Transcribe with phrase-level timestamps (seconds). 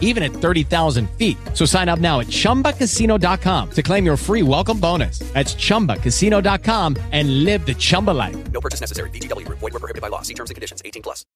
[0.00, 1.36] even at 30,000 feet.
[1.52, 5.18] So sign up now at chumbacasino.com to claim your free welcome bonus.
[5.34, 8.36] That's chumbacasino.com and live the Chumba life.
[8.52, 9.10] No purchase necessary.
[9.10, 9.58] VGW Group.
[9.58, 10.22] Void were prohibited by law.
[10.22, 10.80] See terms and conditions.
[10.84, 11.26] 18 plus.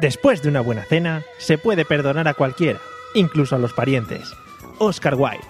[0.00, 2.78] Después de una buena cena, se puede perdonar a cualquiera,
[3.14, 4.32] incluso a los parientes.
[4.78, 5.44] Oscar Wilde.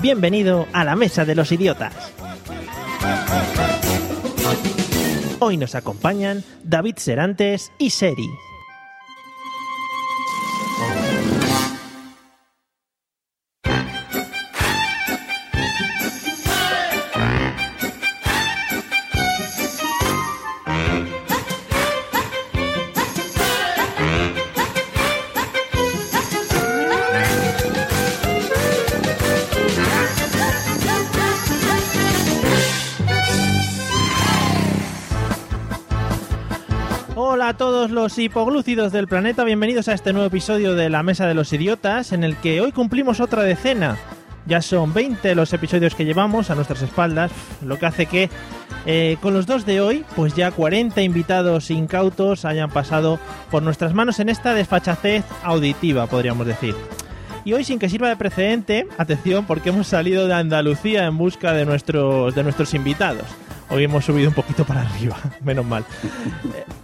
[0.00, 1.94] Bienvenido a la Mesa de los Idiotas.
[5.40, 8.28] Hoy nos acompañan David Serantes y Seri.
[38.08, 42.12] Los hipoglúcidos del planeta, bienvenidos a este nuevo episodio de La Mesa de los Idiotas,
[42.12, 43.98] en el que hoy cumplimos otra decena.
[44.46, 48.30] Ya son 20 los episodios que llevamos a nuestras espaldas, lo que hace que
[48.86, 53.20] eh, con los dos de hoy, pues ya 40 invitados incautos hayan pasado
[53.50, 56.74] por nuestras manos en esta desfachatez auditiva, podríamos decir.
[57.44, 61.52] Y hoy, sin que sirva de precedente, atención, porque hemos salido de Andalucía en busca
[61.52, 63.26] de nuestros, de nuestros invitados.
[63.68, 65.84] Hoy hemos subido un poquito para arriba, menos mal.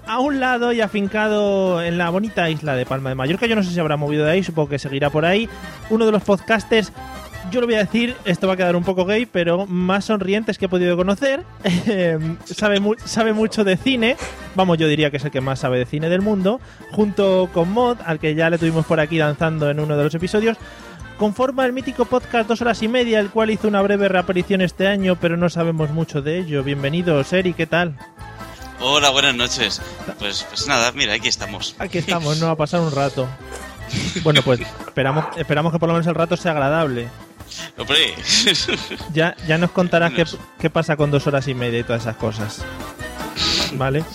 [0.06, 3.62] A un lado y afincado en la bonita isla de Palma de Mallorca, yo no
[3.62, 5.48] sé si habrá movido de ahí, supongo que seguirá por ahí,
[5.88, 6.92] uno de los podcasters,
[7.50, 10.58] yo lo voy a decir, esto va a quedar un poco gay, pero más sonrientes
[10.58, 11.42] que he podido conocer.
[11.86, 14.16] Eh, sabe, sabe mucho de cine,
[14.54, 16.60] vamos, yo diría que es el que más sabe de cine del mundo,
[16.92, 20.14] junto con Mod, al que ya le tuvimos por aquí danzando en uno de los
[20.14, 20.56] episodios.
[21.18, 24.88] Conforma el mítico podcast Dos Horas y Media, el cual hizo una breve reaparición este
[24.88, 26.64] año, pero no sabemos mucho de ello.
[26.64, 27.96] Bienvenidos, Eri, ¿qué tal?
[28.80, 29.80] Hola, buenas noches.
[30.18, 31.74] Pues, pues nada, mira, aquí estamos.
[31.78, 32.48] Aquí estamos, ¿no?
[32.50, 33.28] A pasar un rato.
[34.22, 37.08] Bueno, pues esperamos, esperamos que por lo menos el rato sea agradable.
[37.78, 38.14] Hombre,
[39.12, 40.24] Ya, ya nos contarás qué,
[40.58, 42.64] qué pasa con dos horas y media y todas esas cosas.
[43.74, 44.04] ¿Vale?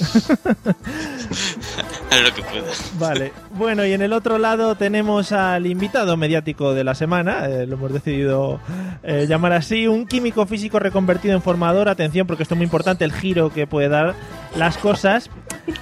[2.24, 2.72] lo que pueda.
[2.98, 3.32] Vale.
[3.52, 7.76] Bueno, y en el otro lado tenemos al invitado mediático de la semana, eh, lo
[7.76, 8.60] hemos decidido
[9.04, 11.90] eh, llamar así, un químico físico reconvertido en formador.
[11.90, 14.16] Atención, porque esto es muy importante, el giro que puede dar
[14.56, 15.30] las cosas.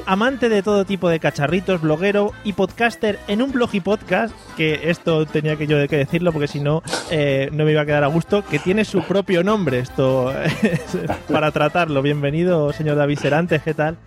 [0.06, 4.90] Amante de todo tipo de cacharritos, bloguero y podcaster en un blog y podcast, que
[4.90, 8.04] esto tenía que yo que decirlo porque si no, eh, no me iba a quedar
[8.04, 10.34] a gusto, que tiene su propio nombre esto
[11.32, 12.02] para tratarlo.
[12.02, 13.98] Bienvenido, señor David Serantes, ¿qué tal?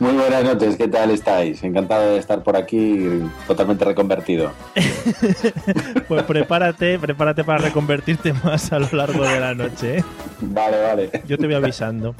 [0.00, 1.62] Muy buenas noches, ¿qué tal estáis?
[1.64, 4.52] Encantado de estar por aquí, totalmente reconvertido.
[6.08, 9.98] Pues prepárate, prepárate para reconvertirte más a lo largo de la noche.
[9.98, 10.04] ¿eh?
[10.40, 11.10] Vale, vale.
[11.26, 12.14] Yo te voy avisando.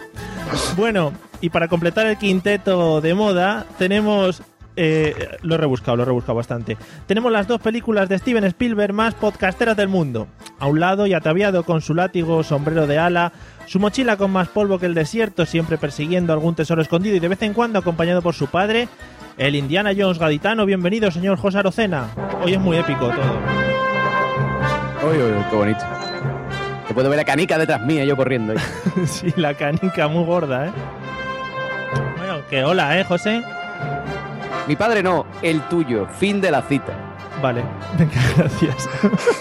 [0.76, 4.42] Bueno, y para completar el quinteto de moda, tenemos.
[4.76, 6.76] eh, lo he rebuscado, lo he rebuscado bastante.
[7.06, 10.26] Tenemos las dos películas de Steven Spielberg más podcasteras del mundo.
[10.58, 13.32] A un lado y ataviado con su látigo, sombrero de ala,
[13.68, 17.28] su mochila con más polvo que el desierto, siempre persiguiendo algún tesoro escondido y de
[17.28, 18.88] vez en cuando acompañado por su padre,
[19.36, 20.64] el Indiana Jones gaditano.
[20.64, 22.08] Bienvenido, señor José Arocena.
[22.42, 23.38] Hoy es muy épico todo.
[25.10, 25.80] Uy, uy, uy, qué bonito.
[26.88, 28.54] Te puedo ver la canica detrás mía, yo corriendo.
[29.06, 30.72] Sí, la canica muy gorda, ¿eh?
[32.16, 33.42] Bueno, que hola, ¿eh, José?
[34.66, 36.06] Mi padre no, el tuyo.
[36.18, 37.07] Fin de la cita.
[37.42, 37.62] Vale,
[37.98, 38.88] venga, gracias.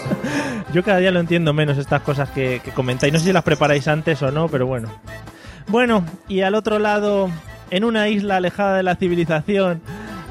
[0.72, 3.12] Yo cada día lo entiendo menos estas cosas que, que comentáis.
[3.12, 4.88] No sé si las preparáis antes o no, pero bueno.
[5.68, 7.30] Bueno, y al otro lado,
[7.70, 9.82] en una isla alejada de la civilización,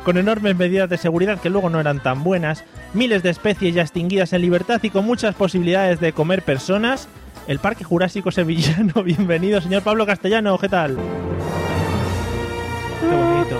[0.07, 2.63] con enormes medidas de seguridad que luego no eran tan buenas,
[2.93, 7.09] miles de especies ya extinguidas en libertad y con muchas posibilidades de comer personas,
[7.47, 8.93] el Parque Jurásico Sevillano.
[9.03, 10.97] Bienvenido, señor Pablo Castellano, ¿qué tal?
[13.01, 13.57] Qué bonito.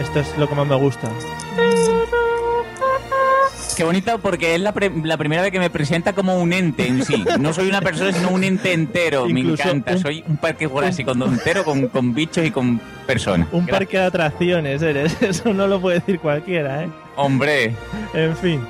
[0.00, 1.08] Esto es lo que más me gusta.
[3.76, 6.86] Qué bonito porque es la, pre- la primera vez que me presenta como un ente
[6.86, 7.24] en sí.
[7.40, 9.28] No soy una persona, sino un ente entero.
[9.28, 9.92] Incluso me encanta.
[9.92, 13.48] un- Soy un parque jurásico entero con, con bichos y con personas.
[13.52, 13.78] Un Gracias.
[13.78, 16.88] parque de atracciones eres, eso no lo puede decir cualquiera, ¿eh?
[17.16, 17.74] Hombre,
[18.14, 18.60] En fin.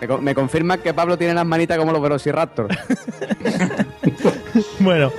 [0.00, 2.68] Me, co- me confirma que Pablo tiene las manitas como los Velociraptor.
[4.78, 5.10] Bueno,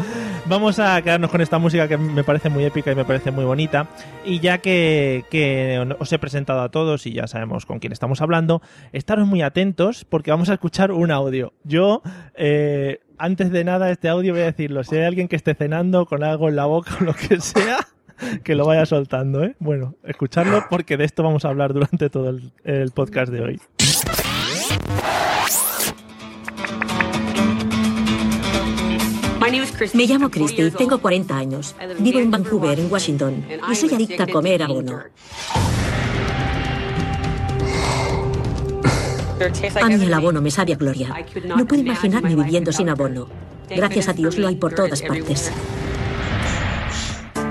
[0.47, 3.45] vamos a quedarnos con esta música que me parece muy épica y me parece muy
[3.45, 3.87] bonita.
[4.23, 5.23] Y ya que,
[5.99, 8.61] os he presentado a todos y ya sabemos con quién estamos hablando,
[8.91, 11.53] estaros muy atentos porque vamos a escuchar un audio.
[11.63, 12.01] Yo,
[12.35, 14.83] eh, antes de nada, este audio voy a decirlo.
[14.83, 17.79] Si hay alguien que esté cenando con algo en la boca o lo que sea,
[18.43, 19.55] que lo vaya soltando, ¿eh?
[19.59, 23.61] Bueno, escuchadlo porque de esto vamos a hablar durante todo el podcast de hoy.
[29.93, 31.75] Me llamo Christy, tengo 40 años.
[31.99, 35.03] Vivo en Vancouver, en Washington, y soy adicta a comer abono.
[39.81, 41.13] A mí el abono me sabe a gloria.
[41.45, 43.27] No puedo imaginarme viviendo sin abono.
[43.69, 45.51] Gracias a Dios lo hay por todas partes.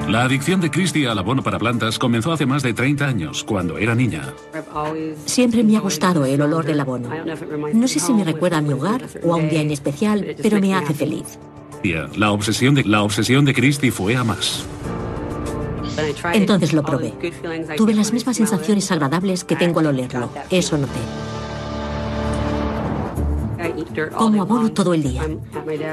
[0.08, 3.78] La adicción de Christie al abono para plantas comenzó hace más de 30 años, cuando
[3.78, 4.34] era niña.
[5.24, 7.08] Siempre me ha gustado el olor del abono.
[7.72, 10.60] No sé si me recuerda a mi hogar o a un día en especial, pero
[10.60, 11.38] me hace feliz.
[12.16, 14.64] La obsesión de, la obsesión de Christie fue a más.
[16.32, 17.12] Entonces lo probé.
[17.76, 20.30] Tuve las mismas sensaciones agradables que tengo al olerlo.
[20.50, 21.00] Eso noté.
[24.16, 25.22] Como abono todo el día.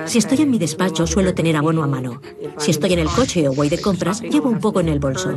[0.06, 2.22] Si estoy en mi despacho, suelo tener abono a mano.
[2.58, 5.36] Si estoy en el coche o voy de compras, llevo un poco en el bolso.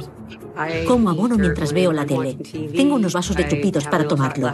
[0.87, 2.37] Como abono mientras veo la tele.
[2.75, 4.53] Tengo unos vasos de chupitos para tomarlo.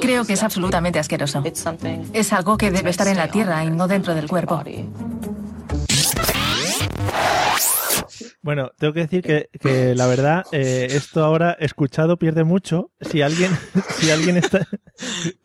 [0.00, 1.42] Creo que es absolutamente asqueroso.
[2.12, 4.62] Es algo que debe estar en la tierra y no dentro del cuerpo.
[8.44, 12.90] Bueno, tengo que decir que, que la verdad, eh, esto ahora escuchado pierde mucho.
[13.00, 13.50] Si alguien,
[13.98, 14.68] si alguien está,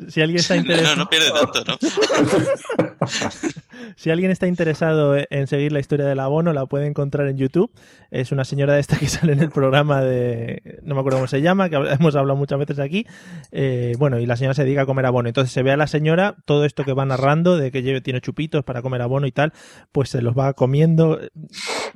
[0.10, 1.78] si alguien está interesado, No, no pierde tanto, ¿no?
[3.95, 7.72] si alguien está interesado en seguir la historia del abono, la puede encontrar en YouTube.
[8.11, 11.27] Es una señora de esta que sale en el programa de, no me acuerdo cómo
[11.27, 13.06] se llama, que hemos hablado muchas veces aquí.
[13.51, 15.29] Eh, bueno, y la señora se dedica a comer abono.
[15.29, 18.21] Entonces se ve a la señora todo esto que va narrando de que lleve, tiene
[18.21, 19.53] chupitos para comer abono y tal,
[19.91, 21.19] pues se los va comiendo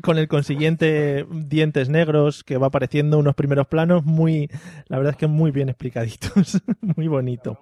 [0.02, 4.50] con el consiguiente dientes negros que va apareciendo unos primeros planos muy,
[4.88, 7.60] la verdad es que muy bien explicaditos, muy bonito.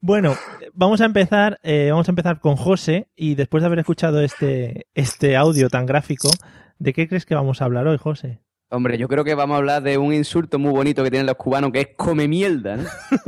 [0.00, 0.36] Bueno,
[0.74, 4.86] vamos a empezar, eh, vamos a empezar con José y después de haber escuchado este,
[4.94, 6.28] este audio tan gráfico,
[6.78, 8.40] ¿de qué crees que vamos a hablar hoy, José?
[8.68, 11.36] Hombre, yo creo que vamos a hablar de un insulto muy bonito que tienen los
[11.36, 12.84] cubanos, que es come mierda, ¿no?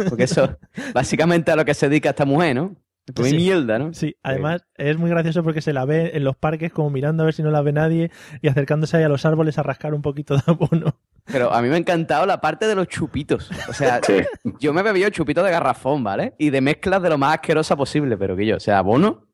[0.09, 0.59] Porque eso
[0.95, 2.75] básicamente a lo que se dedica esta mujer, ¿no?
[3.15, 3.37] Come Sí.
[3.37, 3.95] mierda, ¿no?
[3.95, 7.27] Sí, además es muy gracioso porque se la ve en los parques como mirando a
[7.27, 8.11] ver si no la ve nadie
[8.43, 10.95] y acercándose ahí a los árboles a rascar un poquito de abono.
[11.25, 13.51] Pero a mí me ha encantado la parte de los chupitos.
[13.69, 14.15] O sea, Sí.
[14.61, 16.35] yo me he bebido chupitos de garrafón, ¿vale?
[16.39, 19.25] Y de mezclas de lo más asquerosa posible, pero que yo, o sea, abono.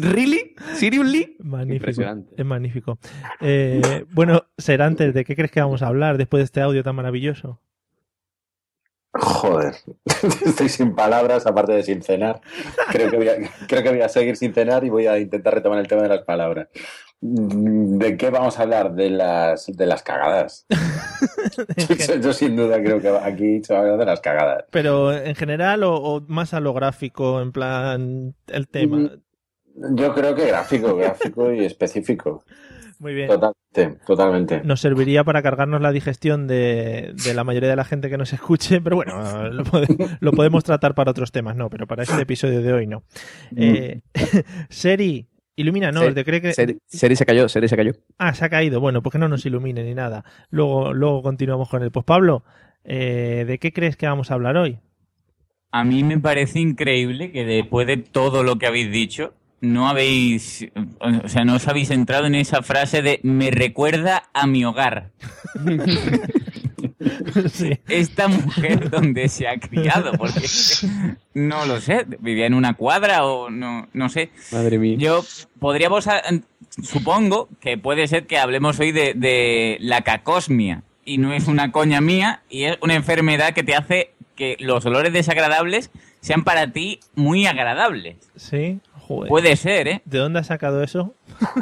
[0.00, 0.54] ¿Really?
[0.74, 1.36] ¿Seriously?
[1.40, 1.74] Magnífico.
[1.74, 2.34] Impresionante.
[2.36, 2.98] Es magnífico.
[3.40, 6.96] Eh, bueno, Serantes, ¿de qué crees que vamos a hablar después de este audio tan
[6.96, 7.60] maravilloso?
[9.14, 9.74] Joder,
[10.46, 12.40] estoy sin palabras, aparte de sin cenar.
[12.90, 13.34] Creo que, voy a,
[13.68, 16.08] creo que voy a seguir sin cenar y voy a intentar retomar el tema de
[16.08, 16.68] las palabras.
[17.20, 18.94] ¿De qué vamos a hablar?
[18.94, 20.66] De las, de las cagadas.
[22.08, 24.64] yo, yo sin duda creo que aquí se va a hablar de las cagadas.
[24.70, 28.96] Pero en general o, o más a lo gráfico, en plan el tema.
[28.96, 32.44] Mm, Yo creo que gráfico, gráfico y específico.
[33.02, 33.26] Muy bien.
[33.28, 34.60] Totalmente, totalmente.
[34.62, 38.32] Nos serviría para cargarnos la digestión de, de la mayoría de la gente que nos
[38.32, 39.12] escuche, pero bueno,
[39.50, 42.86] lo, pode- lo podemos tratar para otros temas, no, pero para este episodio de hoy
[42.86, 43.02] no.
[43.56, 44.02] Eh,
[44.68, 45.26] Seri,
[45.56, 46.52] ilumina, no, Seri- ¿te cree que...
[46.52, 47.90] Seri, Seri se cayó, Seri se cayó.
[48.18, 48.78] Ah, se ha caído.
[48.80, 50.24] Bueno, pues que no nos ilumine ni nada.
[50.50, 51.90] Luego, luego continuamos con él.
[51.90, 52.44] Pues Pablo,
[52.84, 54.78] eh, ¿de qué crees que vamos a hablar hoy?
[55.72, 60.66] A mí me parece increíble que después de todo lo que habéis dicho, no habéis,
[60.98, 65.12] o sea, no os habéis centrado en esa frase de me recuerda a mi hogar.
[67.52, 67.78] sí.
[67.88, 70.40] Esta mujer donde se ha criado, porque
[71.34, 74.30] no lo sé, vivía en una cuadra o no, no sé.
[74.50, 74.96] Madre mía.
[74.98, 75.24] Yo
[75.60, 76.08] podríamos,
[76.82, 81.70] supongo que puede ser que hablemos hoy de, de la cacosmia y no es una
[81.70, 86.72] coña mía y es una enfermedad que te hace que los olores desagradables sean para
[86.72, 88.16] ti muy agradables.
[88.34, 89.28] Sí, joder.
[89.28, 90.02] Puede ser, ¿eh?
[90.04, 91.14] ¿De dónde has sacado eso?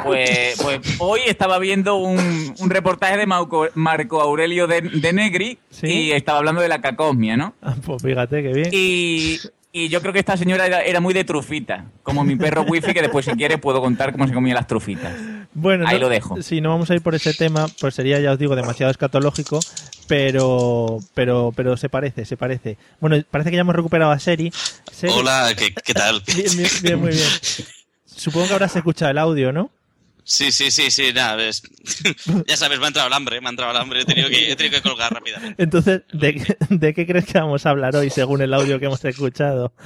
[0.03, 5.57] Pues, pues hoy estaba viendo un, un reportaje de Marco, Marco Aurelio de, de Negri
[5.69, 5.87] Sí.
[5.87, 7.53] y estaba hablando de la cacosmia, ¿no?
[7.61, 8.69] Ah, pues fíjate, qué bien.
[8.71, 9.37] Y,
[9.71, 12.93] y yo creo que esta señora era, era muy de trufita, como mi perro wifi,
[12.93, 15.13] que después si quiere puedo contar cómo se comía las trufitas.
[15.53, 16.41] Bueno, Ahí no- lo dejo.
[16.41, 19.59] Si no vamos a ir por ese tema, pues sería, ya os digo, demasiado escatológico,
[20.11, 22.77] pero, pero, pero se parece, se parece.
[22.99, 24.51] Bueno, parece que ya hemos recuperado a Seri.
[24.91, 26.21] Seri- Hola, ¿qué, qué tal?
[26.35, 27.29] Bien, bien, bien, muy bien.
[28.05, 29.71] Supongo que habrás escuchado el audio, ¿no?
[30.25, 31.41] Sí, sí, sí, sí, nada,
[32.47, 34.51] ya sabes, me ha entrado el hambre, me ha entrado el hambre, he tenido que,
[34.51, 35.63] he tenido que colgar rápidamente.
[35.63, 38.85] Entonces, ¿de, qué- ¿de qué crees que vamos a hablar hoy según el audio que
[38.87, 39.73] hemos escuchado?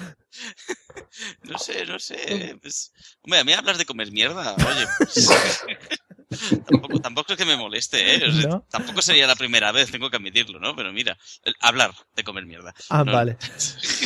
[1.44, 2.58] No sé, no sé.
[2.62, 2.92] Pues,
[3.22, 4.86] hombre, a mí hablas de comer mierda, oye.
[4.98, 5.30] pues,
[7.02, 8.28] tampoco, es que me moleste, ¿eh?
[8.28, 8.66] O sea, ¿No?
[8.70, 10.76] Tampoco sería la primera vez, tengo que admitirlo, ¿no?
[10.76, 12.74] Pero mira, el- hablar de comer mierda.
[12.90, 13.38] Ah, No, vale.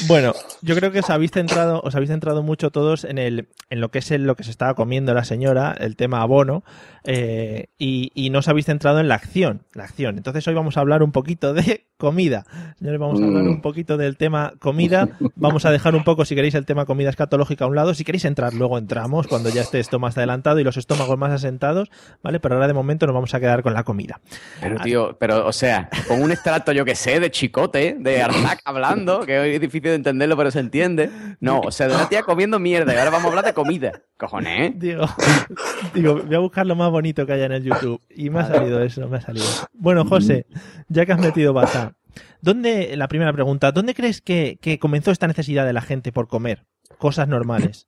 [0.08, 3.82] Bueno, yo creo que os habéis centrado, os habéis centrado mucho todos en el, en
[3.82, 6.64] lo que es el- lo que se estaba comiendo la señora, el tema abono,
[7.04, 10.18] eh, y, y no os habéis centrado en la acción, la acción.
[10.18, 12.46] Entonces hoy vamos a hablar un poquito de comida.
[12.78, 13.48] Señores, vamos a hablar Mm.
[13.50, 15.10] un poquito del tema comida.
[15.36, 17.94] Vamos a dejar un poco, si queréis, el tema comida escatológica a un lado.
[17.94, 21.32] Si queréis entrar, luego entramos cuando ya esté esto más adelantado y los estómagos más
[21.32, 21.90] asentados,
[22.22, 22.40] ¿vale?
[22.40, 24.20] Pero ahora de momento nos vamos a quedar con la comida.
[24.62, 28.62] Pero, tío, pero, o sea, con un extracto, yo que sé, de chicote, de Arzac
[28.66, 31.10] hablando, que hoy es difícil de entenderlo, pero se entiende.
[31.40, 34.04] No, o sea, de una tía comiendo mierda y ahora vamos a hablar de comida.
[34.18, 34.74] Cojones, ¿eh?
[34.76, 35.06] Digo,
[35.94, 38.02] digo, voy a buscar lo más bonito que haya en el YouTube.
[38.10, 39.46] Y me ha salido eso, me ha salido.
[39.74, 40.46] Bueno, José,
[40.90, 41.94] ya que has metido baza,
[42.42, 46.28] ¿dónde, la primera pregunta, ¿dónde crees que, que comenzó esta necesidad de la gente por
[46.28, 46.66] comer?
[46.98, 47.88] Cosas normales.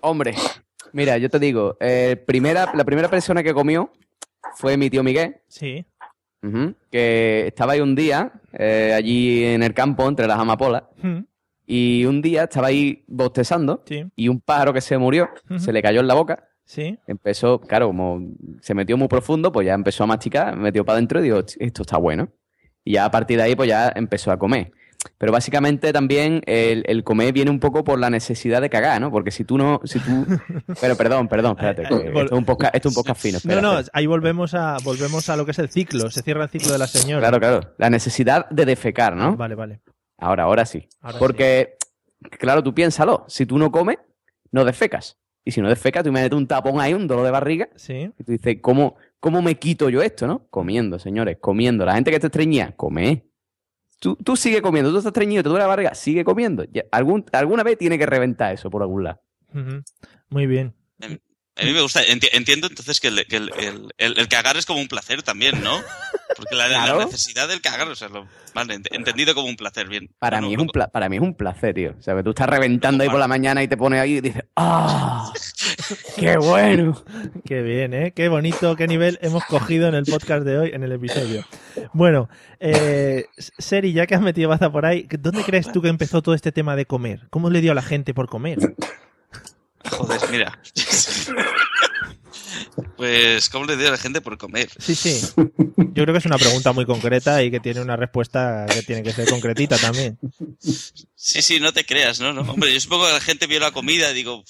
[0.00, 0.34] Hombre,
[0.92, 3.92] mira, yo te digo, eh, primera, la primera persona que comió
[4.56, 5.84] fue mi tío Miguel, Sí.
[6.90, 11.18] que estaba ahí un día, eh, allí en el campo, entre las amapolas, Mm,
[11.66, 14.04] y un día estaba ahí bostezando, Sí.
[14.16, 15.28] y un pájaro que se murió,
[15.58, 16.98] se le cayó en la boca, Sí.
[17.06, 18.20] empezó, claro, como
[18.60, 21.82] se metió muy profundo, pues ya empezó a masticar, metió para adentro y digo, esto
[21.82, 22.28] está bueno.
[22.84, 24.70] Y ya a partir de ahí, pues ya empezó a comer.
[25.16, 29.10] Pero básicamente también el, el comer viene un poco por la necesidad de cagar, ¿no?
[29.10, 30.26] Porque si tú no, si tú...
[30.80, 33.38] Pero perdón, perdón, espérate, que Vol- esto es un podcast, esto es un podcast fino.
[33.44, 36.10] No, no, ahí volvemos a, volvemos a lo que es el ciclo.
[36.10, 37.20] Se cierra el ciclo de la señora.
[37.28, 37.74] Claro, claro.
[37.78, 39.36] La necesidad de defecar, ¿no?
[39.36, 39.80] Vale, vale.
[40.18, 40.88] Ahora, ahora sí.
[41.00, 41.76] Ahora Porque,
[42.38, 43.24] claro, tú piénsalo.
[43.28, 43.98] Si tú no comes,
[44.50, 45.16] no defecas.
[45.44, 47.68] Y si no defecas, tú me metes un tapón ahí, un dolor de barriga.
[47.76, 48.10] Sí.
[48.18, 50.46] Y tú dices, ¿cómo, ¿cómo me quito yo esto, no?
[50.50, 51.86] Comiendo, señores, comiendo.
[51.86, 53.24] La gente que te estreñía, come.
[54.00, 54.90] Tú, tú sigue comiendo.
[54.90, 56.64] Tú estás estreñido, te duele la barriga, sigue comiendo.
[56.72, 59.20] Ya- algún, alguna vez tiene que reventar eso por algún lado.
[60.30, 60.74] Muy bien.
[61.00, 64.56] A mí me gusta, enti- entiendo entonces que, el, que el, el- el- el cagar
[64.56, 65.76] es como un placer también, ¿no?
[66.38, 67.04] Porque la, la Claro.
[67.04, 70.08] necesidad del cagar, o sea, lo, vale, ent- entendido como un placer, bien.
[70.20, 71.94] Para, No, mí no, es un pla- para mí es un placer, tío.
[71.98, 74.20] O sea, que tú estás reventando ahí por la mañana y te pones ahí y
[74.20, 75.32] dices, ¡ah!
[76.16, 77.02] ¡Qué bueno!
[77.44, 78.12] Qué bien, ¿eh?
[78.14, 81.44] Qué bonito, qué nivel hemos cogido en el podcast de hoy, en el episodio.
[81.92, 82.28] Bueno,
[82.60, 86.34] eh, Seri, ya que has metido baza por ahí, ¿dónde crees tú que empezó todo
[86.36, 87.26] este tema de comer?
[87.30, 88.58] ¿Cómo le dio a la gente por comer?
[89.90, 90.58] Joder, mira.
[92.96, 94.70] Pues, ¿cómo le dio a la gente por comer?
[94.78, 95.20] Sí, sí.
[95.76, 99.02] Yo creo que es una pregunta muy concreta y que tiene una respuesta que tiene
[99.02, 100.18] que ser concretita también.
[101.14, 102.32] Sí, sí, no te creas, ¿no?
[102.32, 104.44] no hombre, yo supongo que la gente vio la comida y digo,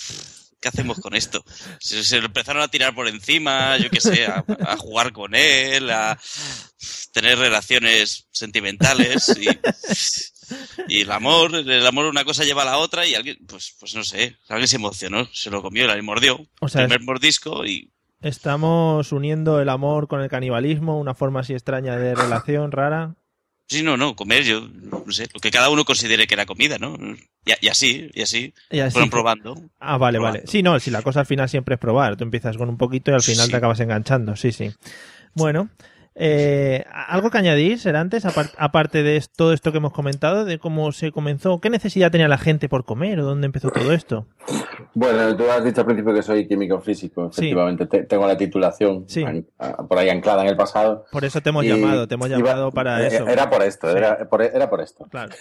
[0.61, 1.45] ¿qué hacemos con esto?
[1.81, 5.35] Se, se lo empezaron a tirar por encima, yo qué sé, a, a jugar con
[5.35, 6.19] él, a
[7.13, 9.49] tener relaciones sentimentales y,
[10.89, 13.95] y el amor, el amor una cosa lleva a la otra y alguien, pues, pues
[13.95, 17.91] no sé, alguien se emocionó, se lo comió, le mordió, O sea, primer mordisco y
[18.21, 23.15] Estamos uniendo el amor con el canibalismo, una forma así extraña de relación rara.
[23.69, 26.79] sí, no, no, comer, yo no sé, lo que cada uno considere que era comida,
[26.79, 26.97] ¿no?
[27.45, 29.17] Y, y así, y así, Y así fueron fue.
[29.19, 29.55] probando.
[29.79, 30.39] Ah, vale, Probando.
[30.41, 30.51] vale.
[30.51, 32.17] Sí, no, si la cosa al final siempre es probar.
[32.17, 33.51] Tú empiezas con un poquito y al final Sí.
[33.53, 34.35] te acabas enganchando.
[34.37, 34.71] Sí, sí.
[35.35, 35.69] Bueno,
[36.15, 40.91] eh, ¿algo que añadir, Serantes, apar- aparte de todo esto que hemos comentado, de cómo
[40.93, 41.61] se comenzó?
[41.61, 44.27] ¿Qué necesidad tenía la gente por comer o dónde empezó todo esto?
[44.95, 47.87] Bueno, tú has dicho al principio que soy químico físico, efectivamente.
[47.87, 49.25] Te- tengo la titulación Sí.
[49.89, 51.05] por ahí anclada en el pasado.
[51.13, 53.27] Por eso te hemos Y- llamado, te hemos iba- llamado para eh, eso.
[53.29, 53.97] Era por esto, Sí.
[53.99, 55.07] era, por, era por esto.
[55.11, 55.35] Claro.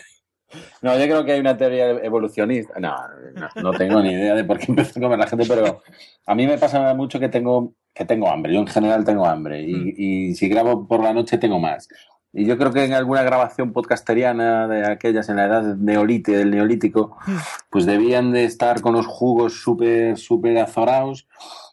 [0.82, 2.80] No, yo creo que hay una teoría evolucionista.
[2.80, 2.96] No,
[3.36, 5.82] no, no tengo ni idea de por qué empezó a comer la gente, pero
[6.25, 8.54] a mí me pasa mucho que tengo, que tengo hambre.
[8.54, 9.94] Yo en general tengo hambre y, Mm.
[9.98, 11.88] y si grabo por la noche tengo más.
[12.34, 16.51] Y yo creo que en alguna grabación podcasteriana de aquellas en la edad neolítica, del
[16.51, 17.36] neolítico, Mm.
[17.70, 21.27] pues debían de estar con los jugos súper, súper azorados.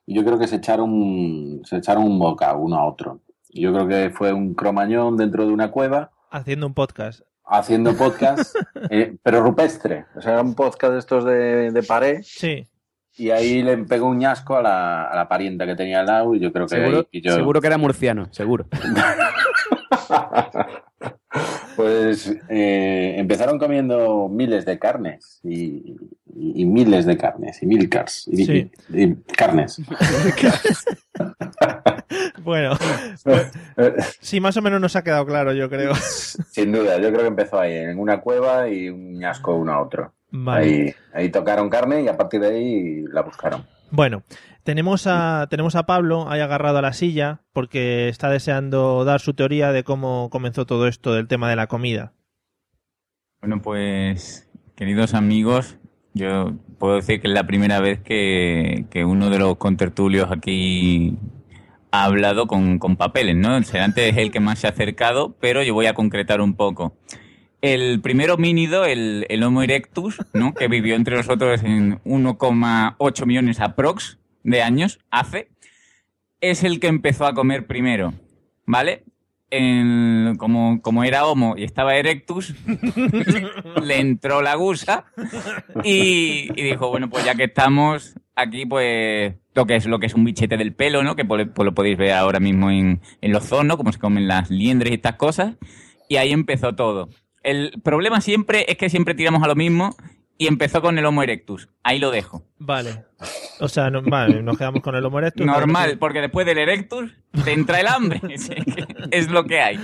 [0.06, 3.20] Y yo creo que se echaron, se echaron un bocado uno a otro.
[3.50, 7.20] Yo creo que fue un cromañón dentro de una cueva Haciendo un podcast.
[7.46, 8.54] Haciendo podcast,
[8.90, 10.06] eh, pero rupestre.
[10.16, 12.20] O sea, era un podcast de estos de, de pared.
[12.22, 12.66] Sí.
[13.16, 16.34] Y ahí le pegó un ñasco a la, a la parienta que tenía al lado
[16.34, 18.66] y yo creo que Seguro, ahí pilló- seguro que era murciano, seguro.
[21.76, 25.96] Pues eh, empezaron comiendo miles de carnes y,
[26.32, 28.70] y- y miles de carnes y mil cars y, Sí.
[28.90, 29.78] y- y carnes.
[32.42, 32.76] Bueno,
[33.76, 35.94] Eh, sí, más o menos nos ha quedado claro, yo creo.
[35.94, 39.80] Sin duda, yo creo que empezó ahí, en una cueva y un ñasco uno a
[39.80, 40.12] otro.
[40.30, 40.64] Vale.
[40.64, 43.66] Ahí, ahí tocaron carne y a partir de ahí la buscaron.
[43.90, 44.24] Bueno,
[44.64, 49.34] tenemos a, tenemos a Pablo ahí agarrado a la silla porque está deseando dar su
[49.34, 52.12] teoría de cómo comenzó todo esto del tema de la comida.
[53.40, 55.78] Bueno, pues, queridos amigos,
[56.14, 61.18] yo puedo decir que es la primera vez que, que uno de los contertulios aquí
[61.90, 63.62] ha hablado con, con papeles, ¿no?
[63.62, 66.96] Serantes es el que más se ha acercado, pero yo voy a concretar un poco.
[67.60, 70.54] El primer homínido, el, el Homo erectus, ¿no?
[70.54, 75.48] que vivió entre nosotros en 1,8 millones aprox de años, hace,
[76.40, 78.12] es el que empezó a comer primero,
[78.66, 79.04] ¿vale?
[80.38, 82.54] Como, como era Homo y estaba erectus,
[83.82, 85.04] le entró la gusa
[85.82, 90.14] y, dijo, bueno, pues ya que estamos aquí, pues lo que es lo que es
[90.14, 91.14] un bichete del pelo, ¿no?
[91.16, 93.76] Que pues, lo podéis ver ahora mismo en, en los zoos, ¿no?
[93.76, 95.54] Como se comen las liendres y estas cosas.
[96.08, 97.08] Y ahí empezó todo.
[97.42, 99.94] El problema siempre es que siempre tiramos a lo mismo
[100.36, 101.68] y empezó con el Homo erectus.
[101.82, 102.44] Ahí lo dejo.
[102.58, 103.04] Vale.
[103.60, 105.46] O sea, no- vale, nos quedamos con el Homo erectus.
[105.46, 107.12] Normal, porque después del erectus
[107.44, 108.20] te entra el hambre.
[109.10, 109.78] Es, lo que hay.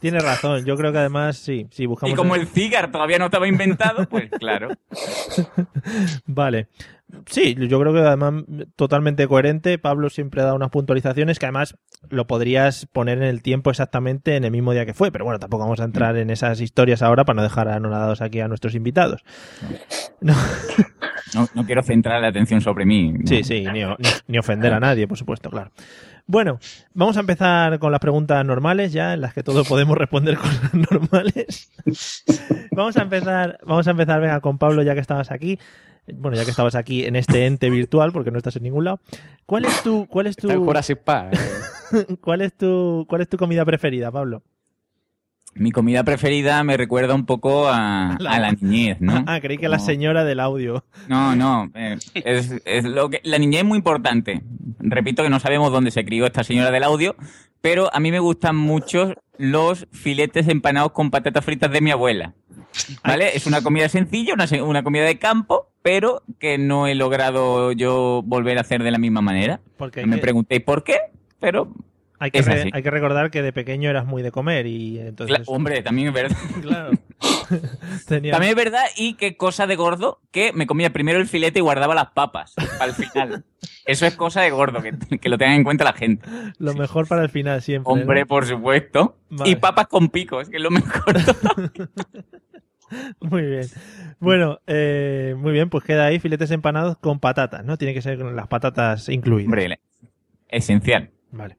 [0.00, 0.64] Tiene razón.
[0.64, 2.12] Yo creo que además, sí, si buscamos.
[2.12, 4.68] Y como en- el cigar todavía no estaba inventado, pues claro.
[6.26, 6.68] Vale.
[7.26, 8.44] Sí, yo creo que además
[8.76, 9.78] totalmente coherente.
[9.78, 11.76] Pablo siempre da unas puntualizaciones que además
[12.08, 15.12] lo podrías poner en el tiempo exactamente en el mismo día que fue.
[15.12, 18.40] Pero bueno, tampoco vamos a entrar en esas historias ahora para no dejar anonadados aquí
[18.40, 19.22] a nuestros invitados.
[20.20, 20.34] No.
[21.34, 23.12] No, no quiero centrar la atención sobre mí.
[23.12, 23.26] ¿no?
[23.26, 25.70] Sí, sí, ni, o- ni- ni ofender a nadie, por supuesto, claro.
[26.26, 26.60] Bueno,
[26.94, 30.72] vamos a empezar con las preguntas normales ya, en las que todos podemos responder cosas
[30.72, 31.70] normales.
[32.72, 35.58] vamos a empezar, vamos a empezar, venga, con Pablo, ya que estabas aquí.
[36.14, 39.00] Bueno, ya que estabas aquí en este ente virtual, porque no estás en ningún lado.
[39.46, 40.48] ¿Cuál es tu, cuál es tu,
[41.04, 41.38] Park.
[41.92, 42.16] eh.
[42.20, 44.42] cuál es tu, cuál es tu comida preferida, Pablo?
[45.54, 49.22] Mi comida preferida me recuerda un poco a, La- a la niñez, ¿no?
[49.26, 50.84] Ah, creí que la señora del audio.
[51.08, 51.70] No, no.
[51.74, 54.42] eh, es, es lo que la niñez es muy importante.
[54.78, 57.14] Repito que no sabemos dónde se crió esta señora del audio,
[57.60, 62.34] pero a mí me gustan mucho los filetes empanados con patatas fritas de mi abuela.
[63.04, 63.36] ¿Vale?
[63.36, 68.22] Es una comida sencilla, una, una comida de campo, pero que no he logrado yo
[68.24, 69.60] volver a hacer de la misma manera.
[69.76, 70.98] Porque No me preguntéis por qué,
[71.40, 71.72] pero
[72.22, 72.70] Hay que, es re- así.
[72.72, 75.40] hay que recordar que de pequeño eras muy de comer y entonces...
[75.46, 76.36] Hombre, también es verdad.
[76.62, 76.90] Claro.
[78.06, 81.58] Tenía- También es verdad, y qué cosa de gordo, que me comía primero el filete
[81.58, 83.44] y guardaba las papas al final.
[83.84, 86.26] Eso es cosa de gordo, que, que lo tengan en cuenta la gente.
[86.58, 87.92] Lo mejor para el final siempre.
[87.92, 88.26] Hombre, ¿no?
[88.26, 89.16] por supuesto.
[89.28, 89.50] Vale.
[89.50, 91.16] Y papas con picos, que es lo mejor.
[93.20, 93.66] Muy bien.
[94.20, 97.78] Bueno, eh, muy bien, pues queda ahí filetes empanados con patatas, ¿no?
[97.78, 99.46] Tiene que ser con las patatas incluidas.
[99.46, 99.80] Hombre,
[100.48, 101.10] esencial.
[101.30, 101.56] Vale.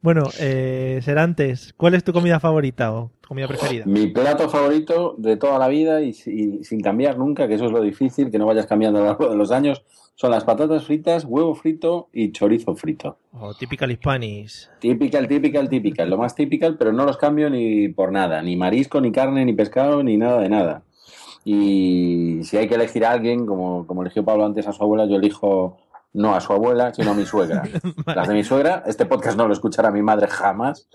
[0.00, 3.84] Bueno, eh, Serantes, ¿cuál es tu comida favorita o comida preferida?
[3.86, 7.72] Mi plato favorito de toda la vida y, si- sin cambiar nunca, que eso es
[7.72, 9.84] lo difícil, que no vayas cambiando a lo largo de los años,
[10.14, 13.18] son las patatas fritas, huevo frito y chorizo frito.
[13.32, 14.70] O typical Hispanis.
[14.80, 16.08] Typical, typical, typical.
[16.10, 18.40] Lo más typical, pero no los cambio ni por nada.
[18.42, 20.82] Ni marisco, ni carne, ni pescado, ni nada de nada.
[21.44, 25.06] Y si hay que elegir a alguien, como, como eligió Pablo antes a su abuela,
[25.06, 25.78] yo elijo
[26.12, 27.62] no a su abuela, sino a mi suegra.
[28.06, 30.88] Las de mi suegra, este podcast no lo escuchará mi madre jamás.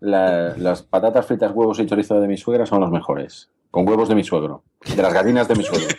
[0.00, 3.50] La- las patatas fritas, huevos y chorizo de mi suegra son los mejores.
[3.70, 4.64] Con huevos de mi suegro.
[4.96, 5.88] De las gallinas de mi suegro.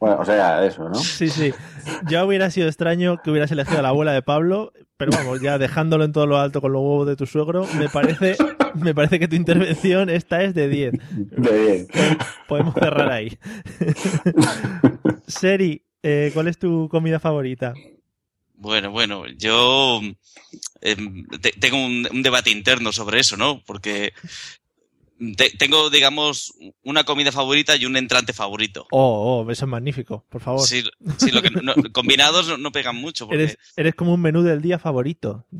[0.00, 0.94] Bueno, o sea, eso, ¿no?
[0.94, 1.52] Sí, sí.
[2.08, 5.58] Ya hubiera sido extraño que hubieras elegido a la abuela de Pablo, pero vamos, ya
[5.58, 8.34] dejándolo en todo lo alto con los huevos de tu suegro, me parece,
[8.76, 10.92] me parece que tu intervención esta es de 10.
[11.36, 11.86] De bien.
[12.48, 13.38] Podemos cerrar ahí.
[15.26, 17.72] Seri, eh, ¿cuál es tu comida favorita?
[18.54, 20.00] Bueno, bueno, yo
[20.82, 23.62] em, te- tengo un, un debate interno sobre eso, ¿no?
[23.64, 24.12] Porque
[25.36, 28.86] te- tengo, digamos, una comida favorita y un entrante favorito.
[28.90, 30.66] Oh, oh, eso es magnífico, por favor.
[30.66, 30.82] Sí,
[31.18, 33.26] sí, lo que no- combinados no, no pegan mucho.
[33.26, 35.46] Porque, Eres, eres como un menú del día favorito.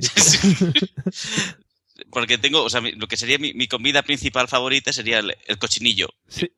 [2.10, 5.58] porque tengo, o sea, lo que sería mi, mi comida principal favorita sería el, el
[5.58, 6.08] cochinillo.
[6.28, 6.50] Sí.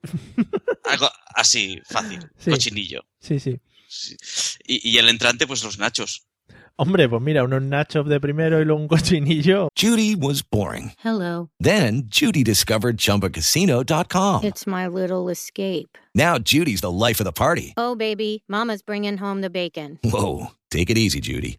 [0.85, 2.21] Algo así, fácil.
[2.49, 3.05] Cochinillo.
[3.21, 3.61] Sí, sí.
[3.93, 4.17] Sí.
[4.67, 6.25] Y, y el entrante, pues los nachos.
[6.77, 9.69] Hombre, pues mira, unos nachos de primero y luego un cochinillo.
[9.79, 10.93] Judy was boring.
[11.05, 11.51] Hello.
[11.61, 14.45] Then Judy discovered ChumbaCasino.com.
[14.45, 15.99] It's my little escape.
[16.15, 17.75] Now Judy's the life of the party.
[17.77, 19.99] Oh, baby, Mama's bringing home the bacon.
[20.03, 21.59] Whoa, take it easy, Judy.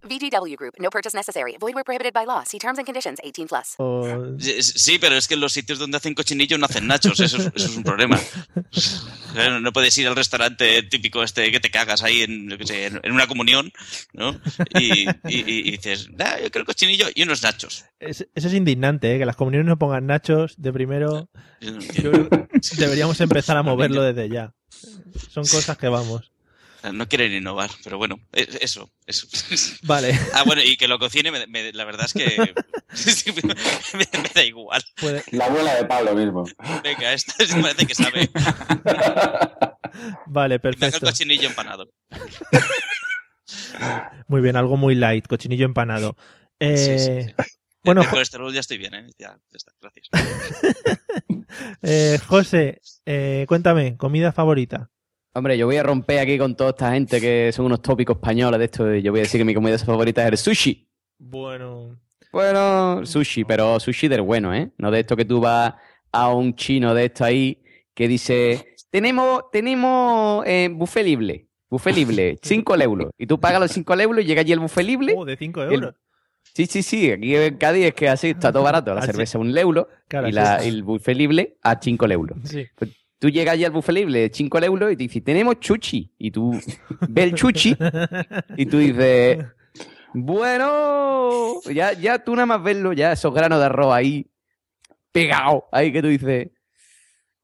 [0.11, 0.73] VGW Group.
[0.79, 1.55] No purchase necessary.
[1.59, 2.43] Void where prohibited by law.
[2.45, 3.19] See terms and conditions.
[3.23, 3.75] 18 plus.
[4.39, 7.37] Sí, Sí, pero es que en los sitios donde hacen cochinillo no hacen nachos, eso
[7.37, 8.19] es, eso es un problema.
[9.33, 12.65] Claro, No puedes ir al restaurante típico este que te cagas ahí en, yo qué
[12.67, 13.71] sé, en, en una comunión,
[14.13, 14.39] ¿no?
[14.77, 17.85] Y, y- y- y dices, "Ah, yo quiero cochinillo y unos nachos.
[17.99, 19.19] Es- eso es indignante, ¿eh?
[19.19, 21.29] que las comuniones no pongan nachos de primero.
[21.61, 22.47] Yo no
[22.77, 24.53] deberíamos empezar a moverlo desde ya.
[25.29, 26.30] Son cosas que vamos.
[26.93, 29.27] No quieren innovar, pero bueno, e- eso, eso.
[29.83, 30.17] Vale.
[30.33, 32.25] Ah, bueno, y que lo cocine, me- me- la verdad es que
[33.93, 34.83] me, me da igual.
[34.99, 36.45] Puede- La abuela de Pablo mismo.
[36.83, 38.29] Venga, esta parece que sabe.
[40.25, 41.05] Vale, Me haga el perfecto.
[41.05, 41.89] cochinillo empanado.
[44.27, 46.15] Muy bien, algo muy light, cochinillo empanado.
[46.59, 47.51] Eh, Sí, sí, sí.
[47.83, 49.07] Bueno, De colesterol ya estoy bien, ¿eh?
[49.17, 50.07] Ya, ya está, gracias.
[51.81, 54.90] eh, José, eh, cuéntame, comida favorita.
[55.33, 58.59] Hombre, yo voy a romper aquí con toda esta gente que son unos tópicos españoles
[58.59, 58.93] de esto.
[58.95, 60.87] y Yo voy a decir que mi comida favorita es el sushi.
[61.17, 61.97] Bueno,
[62.33, 64.71] Bueno, sushi, pero sushi del bueno, ¿eh?
[64.77, 65.73] No de esto que tú vas
[66.11, 67.61] a un chino de esto ahí
[67.93, 73.11] que dice, tenemos, tenemos eh, buffet libre, buffet libre, 5 euros.
[73.17, 75.13] Y tú pagas los 5 euros y llega allí el buffet libre.
[75.17, 75.95] oh, de 5 el- euros.
[76.53, 78.93] Sí, sí, sí, aquí en Cádiz es que así está todo barato.
[78.93, 82.37] La cerveza un euro Claro, y, la- y el buffet libre a 5 euros.
[82.43, 82.65] Sí.
[82.75, 86.11] Pues tú llegas allí al buffet libre de 5 euros y te dice, tenemos chuchi.
[86.17, 86.59] Y tú
[87.07, 87.77] ves el chuchi
[88.57, 89.45] y tú dices,
[90.13, 94.27] bueno, ya, ya tú nada más verlo, ya esos granos de arroz ahí
[95.11, 96.49] pegados, ahí que tú dices,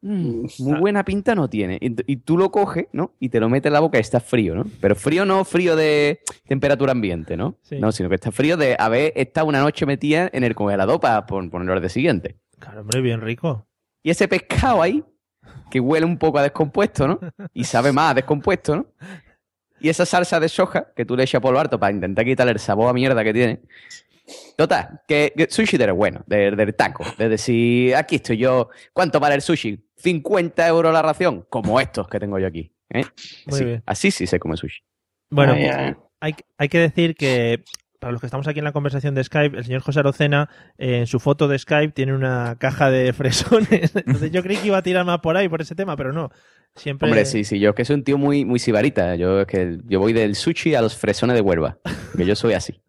[0.02, 1.78] "Mm, muy buena pinta no tiene.
[1.82, 3.14] Y, tú lo coges, ¿no?
[3.20, 4.64] Y te lo metes en la boca y está frío, ¿no?
[4.82, 7.58] Pero frío no frío de temperatura ambiente, ¿no?
[7.62, 7.78] Sí.
[7.80, 11.26] No, sino que está frío de haber estado una noche metida en el congelador para
[11.26, 12.38] pon- ponerlo al día siguiente.
[12.60, 13.68] Claro, hombre, bien rico.
[14.04, 15.04] Y ese pescado ahí,
[15.70, 17.20] que huele un poco a descompuesto, ¿no?
[17.54, 18.86] Y sabe más a descompuesto, ¿no?
[19.80, 22.54] Y esa salsa de soja que tú le echas por lo harto para intentar quitarle
[22.54, 23.62] el sabor a mierda que tiene.
[24.58, 27.06] Total, que, que sushi del bueno, del, del taco.
[27.18, 28.70] De decir, aquí estoy yo.
[28.92, 29.80] ¿Cuánto vale el sushi?
[29.98, 31.46] 50 euros la ración.
[31.50, 32.74] Como estos que tengo yo aquí.
[32.90, 33.04] ¿eh?
[33.46, 33.84] Muy Así, bien.
[33.86, 34.82] así sí se come sushi.
[35.30, 35.96] Bueno, Ay, pues, ay.
[36.22, 37.64] hay, hay que decir que
[38.00, 41.00] para los que estamos aquí en la conversación de Skype, el señor José Arocena eh,
[41.00, 43.96] en su foto de Skype tiene una caja de fresones.
[43.96, 46.30] Entonces yo creí que iba a tirar más por ahí, por ese tema, pero no.
[46.76, 47.08] Siempre...
[47.08, 49.16] Hombre, sí, sí, yo es que soy un tío muy, muy sibarita.
[49.16, 51.80] Yo es que yo voy del sushi a los fresones de Huelva.
[52.16, 52.80] Que yo soy así.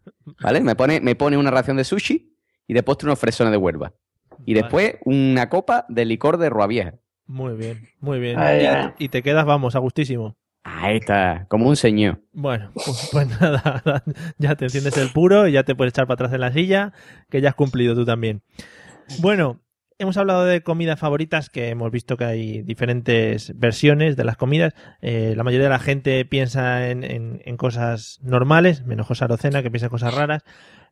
[0.42, 0.60] ¿Vale?
[0.60, 2.34] Me pone, me pone una ración de sushi
[2.66, 3.94] y de postre unos fresones de Huelva.
[4.44, 4.62] Y Vale.
[4.62, 6.94] después una copa de licor de Roa Vieja.
[7.26, 8.38] Muy bien, muy bien.
[8.38, 8.90] Ay, y, ay.
[8.98, 10.37] y te quedas, vamos, a gustísimo.
[10.76, 12.20] Ahí está, como un señor.
[12.32, 14.02] Bueno, pues, pues nada,
[14.38, 16.92] ya te enciendes el puro y ya te puedes echar para atrás en la silla,
[17.30, 18.42] que ya has cumplido tú también.
[19.20, 19.60] Bueno,
[19.98, 24.74] hemos hablado de comidas favoritas, que hemos visto que hay diferentes versiones de las comidas.
[25.00, 29.86] Eh, la mayoría de la gente piensa en, cosas normales, menos José Arocena, que piensa
[29.86, 30.42] en cosas raras.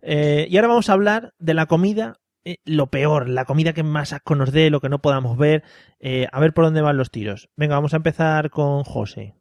[0.02, 3.82] Eh, y ahora vamos a hablar de la comida, eh, lo peor, la comida que
[3.82, 5.62] más asco nos dé, lo que no podamos ver,
[6.32, 7.50] a ver por dónde van los tiros.
[7.56, 9.34] Venga, vamos a empezar con José.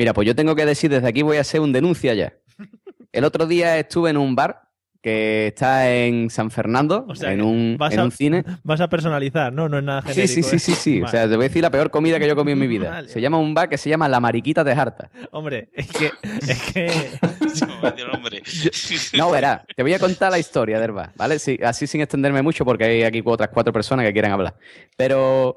[0.00, 2.32] Mira, pues yo tengo que decir, desde aquí voy a hacer un denuncia ya.
[3.12, 4.62] El otro día estuve en un bar
[5.02, 8.44] que está en San Fernando, O sea, en, un, vas en a- un cine.
[8.64, 9.68] Vas a personalizar, ¿no?
[9.68, 10.34] No es nada Sí, genérico.
[10.34, 10.58] sí, sí, ¿eh?
[10.58, 11.02] sí, sí.
[11.02, 12.66] O sea, te voy a decir la peor comida que yo he comido en mi
[12.66, 12.90] vida.
[12.90, 13.08] Vale.
[13.10, 15.10] Se llama un bar que se llama La Mariquita de Jarta.
[15.32, 16.10] Hombre, es que,
[16.48, 16.90] es que.
[19.16, 21.38] No, verás, te voy a contar la historia del bar, ¿vale?
[21.38, 24.54] Sí, así sin extenderme mucho porque hay aquí otras cuatro personas que quieren hablar.
[24.96, 25.56] Pero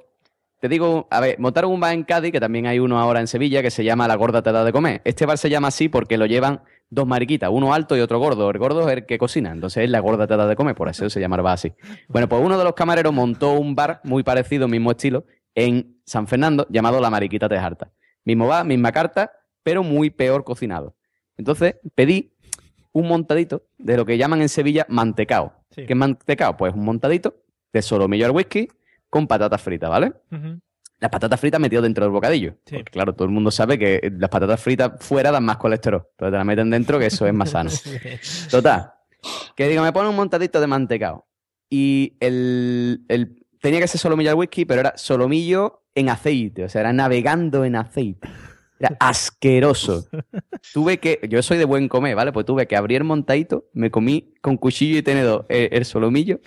[0.63, 3.27] te digo, a ver, montaron un bar en Cádiz, que también hay uno ahora en
[3.27, 5.01] Sevilla, que se llama La Gorda Te da de comer.
[5.03, 8.49] Este bar se llama así porque lo llevan dos mariquitas, uno alto y otro gordo.
[8.49, 10.87] El gordo es el que cocina, entonces es La Gorda Te da de comer, por
[10.87, 11.73] eso se llama el bar así.
[12.07, 16.27] Bueno, pues uno de los camareros montó un bar muy parecido, mismo estilo, en San
[16.27, 17.91] Fernando, llamado La Mariquita de Jarta.
[18.23, 20.95] Mismo bar, misma carta, pero muy peor cocinado.
[21.35, 22.31] Entonces pedí
[22.93, 25.51] un montadito de lo que llaman en Sevilla mantecao.
[25.71, 25.85] Sí.
[25.85, 26.55] ¿Qué es mantecao?
[26.55, 27.35] Pues un montadito
[27.73, 28.69] de solomillo al whisky
[29.13, 30.11] con patatas fritas, ¿vale?
[30.99, 32.55] Las patatas fritas metidas dentro del bocadillo.
[32.65, 32.77] Sí.
[32.77, 36.07] Porque claro, todo el mundo sabe que las patatas fritas fuera dan más colesterol.
[36.11, 37.69] Entonces te las meten dentro que eso es más sano.
[38.49, 38.91] Total.
[39.55, 41.27] Que digo, me pone un montadito de mantecao.
[41.69, 46.63] Y el, el- tenía que ser solomillo al whisky, pero era solomillo en aceite.
[46.63, 48.27] O sea, era navegando en aceite.
[48.79, 50.07] Era asqueroso.
[50.73, 52.31] Tuve que, yo soy de buen comer, ¿vale?
[52.31, 56.39] Pues tuve que abrir el montadito, me comí con cuchillo y tenedor el, el solomillo,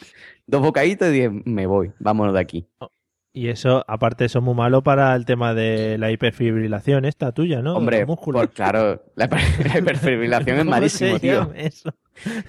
[0.46, 2.66] dos bocaditos y dije, me voy, vámonos de aquí.
[3.32, 7.61] Y eso, aparte, eso es muy malo para el tema de la hiperfibrilación esta tuya,
[7.61, 7.74] ¿no?
[7.76, 9.28] Hombre, por- claro, la,
[9.72, 11.52] la hiperfibrilación es ¿Cómo malísimo, tío.
[11.54, 11.90] eso?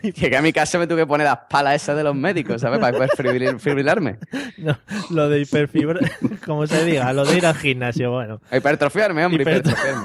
[0.01, 2.79] Llegué a mi casa me tuve que poner las palas esas de los médicos, ¿sabes?
[2.79, 4.17] Para hiperfibrilarme.
[4.57, 4.75] No,
[5.11, 5.99] lo de hiperfibra,
[6.45, 8.39] como se diga, lo de ir al gimnasio, bueno.
[8.51, 10.03] Hipertrofiarme, hombre, Hiper- hipertrofiarme.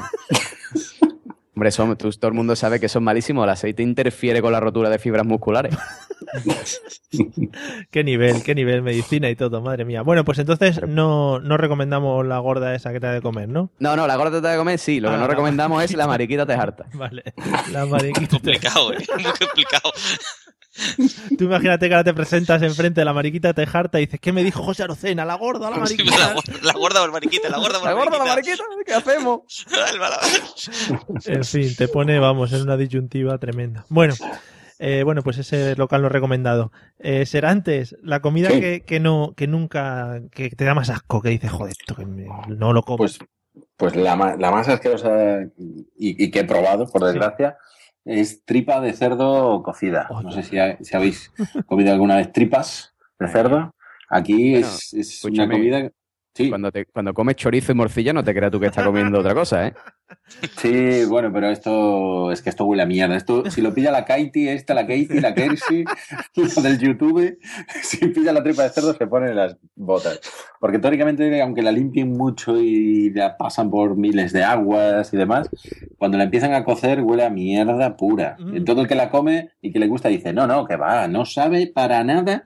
[1.55, 3.45] Hombre, tú- todo el mundo sabe que eso es malísimo.
[3.45, 5.75] El aceite interfiere con la rotura de fibras musculares.
[7.91, 10.01] Qué nivel, qué nivel, medicina y todo, madre mía.
[10.03, 13.71] Bueno, pues entonces no, no recomendamos la gorda esa que te ha de comer, ¿no?
[13.81, 14.99] No, no, la gorda te de comer sí.
[15.01, 16.87] Lo que Ah, no recomendamos es la mariquita te harta.
[16.95, 17.23] Vale,
[17.71, 18.29] la mariquita.
[18.31, 18.99] complicado, ¿eh?
[19.15, 19.93] Muy complicado.
[21.39, 24.43] Tú imagínate que ahora te presentas enfrente de la mariquita tejarta y dices, ¿qué me
[24.43, 25.25] dijo José Arocena?
[25.25, 26.33] La gorda, la La mariquita.
[26.35, 28.63] gorda, la gorda o el mariquita, la gorda o el La gorda, la mariquita.
[28.69, 29.67] mariquita, ¿qué hacemos?
[31.27, 33.85] En fin, te pone, vamos, en una disyuntiva tremenda.
[33.89, 34.15] Bueno,
[34.79, 36.73] eh, bueno, pues ese local no recomendado.
[36.99, 38.61] Eh, Serantes, la comida Sí.
[38.61, 42.07] que, que no, que nunca, que te da más asco, que dices, joder, esto que
[42.07, 42.99] me- no lo como.
[42.99, 43.19] Pues,
[43.77, 47.57] pues la, ma- la más asquerosa y, y que he probado, por desgracia,
[48.05, 50.09] es tripa de cerdo cocida.
[50.23, 51.33] No sé si, ha- si habéis
[51.67, 53.75] comido alguna vez tripas de cerdo.
[54.09, 55.91] Aquí Bueno, es, es una comida...
[56.35, 56.49] Sí.
[56.49, 59.35] Cuando, te, cuando comes chorizo y morcilla, no te creas tú que estás comiendo otra
[59.35, 59.75] cosa, ¿eh?
[60.59, 63.16] Sí, bueno, pero esto es que esto huele a mierda.
[63.16, 65.85] Esto, si lo pilla la Katie, esta, la Katie, la Kersi,
[66.57, 67.38] la del YouTube,
[67.83, 70.20] si pilla la tripa de cerdo se ponen las botas.
[70.61, 75.48] Porque teóricamente, aunque la limpien mucho y la pasan por miles de aguas y demás,
[75.98, 78.37] cuando la empiezan a cocer huele a mierda pura.
[78.53, 81.09] Y todo el que la come y que le gusta dice, no, no, que va,
[81.09, 82.44] no sabe para nada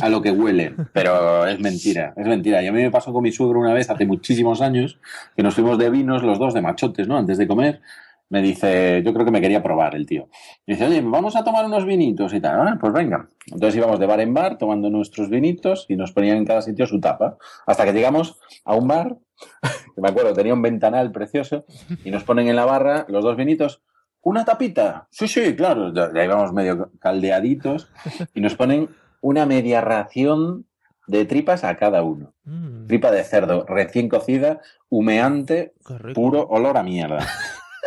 [0.00, 0.74] a lo que huele.
[0.92, 2.62] Pero es mentira, es mentira.
[2.62, 4.98] Y a mí me pasó con mi suegro una vez, hace muchísimos años,
[5.36, 7.16] que nos fuimos de vinos los dos, de machotes, ¿no?
[7.16, 7.80] Antes de comer,
[8.28, 10.28] me dice, yo creo que me quería probar el tío.
[10.66, 12.66] Dice, oye, vamos a tomar unos vinitos y tal.
[12.66, 13.28] Ah, pues venga.
[13.46, 16.86] Entonces íbamos de bar en bar tomando nuestros vinitos y nos ponían en cada sitio
[16.86, 17.36] su tapa.
[17.66, 19.16] Hasta que llegamos a un bar,
[19.94, 21.64] que me acuerdo, tenía un ventanal precioso,
[22.04, 23.82] y nos ponen en la barra los dos vinitos.
[24.22, 25.06] ¿Una tapita?
[25.10, 25.92] Sí, sí, claro.
[25.94, 27.88] Ya íbamos medio caldeaditos
[28.34, 28.88] y nos ponen
[29.20, 30.66] una media ración
[31.06, 32.34] de tripas a cada uno.
[32.44, 35.74] Mm, Tripa de cerdo recién cocida, humeante,
[36.14, 37.26] puro olor a mierda.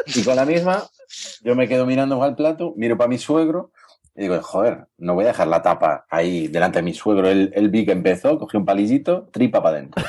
[0.06, 0.84] Y con la misma,
[1.44, 3.72] yo me quedo mirando al plato, miro para mi suegro
[4.16, 7.30] y digo, joder, no voy a dejar la tapa ahí delante de mi suegro.
[7.30, 10.04] Él, él vi que empezó, cogió un palillito, tripa para adentro.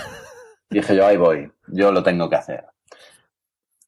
[0.71, 2.65] Dije yo, ahí voy, yo lo tengo que hacer.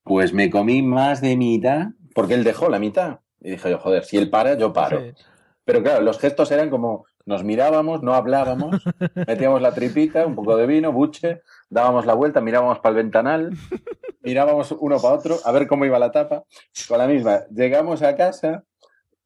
[0.04, 3.20] Pues me comí más de mitad, porque él dejó la mitad.
[3.40, 5.00] Y dije yo, joder, si él para, yo paro.
[5.00, 5.12] Sí.
[5.64, 8.82] Pero claro, los gestos eran como nos mirábamos, no hablábamos,
[9.26, 13.50] metíamos la tripita, un poco de vino, buche, dábamos la vuelta, mirábamos para el ventanal,
[14.22, 16.44] mirábamos uno para otro, a ver cómo iba la tapa.
[16.88, 18.64] Con la misma, llegamos a casa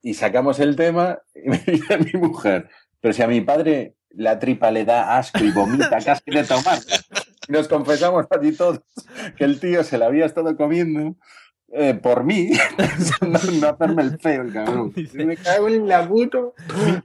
[0.02, 2.68] y sacamos el tema y me dice mi mujer,
[3.00, 6.78] pero si a mi padre la tripa le da asco y vomita casi de tomar.
[7.48, 8.80] Nos confesamos allí todos
[9.36, 11.16] que el tío se la había estado comiendo
[11.72, 12.50] eh, por mí,
[13.20, 14.92] no, no hacerme el feo, el cabrón.
[15.14, 16.54] Me cago en la puto.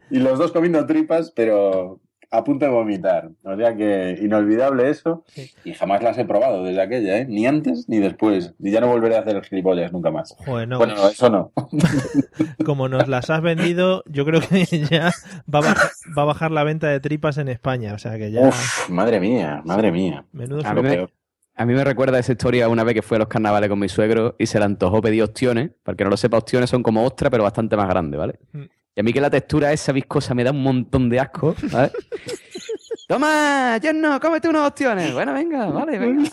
[0.10, 2.00] Y los dos comiendo tripas, pero
[2.32, 3.30] a punto de vomitar.
[3.44, 5.26] O sea que inolvidable eso.
[5.66, 7.26] Y jamás las he probado desde aquella, ¿eh?
[7.28, 8.54] Ni antes ni después.
[8.60, 10.36] Y ya no volveré a hacer gilipollas nunca más.
[10.48, 11.52] Bueno, no, eso no.
[12.66, 15.12] Como nos las has vendido, yo creo que ya
[15.54, 17.94] va a, bajar, va a bajar la venta de tripas en España.
[17.94, 18.48] O sea que ya.
[18.48, 20.26] Uf, madre mía, madre mía.
[20.32, 21.08] Menudo A mí, me,
[21.56, 23.90] a mí me recuerda esa historia una vez que fui a los carnavales con mi
[23.90, 25.72] suegro y se le antojó pedir ostiones.
[25.84, 28.40] Para el que no lo sepa, ostiones son como ostras, pero bastante más grandes, ¿vale?
[28.54, 28.64] Mm.
[28.96, 31.92] Y a mí que la textura esa viscosa me da un montón de asco, ¿vale?
[33.08, 35.14] Toma, yerno, cómete unos ostiones.
[35.14, 36.30] Bueno, venga, vale, venga.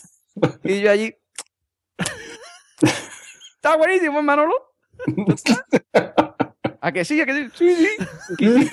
[0.62, 1.14] Y yo allí...
[3.56, 4.54] Está buenísimo, Manolo.
[6.80, 7.20] ¿A que sí?
[7.20, 7.50] ¿A que sí?
[7.54, 8.68] Sí,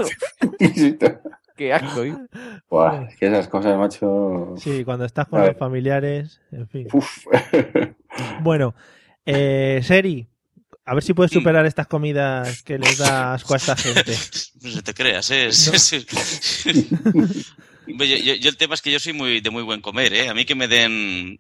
[0.74, 0.98] sí.
[1.56, 2.16] Qué asco, ¿eh?
[2.70, 4.56] Buah, es que esas cosas, macho.
[4.58, 6.88] Sí, cuando estás con los familiares, en fin.
[6.94, 7.26] Uf.
[8.42, 8.74] Bueno,
[9.26, 10.26] eh, Seri,
[10.86, 14.14] a ver si puedes superar estas comidas que les da asco a esta gente.
[14.62, 15.50] No te creas, ¿eh?
[17.88, 20.30] Yo, yo- yo el tema es que yo soy muy de muy buen comer, ¿eh?
[20.30, 21.40] A mí que me den...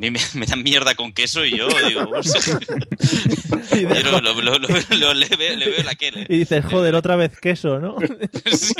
[0.00, 2.10] mí me, me dan mierda con queso y yo digo...
[2.10, 2.10] yo
[4.10, 6.24] lo, lo- lo- lo- lo- le, veo, le veo la quele.
[6.26, 7.96] Y dices, joder, otra vez queso, ¿no?
[8.50, 8.74] Sí.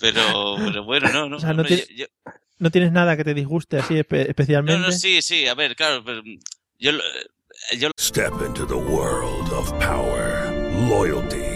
[0.00, 1.36] Pero, pero bueno, no, no.
[1.36, 4.24] O sea, no, hombre, tiene- yo- yo- no tienes nada que te disguste así espe-
[4.24, 4.86] no, especialmente.
[4.86, 6.22] no, sí, sí, a ver, claro, pero
[6.78, 7.02] yo, lo-
[7.78, 10.50] yo Step into the world of power,
[10.88, 11.55] loyalty,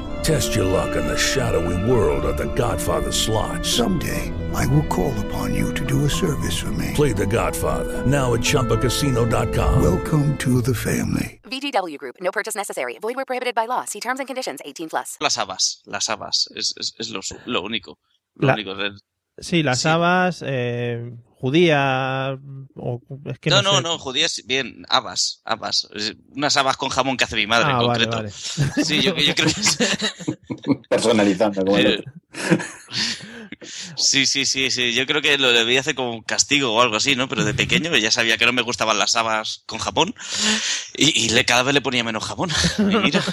[0.23, 3.65] Test your luck in the shadowy world of The Godfather slot.
[3.65, 6.91] Someday, I will call upon you to do a service for me.
[6.95, 9.81] Play The Godfather now at ChumbaCasino.com.
[9.81, 11.39] Welcome to the family.
[11.45, 12.15] VGW Group.
[12.21, 12.97] No purchase necessary.
[13.01, 13.85] Void where prohibited by law.
[13.85, 14.59] See terms and conditions.
[14.63, 15.17] 18 plus.
[15.19, 17.97] Las habas, las habas, es, es, es lo, lo único.
[18.35, 18.71] Lo La- único.
[18.71, 18.99] El-
[19.39, 21.09] Sí, las habas, eh,
[21.41, 22.37] judía.
[22.75, 23.83] O, es que no, no, no, sé.
[23.83, 25.87] no, judías, bien, habas, habas.
[26.35, 28.17] Unas habas con jamón que hace mi madre Ah, en vale, concreto.
[28.17, 28.31] vale.
[28.85, 29.77] Sí, yo, yo creo que es-
[30.89, 32.05] Personalizando, como el.
[33.95, 34.93] Sí, sí, sí, sí.
[34.93, 37.27] Yo creo que lo debía hacer como un castigo o algo así, ¿no?
[37.27, 40.13] Pero de pequeño ya sabía que no me gustaban las habas con jamón
[40.95, 42.49] y, y le, cada vez le ponía menos jamón.
[42.79, 43.23] Y mira,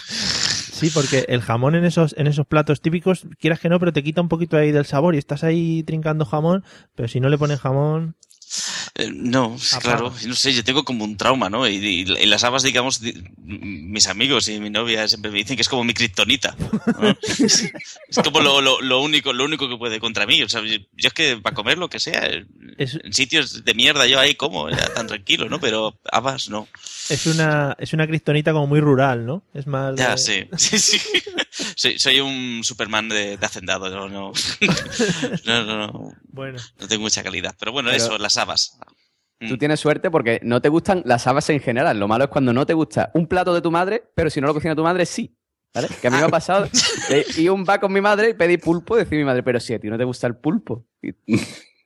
[0.78, 4.04] Sí, porque el jamón en esos, en esos platos típicos, quieras que no, pero te
[4.04, 6.62] quita un poquito ahí del sabor y estás ahí trincando jamón,
[6.94, 8.14] pero si no le pones jamón.
[8.94, 11.66] Eh, no, claro, no sé, yo tengo como un trauma, ¿no?
[11.68, 15.56] Y, y- y las habas, digamos, di- mis amigos y mi novia siempre me dicen
[15.56, 16.54] que es como mi kriptonita.
[17.00, 17.08] ¿no?
[17.22, 17.72] es,
[18.08, 20.42] es como lo, lo- lo único, lo único que puede contra mí.
[20.42, 24.06] O sea, yo, yo es que para comer lo que sea, en sitios de mierda
[24.06, 25.60] yo ahí como, ya tan tranquilo, ¿no?
[25.60, 26.68] Pero habas no.
[27.08, 28.06] Es una, es una
[28.52, 29.42] como muy rural, ¿no?
[29.54, 29.96] Es más.
[29.96, 31.00] Ya, sí, sí, sí.
[31.80, 34.32] Soy, soy un Superman de, de hacendado, no, no,
[35.46, 36.58] no, no, no, Bueno.
[36.80, 37.54] no tengo mucha calidad.
[37.56, 38.76] Pero bueno, Pero- eso, las habas.
[39.48, 42.00] Tú tienes suerte porque no te gustan las habas en general.
[42.00, 44.48] Lo malo es cuando no te gusta un plato de tu madre, pero si no
[44.48, 45.36] lo cocina tu madre, sí.
[45.72, 45.86] ¿Vale?
[46.00, 46.68] Que a mí me ha pasado.
[47.10, 49.72] eh, Y un va con mi madre y pedí pulpo, decir mi madre, pero si
[49.74, 50.84] a ti no te gusta el pulpo.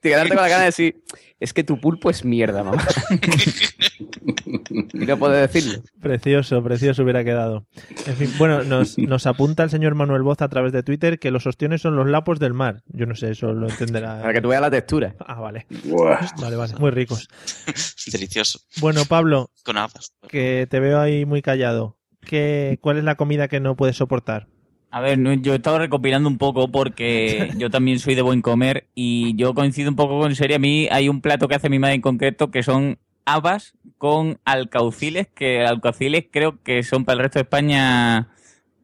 [0.02, 1.04] Te quedarte con la gana de decir,
[1.38, 2.84] es que tu pulpo es mierda, mamá.
[4.92, 5.80] y no puedo decirlo.
[6.00, 7.68] Precioso, precioso hubiera quedado.
[8.08, 11.30] En fin, bueno, nos, nos apunta el señor Manuel Boz a través de Twitter que
[11.30, 12.82] los ostiones son los lapos del mar.
[12.88, 14.20] Yo no sé, eso lo entenderá.
[14.20, 15.14] Para que tú veas la textura.
[15.20, 15.66] Ah, vale.
[15.84, 16.26] Buah.
[16.40, 17.28] Vale, vale, muy ricos.
[18.10, 18.58] Delicioso.
[18.80, 19.76] Bueno, Pablo, Con
[20.28, 21.96] que te veo ahí muy callado.
[22.22, 24.48] ¿Qué, ¿Cuál es la comida que no puedes soportar?
[24.94, 28.86] A ver, yo he estado recopilando un poco porque yo también soy de buen comer
[28.94, 30.56] y yo coincido un poco con Serie.
[30.56, 34.38] A mí hay un plato que hace mi madre en concreto que son habas con
[34.44, 38.28] alcauciles, que alcauciles creo que son para el resto de España.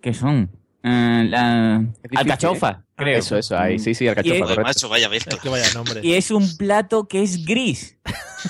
[0.01, 0.51] ¿Qué son?
[0.83, 2.85] Eh, la- difícil, alcachofa, ¿eh?
[2.97, 3.19] creo.
[3.19, 4.63] Eso, eso, ahí, sí, sí, Y alcachofa, es- correcto.
[4.63, 5.11] Macho, vaya.
[5.13, 6.01] Es que vaya nombre.
[6.03, 7.99] Y es un plato que es gris.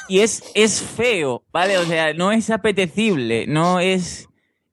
[0.09, 1.79] Y es, es feo, ¿vale?
[1.79, 4.29] O sea, no es apetecible, no es...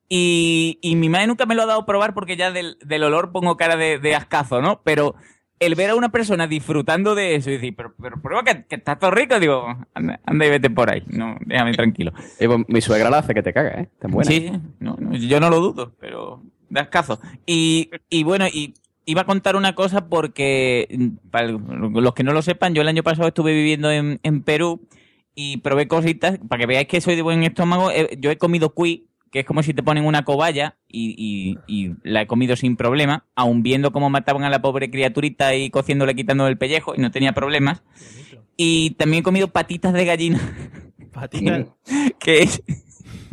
[0.08, 3.04] Y, y mi madre nunca me lo ha dado a probar porque ya del, del
[3.04, 4.82] olor pongo cara de, de ascazo, ¿no?
[4.84, 5.16] Pero
[5.60, 8.76] el ver a una persona disfrutando de eso y decir, pero, pero prueba que, que
[8.76, 12.12] está todo rico, digo, anda, anda y vete por ahí, no, déjame tranquilo.
[12.40, 13.90] Eh, pues, mi suegra la hace que te caga, ¿eh?
[13.94, 14.30] Está buena.
[14.30, 17.20] Sí, no, no, yo no lo dudo, pero de ascazo.
[17.46, 18.74] Y, y bueno, y
[19.06, 23.04] iba a contar una cosa porque, para los que no lo sepan, yo el año
[23.04, 24.88] pasado estuve viviendo en, en Perú
[25.34, 28.74] y probé cositas, para que veáis que soy de buen estómago, eh, yo he comido
[28.74, 32.56] cuy, que es como si te ponen una cobaya y, y- y la he comido
[32.56, 36.96] sin problema, aun viendo cómo mataban a la pobre criaturita y cociéndole, quitando el pellejo
[36.96, 37.84] y no tenía problemas.
[38.56, 40.40] Y también he comido patitas de gallina.
[41.12, 41.68] Patitas.
[42.20, 42.64] que es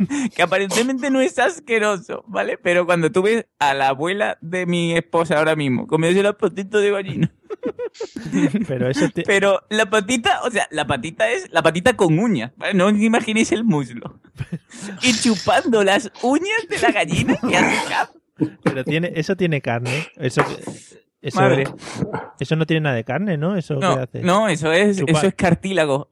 [0.35, 2.57] que aparentemente no es asqueroso, ¿vale?
[2.57, 6.81] Pero cuando tú ves a la abuela de mi esposa ahora mismo comiéndose los patitos
[6.81, 7.31] de gallina,
[8.67, 12.51] Pero eso te- pero la patita, o sea, la patita es la patita con uñas,
[12.57, 12.73] ¿vale?
[12.73, 14.19] No os imaginéis el muslo.
[15.01, 18.11] Y chupando las uñas de la gallina que hace
[18.63, 20.07] pero tiene, eso tiene carne.
[20.17, 20.43] Eso,
[21.21, 21.65] eso, Madre.
[22.39, 23.55] eso no tiene nada de carne, ¿no?
[23.55, 24.19] Eso No, que hace.
[24.21, 25.15] no, eso es, Chupar.
[25.15, 26.09] eso es cartílago.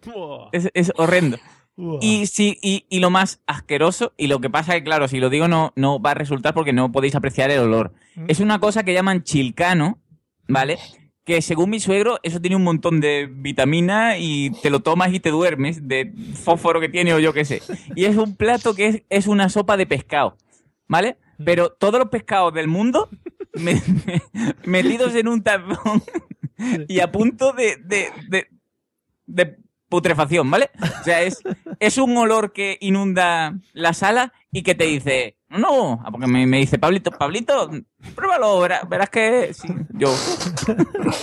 [0.51, 1.37] Es, es horrendo.
[1.77, 1.97] Uah.
[2.01, 5.19] Y sí, y, y lo más asqueroso, y lo que pasa es que, claro, si
[5.19, 7.93] lo digo no, no va a resultar porque no podéis apreciar el olor.
[8.27, 9.99] Es una cosa que llaman chilcano,
[10.47, 10.77] ¿vale?
[11.23, 15.19] Que según mi suegro, eso tiene un montón de vitamina y te lo tomas y
[15.19, 17.61] te duermes de fósforo que tiene o yo qué sé.
[17.95, 20.35] Y es un plato que es, es una sopa de pescado,
[20.87, 21.17] ¿vale?
[21.43, 23.07] Pero todos los pescados del mundo
[23.53, 24.21] me- me-
[24.65, 26.03] metidos en un tazón
[26.87, 28.47] y a punto de, de, de,
[29.25, 29.57] de
[29.91, 30.71] putrefacción, ¿vale?
[31.01, 31.43] O sea, es,
[31.79, 35.59] es un olor que inunda la sala y que te dice, no,
[36.01, 37.69] no, porque me, me dice, Pablito, Pablito,
[38.15, 40.15] pruébalo, verás, verás que, sí, yo,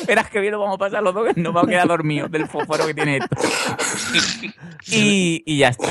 [0.07, 2.31] verás que bien lo vamos a pasar los dos, que nos vamos a quedar dormidos
[2.31, 3.37] del fósforo que tiene esto.
[4.91, 5.89] Y, y ya está.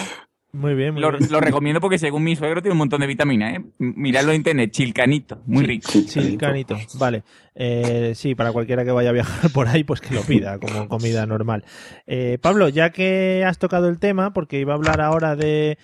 [0.57, 1.31] Muy bien, muy Lo, bien.
[1.31, 3.61] lo recomiendo porque según mi suegro tiene un montón de vitaminas, ¿eh?
[3.77, 5.91] Miradlo en internet, chilcanito, muy rico.
[5.91, 6.75] Sí, canito.
[6.95, 7.23] Vale.
[7.53, 10.87] Eh, sí, para cualquiera que vaya a viajar por ahí, pues que lo pida como
[10.87, 11.63] comida normal.
[12.07, 15.77] Eh, Pablo, ya que has tocado el tema, porque iba a hablar ahora de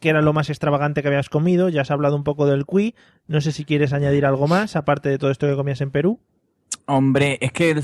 [0.00, 2.94] qué era lo más extravagante que habías comido, ya has hablado un poco del cuy.
[3.26, 6.20] No sé si quieres añadir algo más, aparte de todo esto que comías en Perú.
[6.86, 7.80] Hombre, es que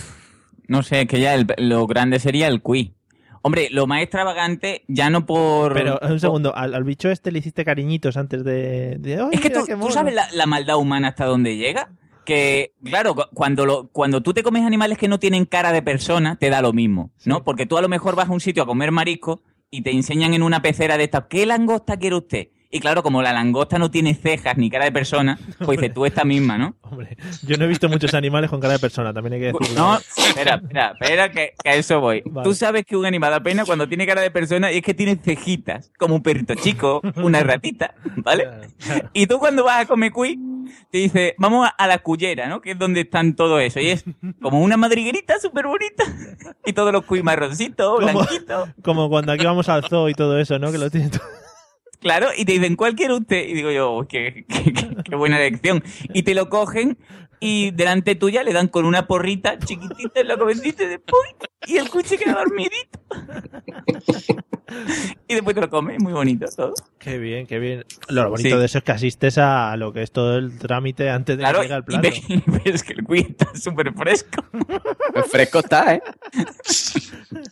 [0.68, 2.92] no sé, es que ya el- lo grande sería el cuy.
[3.46, 5.72] Hombre, lo más extravagante, ya no por.
[5.74, 8.96] Pero un segundo, al, al bicho este le hiciste cariñitos antes de.
[8.98, 9.92] de, "Ay, Es que tú, qué tú mono".
[9.92, 11.90] sabes la, la maldad humana hasta dónde llega.
[12.24, 15.80] que, claro, cu- cuando, lo, cuando tú te comes animales que no tienen cara de
[15.80, 17.44] persona, te da lo mismo, ¿no?
[17.44, 20.34] Porque tú a lo mejor vas a un sitio a comer marisco y te enseñan
[20.34, 22.48] en una pecera de estas, ¿qué langosta quiere usted?
[22.76, 26.04] Y claro, como la langosta no tiene cejas ni cara de persona, pues dices tú
[26.04, 26.76] esta misma, ¿no?
[26.82, 29.82] Hombre, yo no he visto muchos animales con cara de persona, también hay que decirlo.
[29.82, 32.22] No, espera, espera, espera, que, que a eso voy.
[32.26, 32.46] Vale.
[32.46, 34.92] Tú sabes que un animal da pena cuando tiene cara de persona y es que
[34.92, 38.46] tiene cejitas, como un perrito chico, una ratita, ¿vale?
[39.14, 40.38] Y tú cuando vas a comer cuy,
[40.90, 42.60] te dice, vamos a, a la cullera, ¿no?
[42.60, 43.80] Que es donde están todo eso.
[43.80, 44.04] Y es
[44.42, 46.04] como una madriguerita súper bonita.
[46.66, 48.70] Y todos los cuy marroncitos, blanquitos.
[48.82, 50.72] Como cuando aquí vamos al zoo y todo eso, ¿no?
[50.72, 51.22] Que lo tiene todo.
[52.00, 53.48] Claro, y te dicen, ¿cuál quiere usted?
[53.48, 55.82] Y digo yo, "Oh, qué, qué- qué- qué buena elección.
[56.12, 56.98] Y te lo cogen
[57.40, 61.22] y delante tuya le dan con una porrita chiquitita en la cabecita y después,
[61.66, 62.98] y el cuy se queda dormidito.
[65.28, 66.72] y después te lo comes, muy bonito todo.
[66.98, 67.84] Qué bien, qué bien.
[68.08, 68.56] Lo bonito Sí.
[68.58, 71.60] de eso es que asistes a lo que es todo el trámite antes de Claro,
[71.60, 72.02] que llegue al y plato.
[72.02, 74.42] ves, y ves que el cuy está súper fresco.
[75.30, 76.02] Fresco está, ¿eh?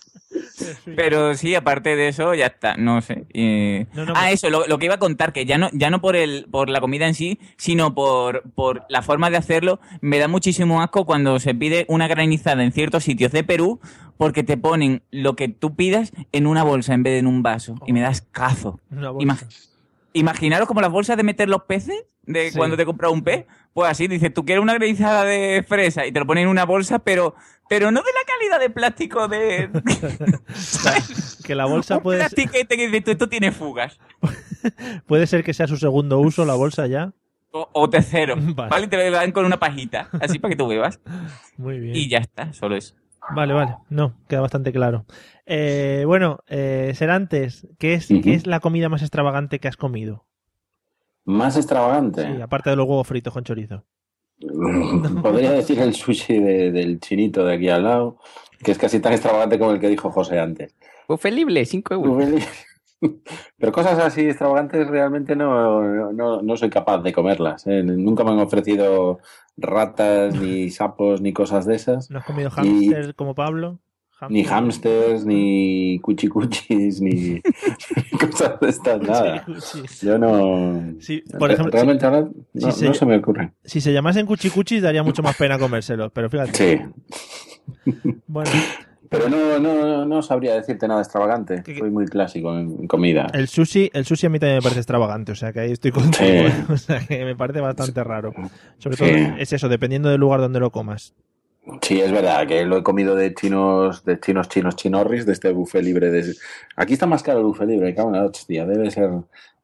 [0.97, 3.24] Pero sí, aparte de eso, ya está, no sé.
[3.34, 5.68] eh, No, no, ah, pues- eso, lo, lo que iba a contar, que ya no,
[5.72, 9.37] ya no por el, por la comida en sí, sino por, por la forma de
[9.37, 13.80] hacerlo, me da muchísimo asco cuando se pide una granizada en ciertos sitios de Perú,
[14.16, 17.43] porque te ponen lo que tú pidas en una bolsa en vez de en un
[17.43, 17.74] vaso.
[17.87, 18.80] Y me das cazo.
[18.91, 19.26] Una bolsa.
[19.47, 19.68] Imag-
[20.16, 22.57] Imaginaros como las bolsas de meter los peces, de Sí.
[22.57, 26.12] cuando te compras un pez, pues así, dices, tú quieres una granizada de fresa y
[26.12, 27.35] te lo ponen en una bolsa, pero,
[27.68, 29.68] pero no de la calidad de plástico de...
[31.45, 33.99] Que la bolsa puede, plastiquete que dices esto tiene fugas.
[35.07, 37.12] puede ser que sea su segundo uso, la bolsa ya.
[37.57, 38.68] O, o tercero, Vale.
[38.68, 38.86] ¿vale?
[38.86, 41.00] Y te lo dan con una pajita, así para que tú bebas.
[41.57, 41.94] Muy bien.
[41.94, 42.94] Y ya está, solo eso.
[43.34, 43.76] Vale, vale.
[43.88, 45.07] No, queda bastante claro.
[45.46, 48.09] Eh, bueno, eh, Serantes, ¿qué es.
[48.09, 50.26] ¿qué es la comida más extravagante que has comido?
[51.24, 52.22] Más extravagante.
[52.22, 53.84] Sí, aparte de los huevos fritos con chorizo.
[55.22, 58.18] Podría decir el sushi de- del chinito de aquí al lado,
[58.62, 60.74] que es casi tan extravagante como el que dijo José antes.
[61.09, 62.24] Buffet libre, 5 euros.
[63.59, 67.66] Pero cosas así extravagantes realmente no, no, no soy capaz de comerlas.
[67.66, 67.82] ¿eh?
[67.82, 69.18] Nunca me han ofrecido
[69.57, 72.11] ratas, ni sapos, ni cosas de esas.
[72.11, 73.80] ¿No has comido Y- hámster como Pablo?
[74.30, 77.42] Ni hamsters, ni cuchicuchis, ni
[78.18, 79.45] cosas de estas, nada.
[80.01, 80.95] Yo no.
[81.01, 83.53] Sí, por ejemplo, realmente ahora si no, se- no se me ocurre.
[83.64, 86.53] Si se llamasen cuchicuchis daría mucho más pena comérselos, pero fíjate.
[86.55, 87.92] Sí.
[88.26, 88.51] Bueno,
[89.16, 91.62] Pero no, no, no sabría decirte nada extravagante.
[91.78, 93.26] Soy muy clásico en, comida.
[93.32, 95.90] el sushi, el sushi a mí también me parece extravagante, o sea que ahí estoy
[95.92, 96.16] contigo.
[96.48, 96.64] Sí.
[96.72, 98.32] O sea que me parece bastante raro.
[98.78, 99.04] Sobre Sí.
[99.04, 101.14] todo es eso, dependiendo del lugar donde lo comas.
[101.80, 105.50] Sí, es verdad que lo he comido de chinos, de chinos, chinos, chinorris, de este
[105.50, 106.10] buffet libre.
[106.10, 106.34] De...
[106.76, 108.66] Aquí está más caro el buffet libre, la hostia.
[108.66, 109.08] Debe ser,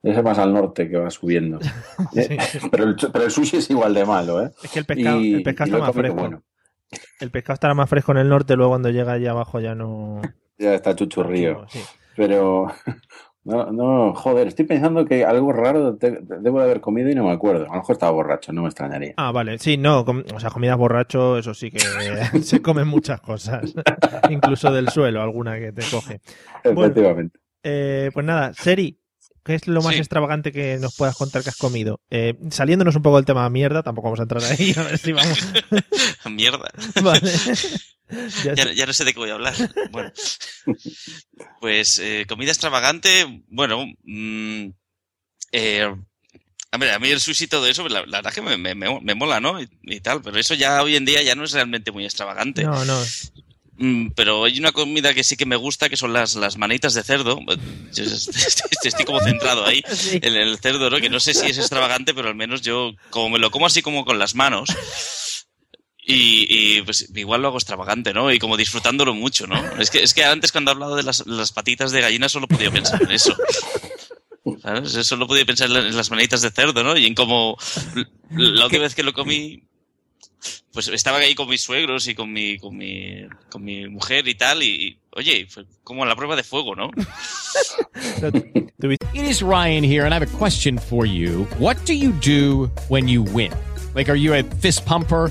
[0.03, 1.59] debe ser más al norte que va subiendo.
[2.71, 4.51] Pero, el, pero el sushi es igual de malo, ¿eh?
[4.63, 6.17] Es que el pescado, Y- el pescado está más fresco.
[6.17, 6.43] bueno.
[7.21, 10.21] El pescado estará más fresco en el norte, luego cuando llega allá abajo ya no.
[10.59, 11.65] Ya está chuchurrío.
[11.69, 11.81] Sí.
[12.17, 12.67] Pero,
[13.45, 17.15] no, no, joder, estoy pensando que algo raro te- te- debo de haber comido y
[17.15, 17.65] no me acuerdo.
[17.65, 19.15] A lo mejor estaba borracho, no me extrañaría.
[19.17, 19.59] Ah, vale.
[19.59, 21.79] Sí, no, com- o sea, comidas borracho, eso sí que
[22.43, 23.73] se comen muchas cosas.
[24.31, 26.21] Incluso del suelo, alguna que te coge.
[26.65, 27.39] Bueno, Efectivamente.
[27.63, 29.00] eh, pues nada, Seri,
[29.45, 29.99] ¿qué es lo más Sí.
[30.01, 32.01] extravagante que nos puedas contar que has comido?
[32.11, 35.13] Eh, saliéndonos un poco del tema mierda, tampoco vamos a entrar ahí, a ver si
[35.13, 35.39] vamos.
[36.31, 36.71] Mierda.
[37.03, 37.33] Vale.
[38.43, 39.55] Ya Ya, no sé de qué voy a hablar.
[39.93, 40.11] Bueno.
[41.61, 44.67] Pues eh, comida extravagante, bueno, mm,
[45.53, 45.95] eh,
[46.73, 49.15] a mí el sushi y todo eso, la, la verdad que me, me- me- me
[49.15, 49.61] mola, ¿no?
[49.63, 52.65] Y, y tal, pero eso ya hoy en día ya no es realmente muy extravagante.
[52.65, 53.01] No, no.
[53.83, 56.93] Mm, pero hay una comida que sí que me gusta, que son las, las manitas
[56.93, 57.41] de cerdo.
[57.97, 61.01] Estoy, como centrado ahí en el cerdo, ¿no?
[61.01, 63.81] Que no sé si es extravagante, pero al menos yo, como me lo como así
[63.81, 64.69] como con las manos,
[66.05, 68.31] y, y, pues igual lo hago extravagante, ¿no?
[68.31, 69.59] Y como disfrutándolo mucho, ¿no?
[69.79, 72.49] Es que, es que antes cuando he hablado de las, las patitas de gallina solo
[72.49, 73.35] podía pensar en eso.
[74.63, 74.93] ¿Sabes?
[75.07, 76.97] Solo podía pensar en las manitas de cerdo, ¿no?
[76.99, 77.57] Y en cómo
[78.31, 79.63] la última vez que lo comí,
[80.73, 84.35] pues estaba ahí con mis suegros y con mi, con mi, con mi mujer y
[84.35, 86.91] tal, y oye, fue como la prueba de fuego, ¿no?
[89.13, 91.47] It is Ryan here, and I have a question for you.
[91.59, 93.53] What do you do when you win?
[93.95, 95.31] Like, are you a fist pumper?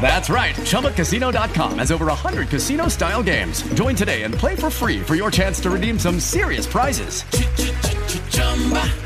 [0.00, 0.54] That's right.
[0.64, 3.62] ChumbaCasino.com has over 100 casino style games.
[3.74, 7.24] Join today and play for free for your chance to redeem some serious prizes.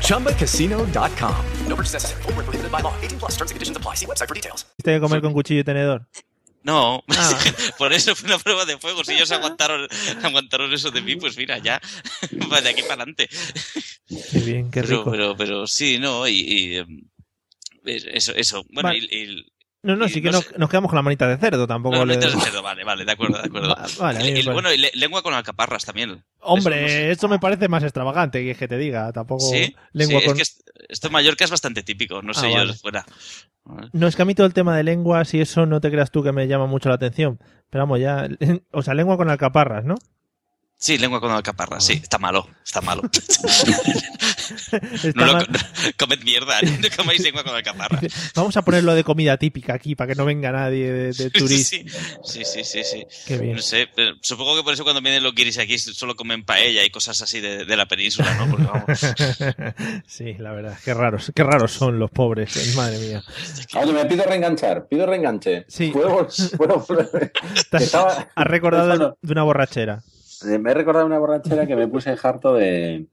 [0.01, 1.35] ChumbaCasino.com.
[1.67, 2.21] No purchase necessary.
[2.23, 2.93] Void where prohibited by law.
[3.01, 3.95] 18 plus terms and conditions apply.
[3.95, 4.65] See website for details.
[4.77, 6.07] ¿Viste que comer con cuchillo y tenedor?
[6.63, 7.39] No, Ah.
[7.77, 9.03] por eso fue una prueba de fuego.
[9.03, 9.87] Si ellos aguantaron,
[10.23, 11.79] aguantaron eso de mí, pues mira, ya,
[12.31, 13.29] de aquí para adelante.
[14.31, 15.11] Qué bien, qué Pero, rico.
[15.11, 16.83] pero, pero sí, no, y, y,
[17.85, 18.63] eso, eso.
[18.71, 18.99] Bueno, Vale.
[18.99, 19.45] y, y-
[19.85, 22.05] No, no, sí que no nos, nos quedamos con la manita de cerdo, tampoco no,
[22.05, 22.15] le...
[22.15, 23.75] el cerdo, vale, vale, de acuerdo, de acuerdo.
[23.99, 26.23] vale, bueno, y le- lengua con alcaparras también.
[26.39, 30.31] Hombre, esto me parece más extravagante que que te diga, tampoco Sí, lengua sí, con...
[30.31, 32.73] es que est- esto en Mallorca es bastante típico, no Ah, sé yo vale.
[32.73, 33.05] fuera.
[33.93, 36.11] No, es que a mí todo el tema de lenguas y eso no te creas
[36.11, 37.39] tú que me llama mucho la atención.
[37.69, 38.27] Pero vamos, ya...
[38.71, 39.95] O sea, lengua con alcaparras, ¿no?
[40.77, 43.01] Sí, lengua con alcaparras, sí, está malo, está malo.
[44.45, 45.47] Está no lo mal.
[45.97, 48.03] comed mierda, no comáis lengua con alcaparras.
[48.35, 51.77] Vamos a ponerlo de comida típica aquí para que no venga nadie de, de turista.
[51.77, 51.85] Sí,
[52.23, 53.03] sí, sí, sí, sí.
[53.25, 53.55] Qué bien.
[53.55, 56.83] No sé, pero supongo que por eso cuando vienen los guiris aquí solo comen paella
[56.83, 58.47] y cosas así de, de la península, ¿no?
[58.49, 60.03] Porque vamos.
[60.07, 63.23] sí, la verdad, qué raros, qué raros son los pobres, eh, madre mía.
[63.81, 65.65] Oye, me pido reenganchar, pido reenganche.
[65.67, 65.87] Sí.
[65.91, 66.85] ¿Puedo, puedo-
[67.71, 70.03] has, Estaba- has recordado de una borrachera.
[70.43, 73.07] Me he recordado una borrachera que me puse harto de.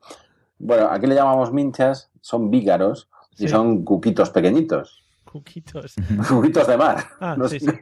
[0.59, 3.49] Bueno, aquí le llamamos minchas, son vígaros y Sí.
[3.49, 5.05] son cuquitos pequeñitos.
[5.25, 5.95] Cuquitos.
[6.29, 6.97] Cuquitos de mar.
[7.21, 7.79] Ah, no, sí, sé, sí.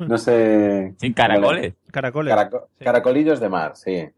[0.08, 0.94] no sé.
[1.14, 1.74] Caracoles.
[1.90, 2.34] Caracoles.
[2.34, 4.08] Caraco- Caracolillos de mar, sí.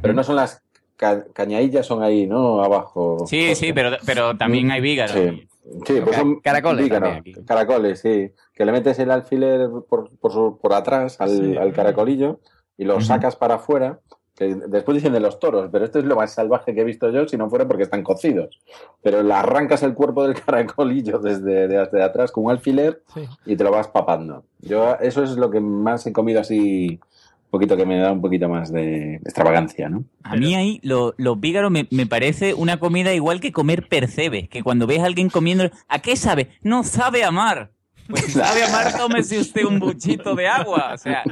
[0.00, 0.62] Pero no son las
[0.96, 2.62] ca- cañadillas, son ahí, ¿no?
[2.62, 3.26] Abajo.
[3.26, 5.12] Sí, sí, pero, pero también hay vígaros.
[5.16, 5.46] Sí.
[5.86, 8.32] Sí, pues son caracoles vígaros, caracoles, sí.
[8.54, 11.56] Que le metes el alfiler por, por, su- por atrás al, Sí.
[11.56, 12.40] al caracolillo
[12.78, 14.00] y lo sacas para afuera.
[14.40, 17.10] Que después dicen de los toros, pero esto es lo más salvaje que he visto
[17.10, 18.58] yo, si no fuera porque están cocidos.
[19.02, 23.20] Pero le arrancas el cuerpo del caracolillo desde, desde atrás con un alfiler Sí.
[23.44, 24.44] y te lo vas papando.
[24.60, 28.22] Yo eso es lo que más he comido así, un poquito que me da un
[28.22, 30.04] poquito más de extravagancia, ¿no?
[30.22, 34.48] A mí ahí lo- los vígaros me, me parece una comida igual que comer percebes,
[34.48, 36.48] que cuando ves a alguien comiendo, ¿a qué sabe?
[36.62, 37.72] No sabe amar.
[38.10, 40.92] Pues sabe amar, tómese usted un buchito de agua.
[40.94, 41.22] O sea,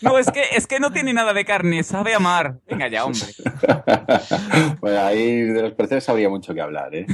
[0.00, 2.58] no, es que, es que no tiene nada de carne, sabe amar.
[2.68, 3.20] Venga ya, hombre.
[4.80, 7.06] Bueno, ahí de los percebes habría mucho que hablar, ¿eh?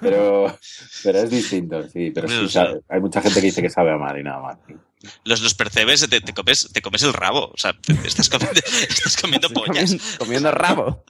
[0.00, 0.56] Pero,
[1.02, 2.10] pero es distinto, sí.
[2.14, 4.58] Pero sí sabe- hay mucha gente que dice que sabe amar y nada más.
[5.24, 7.50] Los, los percebes, te, te comes, te comes el rabo.
[7.52, 9.96] O sea, te, te estás comiendo, estás comiendo pollas.
[10.18, 11.04] Comiendo rabo.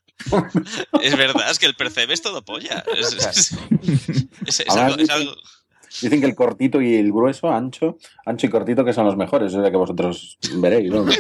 [1.03, 2.85] Es verdad, es que el percebe es todo polla.
[2.97, 3.53] Es, es- es-
[4.47, 5.37] es- es Además, algo, es dicen- algo-
[6.03, 9.55] Dicen que el cortito y el grueso, ancho, ancho y cortito que son los mejores,
[9.55, 11.05] o sea que vosotros veréis, ¿no?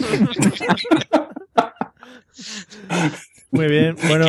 [3.50, 4.26] Muy bien, bueno,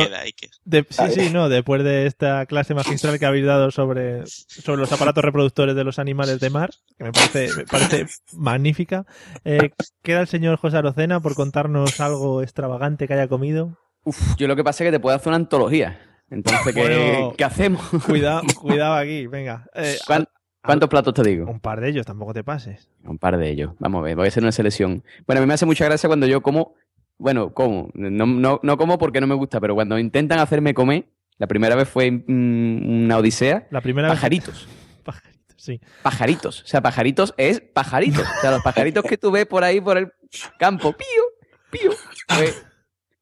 [0.64, 4.92] de- sí, sí, no, después de esta clase magistral que habéis dado sobre, sobre los
[4.92, 9.04] aparatos reproductores de los animales de mar, que me parece, me parece magnífica,
[9.44, 9.70] eh,
[10.02, 13.76] queda el señor José Arocena por contarnos algo extravagante que haya comido.
[14.04, 16.00] Uf, yo lo que pasa es que te puedo hacer una antología.
[16.30, 17.82] Entonces, ¿qué, Bueno, qué hacemos?
[18.06, 19.66] Cuidado, cuidado aquí, venga.
[19.74, 20.28] Eh, ¿Cuán-
[20.62, 21.46] ¿Cuántos platos te digo?
[21.50, 22.88] un par de ellos, tampoco te pases.
[23.04, 23.72] Un par de ellos.
[23.78, 25.02] Vamos a ver, voy a hacer una selección.
[25.26, 26.74] Bueno, a mí me hace mucha gracia cuando yo como.
[27.16, 27.90] Bueno, como.
[27.94, 31.06] No, no, no como porque no me gusta, pero cuando intentan hacerme comer,
[31.38, 33.66] la primera vez fue mm, una odisea.
[33.70, 34.68] La primera vez- Pajaritos.
[35.04, 35.80] Pajaritos, sí.
[36.02, 36.62] Pajaritos.
[36.62, 38.22] O sea, pajaritos es pajaritos.
[38.22, 40.12] O sea, los pajaritos que tú ves por ahí por el
[40.58, 40.92] campo.
[40.92, 41.22] Pío,
[41.70, 41.90] pío.
[42.28, 42.66] Pues,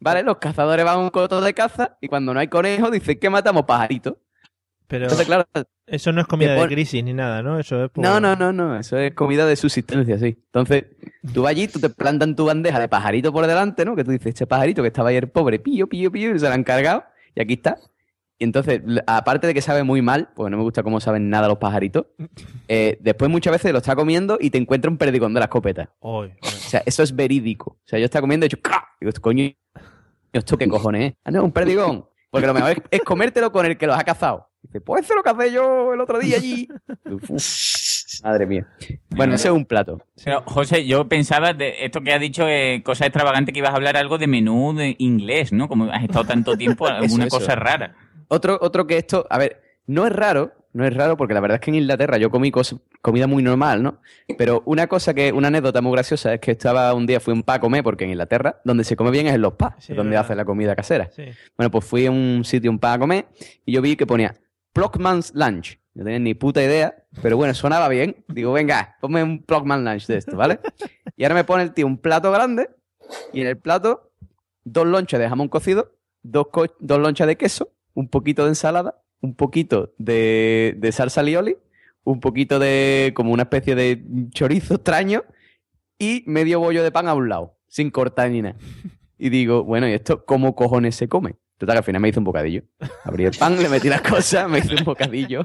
[0.01, 3.19] vale, los cazadores van a un coto de caza y cuando no hay conejo dicen
[3.19, 4.15] que matamos pajaritos.
[4.89, 5.45] Pero Entonces, claro,
[5.87, 7.59] eso no es comida de pon- crisis ni nada, ¿no?
[7.59, 8.79] Eso es por- No, no, no, no.
[8.79, 10.39] Eso es comida de subsistencia, sí.
[10.47, 10.85] Entonces,
[11.35, 13.97] tú vas allí, tú te plantan tu bandeja de pajarito por delante, ¿no?
[13.97, 16.55] Que tú dices, este pajarito que estaba ayer pobre, pillo, pillo, pillo, y se lo
[16.55, 17.79] han cargado, y aquí está.
[18.39, 21.49] Y entonces, aparte de que sabe muy mal, porque no me gusta cómo saben nada
[21.49, 22.07] los pajaritos,
[22.69, 25.91] eh, después muchas veces lo está comiendo y te encuentra un perdigón de la escopeta.
[26.01, 27.79] Oy, O sea, eso es verídico.
[27.85, 28.85] O sea, yo estaba comiendo y he ¡cra!
[29.01, 29.51] Digo, coño,
[30.33, 31.19] ¿esto qué cojones es?
[31.25, 32.07] Ah, no, un perdigón.
[32.31, 34.51] Porque lo mejor es, es comértelo con el que los ha cazado.
[34.67, 36.69] Dice, pues eso es lo que hacé yo el otro día allí.
[37.11, 37.31] Uf,
[38.23, 38.67] madre mía.
[39.11, 40.01] Bueno, ese es un plato.
[40.25, 43.77] Pero, José, yo pensaba de esto que has dicho, eh, cosa extravagante, que ibas a
[43.77, 45.69] hablar algo de menú de inglés, ¿no?
[45.69, 47.39] Como has estado tanto tiempo, alguna eso.
[47.39, 47.95] cosa rara.
[48.29, 51.55] Otro, otro que esto, a ver, no es raro, no es raro porque la verdad
[51.57, 54.01] es que en Inglaterra yo comí cos- comida muy normal, ¿no?
[54.37, 57.35] Pero una cosa que, una anécdota muy graciosa es que estaba un día, fui a
[57.35, 59.75] un pa a comer, porque en Inglaterra donde se come bien es en los pubs,
[59.79, 60.25] Sí, es donde verdad.
[60.25, 61.09] hacen la comida casera.
[61.15, 61.23] Sí.
[61.57, 63.27] Bueno, pues fui a un sitio, un pa a comer,
[63.65, 64.35] y yo vi que ponía
[64.77, 65.81] Plockman's Lunch.
[65.95, 68.23] No tenía ni puta idea, pero bueno, sonaba bien.
[68.29, 70.61] Digo, venga, ponme un Plockman Lunch de esto, ¿vale?
[71.17, 72.69] Y ahora me pone el tío un plato grande
[73.33, 74.13] Y en el plato,
[74.65, 76.49] dos lonchas de jamón cocido, dos,
[76.79, 81.57] dos lonchas de queso, un poquito de ensalada, un poquito de, de salsa lioli,
[82.05, 85.25] un poquito de como una especie de chorizo extraño
[85.99, 88.59] y medio bollo de pan a un lado, sin cortar ni nada.
[89.17, 91.37] Y digo, bueno, ¿y esto cómo cojones se come?
[91.59, 92.63] Total, que al final me hice un bocadillo.
[93.05, 95.43] Abrí el pan, le metí las cosas, me hice un bocadillo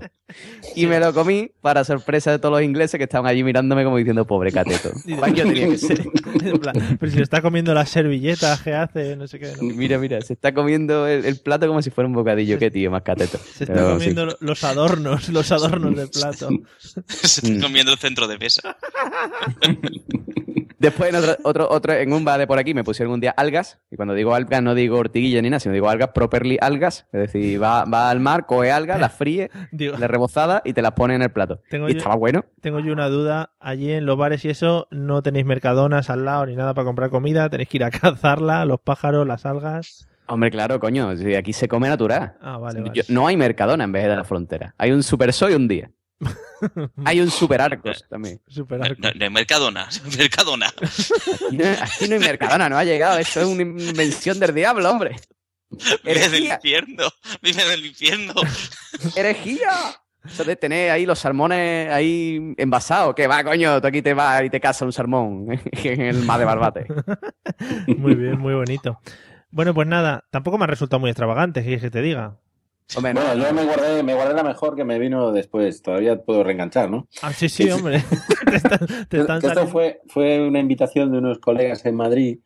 [0.76, 3.96] y me lo comí para sorpresa de todos los ingleses que estaban allí mirándome como
[3.96, 4.92] diciendo, pobre cateto.
[5.06, 6.04] Yo tenía que ser.
[7.00, 9.54] Pero si le está comiendo las servilletas que hace, no sé qué.
[9.56, 9.64] ¿no?
[9.74, 12.60] Mira, mira, se está comiendo el, el plato como si fuera un bocadillo.
[12.60, 13.38] Qué tío, más cateto.
[13.38, 16.50] Se está comiendo los adornos, los adornos del plato.
[17.08, 18.78] Se está comiendo el centro de mesa.
[20.82, 23.32] Después en otro, otro, otro, en un bar de por aquí me pusieron un día
[23.38, 23.80] algas.
[23.92, 27.06] Y cuando digo algas no digo ortiguilla ni nada, sino digo algas properly algas.
[27.14, 30.82] Es decir, va, va al mar, coge algas, las fríe, Digo- las rebozada y te
[30.82, 31.62] las pone en el plato.
[31.70, 32.46] Tengo y yo- estaba bueno.
[32.62, 33.52] Tengo yo una duda.
[33.60, 37.10] Allí en los bares y eso, no tenéis mercadonas al lado ni nada para comprar
[37.12, 37.50] comida.
[37.50, 40.08] Tenéis que ir a cazarla, los pájaros, las algas.
[40.28, 42.34] Hombre, claro, coño, si aquí se come natural.
[42.42, 42.94] Ah, vale, vale.
[42.96, 44.74] Yo- no hay mercadona en vez de la frontera.
[44.78, 45.92] Hay un super soy un día.
[47.06, 48.40] hay un super arcos también.
[48.48, 49.88] Super No, no hay Mercadona.
[50.18, 50.68] Mercadona.
[50.68, 53.18] Aquí no, aquí no hay mercadona, no ha llegado.
[53.18, 55.16] Esto es una invención del diablo, hombre.
[56.04, 57.10] Vive del infierno.
[57.42, 58.34] Vive del infierno.
[59.16, 59.70] ¡Herejía!
[60.24, 63.16] Eso de tener ahí los salmones ahí envasados.
[63.16, 65.48] Que va, coño, tú aquí te vas y te casas un salmón
[65.84, 66.88] en el mar de Barbate.
[67.98, 69.00] Muy bien, muy bonito.
[69.50, 72.38] Bueno, pues nada, tampoco me ha resultado muy extravagante, ¿qué quieres que te diga?
[72.96, 75.82] Hombre, Bueno, yo me guardé, me guardé la mejor que me vino después.
[75.82, 77.08] Todavía puedo reenganchar, ¿no?
[77.22, 78.04] Ah, sí, sí, hombre.
[78.50, 82.40] te están, te están Que esto fue, fue una invitación de unos colegas en Madrid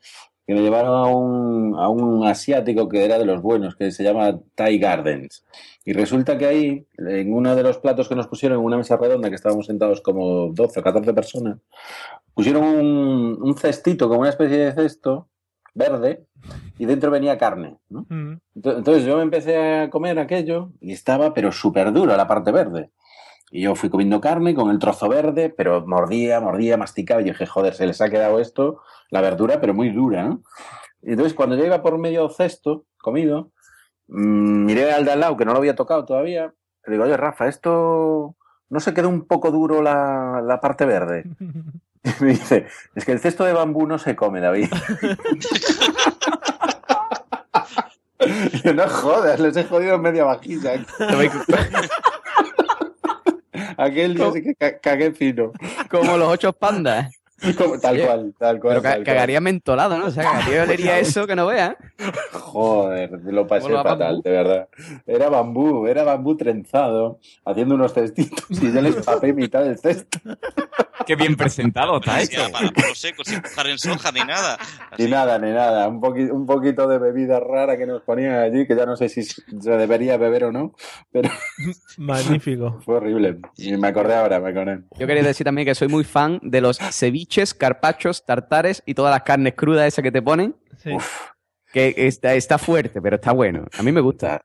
[0.46, 4.04] que me llevaron a un, a un asiático que era de los buenos, que se
[4.04, 5.43] llama Thai Gardens.
[5.84, 8.98] Y resulta que ahí, en uno de los platos que nos pusieron, en una mesa
[8.98, 11.58] redonda, que estábamos sentados como 12 o 14 personas,
[12.36, 15.30] pusieron un, un cestito, como una especie de cesto
[15.76, 16.26] verde,
[16.80, 17.78] y dentro venía carne.
[17.89, 18.05] ¿no?
[18.09, 18.39] Mm.
[18.55, 22.51] Ento- Entonces yo me empecé a comer aquello y estaba pero súper duro la parte
[22.51, 22.91] verde.
[23.51, 27.21] Y yo fui comiendo carne con el trozo verde, pero mordía, mordía, masticaba.
[27.21, 30.41] Y dije, joder, se les ha quedado esto, la verdura, pero muy dura, ¿no?
[31.01, 33.51] Y entonces cuando yo iba por medio cesto, comido,
[34.07, 36.53] mm, miré al de al lado, que no lo había tocado todavía,
[36.86, 38.36] le digo, oye, Rafa, esto
[38.69, 41.26] no se quedó un poco duro la, la parte verde.
[42.06, 44.70] Y me dice, es que el cesto de bambú no se come, David.
[48.20, 50.74] Y yo, no jodas, les he jodido media vajilla.
[53.78, 55.51] Aquel día sí que ca- cagué fino.
[55.89, 57.12] Como los ocho pandas.
[57.58, 58.72] Como- tal Oye, cual, tal cual.
[58.76, 59.03] Pero ca- tal cual.
[59.16, 60.06] cagaría mentolado, ¿no?
[60.06, 61.76] O sea, cagaría olería eso que no veas.
[62.32, 64.22] Joder, lo pasé fatal, bambú.
[64.24, 64.68] de verdad.
[65.06, 70.20] Era bambú, era bambú trenzado, haciendo unos cestitos y yo les papé mitad del cesto.
[71.06, 72.41] Qué bien presentado está esto.
[72.52, 74.58] para palo seco, sin mojar en soja ni nada.
[74.98, 75.88] Ni nada, ni nada.
[75.88, 79.10] Un, poqui- un poquito de bebida rara que nos ponían allí, que ya no sé
[79.10, 80.74] si se debería beber o no,
[81.12, 81.30] pero
[81.98, 82.80] Magnífico.
[82.86, 83.39] fue horrible.
[83.58, 84.80] Y me acordé ahora, me acordé.
[84.98, 89.12] Yo quería decir también que soy muy fan de los ceviches, carpachos, tartares y todas
[89.12, 90.56] las carnes crudas esas que te ponen.
[90.78, 90.91] Sí.
[91.74, 93.66] Que está, está fuerte, pero está bueno.
[93.78, 94.41] A mí me gusta.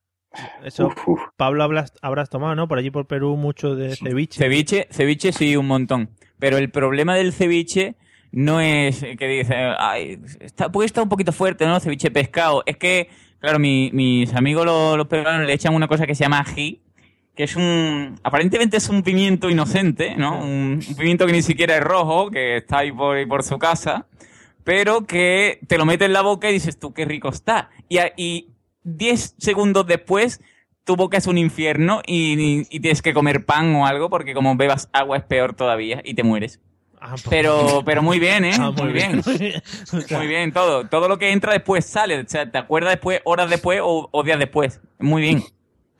[0.64, 1.20] Eso, Uf, uf.
[1.36, 2.68] Pablo, habrás, habrás tomado, ¿no?
[2.68, 4.38] Por allí por Perú mucho de ceviche.
[4.38, 6.10] Ceviche, ceviche sí, un montón.
[6.40, 7.94] Pero el problema del ceviche
[8.32, 11.78] no es que dice, ay, está, porque está un poquito fuerte, ¿no?
[11.78, 12.62] Ceviche pescado.
[12.66, 16.24] Es que, claro, mi- mis amigos los, los peruanos le echan una cosa que se
[16.24, 16.80] llama ají,
[17.36, 20.38] que es un, aparentemente es un pimiento inocente, ¿no?
[20.42, 24.06] Un, un pimiento que ni siquiera es rojo, que está ahí por, su casa,
[24.64, 27.70] pero que te lo metes en la boca y dices, tú, qué rico está.
[27.88, 28.48] Y, y
[28.84, 30.40] 10 segundos después,
[30.84, 34.54] tu boca es un infierno y, y- tienes que comer pan o algo porque como
[34.56, 36.60] bebas agua es peor todavía y te mueres.
[37.00, 38.52] Ah, pues- Pero, pero muy bien, ¿eh?
[38.58, 39.22] Ah, muy, bien.
[39.24, 39.62] Muy bien.
[39.92, 40.86] O sea, Muy bien, todo.
[40.86, 42.18] Todo lo que entra después sale.
[42.20, 44.80] O sea, te acuerdas después, horas después o, o días después.
[44.98, 45.42] Muy bien.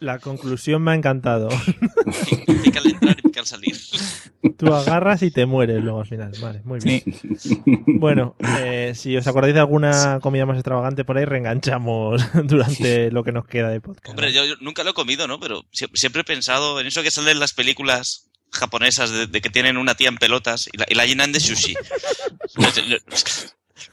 [0.00, 1.48] La conclusión me ha encantado.
[2.64, 3.76] Pica al entrar y pica al salir.
[4.56, 6.32] Tú agarras y te mueres luego al final.
[6.40, 7.02] Vale, muy bien.
[7.38, 7.62] Sí.
[7.86, 13.22] Bueno, eh, si os acordáis de alguna comida más extravagante por ahí, reenganchamos durante lo
[13.24, 14.08] que nos queda de podcast.
[14.08, 15.38] Hombre, yo, yo nunca lo he comido, ¿no?
[15.38, 19.40] Pero sie- siempre he pensado en eso que sale en las películas japonesas de, de
[19.40, 21.74] que tienen una tía en pelotas y la, y la llenan de sushi.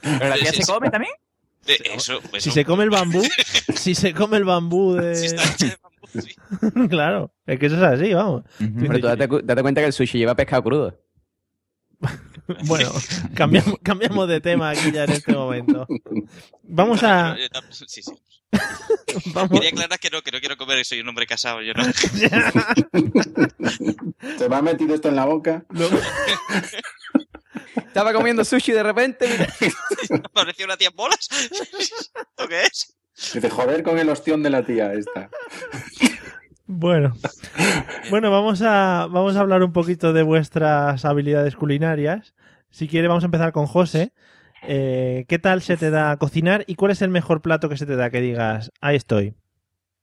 [0.02, 1.12] ¿Pero la tía se come también?
[1.68, 2.54] De eso, pues si no.
[2.54, 3.22] se come el bambú,
[3.76, 5.14] si se come el bambú de...
[5.14, 6.34] Si está hecha de bambú, sí.
[6.88, 8.44] claro, es que eso es así, vamos.
[8.58, 10.98] Pero tú date, cu- date cuenta que el sushi lleva pescado crudo.
[12.64, 12.90] Bueno,
[13.34, 15.86] cambiamos, cambiamos de tema aquí ya en este momento.
[16.62, 17.36] Vamos a...
[17.70, 18.10] Sí, sí.
[19.34, 21.60] Vamos, Quería aclarar que no, que no quiero comer, que soy un hombre casado.
[21.60, 21.84] Yo no.
[24.38, 25.66] ¿Se me ha metido esto en la boca?
[25.68, 25.98] luego,
[27.86, 29.28] Estaba comiendo sushi de repente.
[30.24, 31.28] Apareció una tía en bolas.
[31.30, 32.94] ¿Esto qué es?
[33.34, 35.28] Dice, joder con el ostión de la tía esta.
[36.66, 37.14] Bueno,
[38.10, 42.34] bueno, vamos a, vamos a hablar un poquito de vuestras habilidades culinarias.
[42.70, 44.12] Si quiere, vamos a empezar con José.
[44.62, 47.86] Eh, ¿Qué tal se te da cocinar y cuál es el mejor plato que se
[47.86, 49.34] te da que digas, ahí estoy?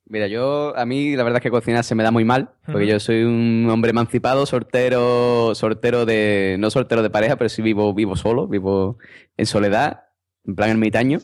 [0.08, 2.86] Mira, yo, a mí la verdad es que cocinar se me da muy mal, porque
[2.86, 7.91] yo soy un hombre emancipado, sortero, sortero de, no sortero de pareja, pero sí vivo,
[7.93, 8.99] vivo solo, vivo
[9.36, 10.03] en soledad,
[10.45, 11.20] en plan ermitaño.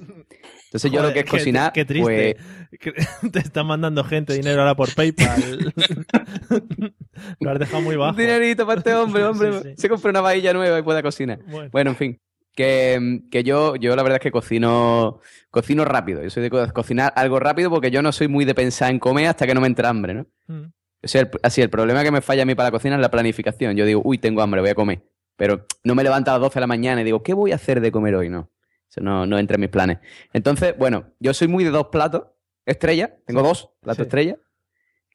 [0.66, 2.38] Entonces yo lo que es qué- cocinar, Qué, triste.
[2.82, 5.74] pues, Te están mandando gente dinero ahora por PayPal.
[7.40, 8.12] Lo has dejado muy bajo.
[8.12, 9.54] Un dinerito para este hombre, hombre.
[9.54, 9.74] Sí, sí.
[9.78, 11.40] Se compra una vajilla nueva y pueda cocinar.
[11.48, 11.70] Bueno.
[11.72, 12.22] Bueno, en fin.
[12.56, 16.22] Que, que yo, yo la verdad es que cocino, cocino rápido.
[16.22, 19.00] Yo soy de co- cocinar algo rápido porque yo no soy muy de pensar en
[19.00, 20.26] comer hasta que no me entra hambre, ¿no?
[20.48, 20.66] Mm.
[21.04, 23.02] O sea, el- así, el problema que me falla a mí para la cocina es
[23.02, 23.76] la planificación.
[23.78, 25.02] Yo digo, uy, tengo hambre, voy a comer.
[25.38, 27.56] Pero no me levanto a las 12 de la mañana y digo, ¿qué voy a
[27.56, 28.30] hacer de comer hoy?
[28.30, 28.52] No.
[28.90, 30.00] Eso no, no entra en mis planes.
[30.34, 32.24] Entonces, bueno, yo soy muy de dos platos
[32.66, 33.16] estrella.
[33.26, 34.02] Tengo dos platos Sí.
[34.04, 34.36] estrella.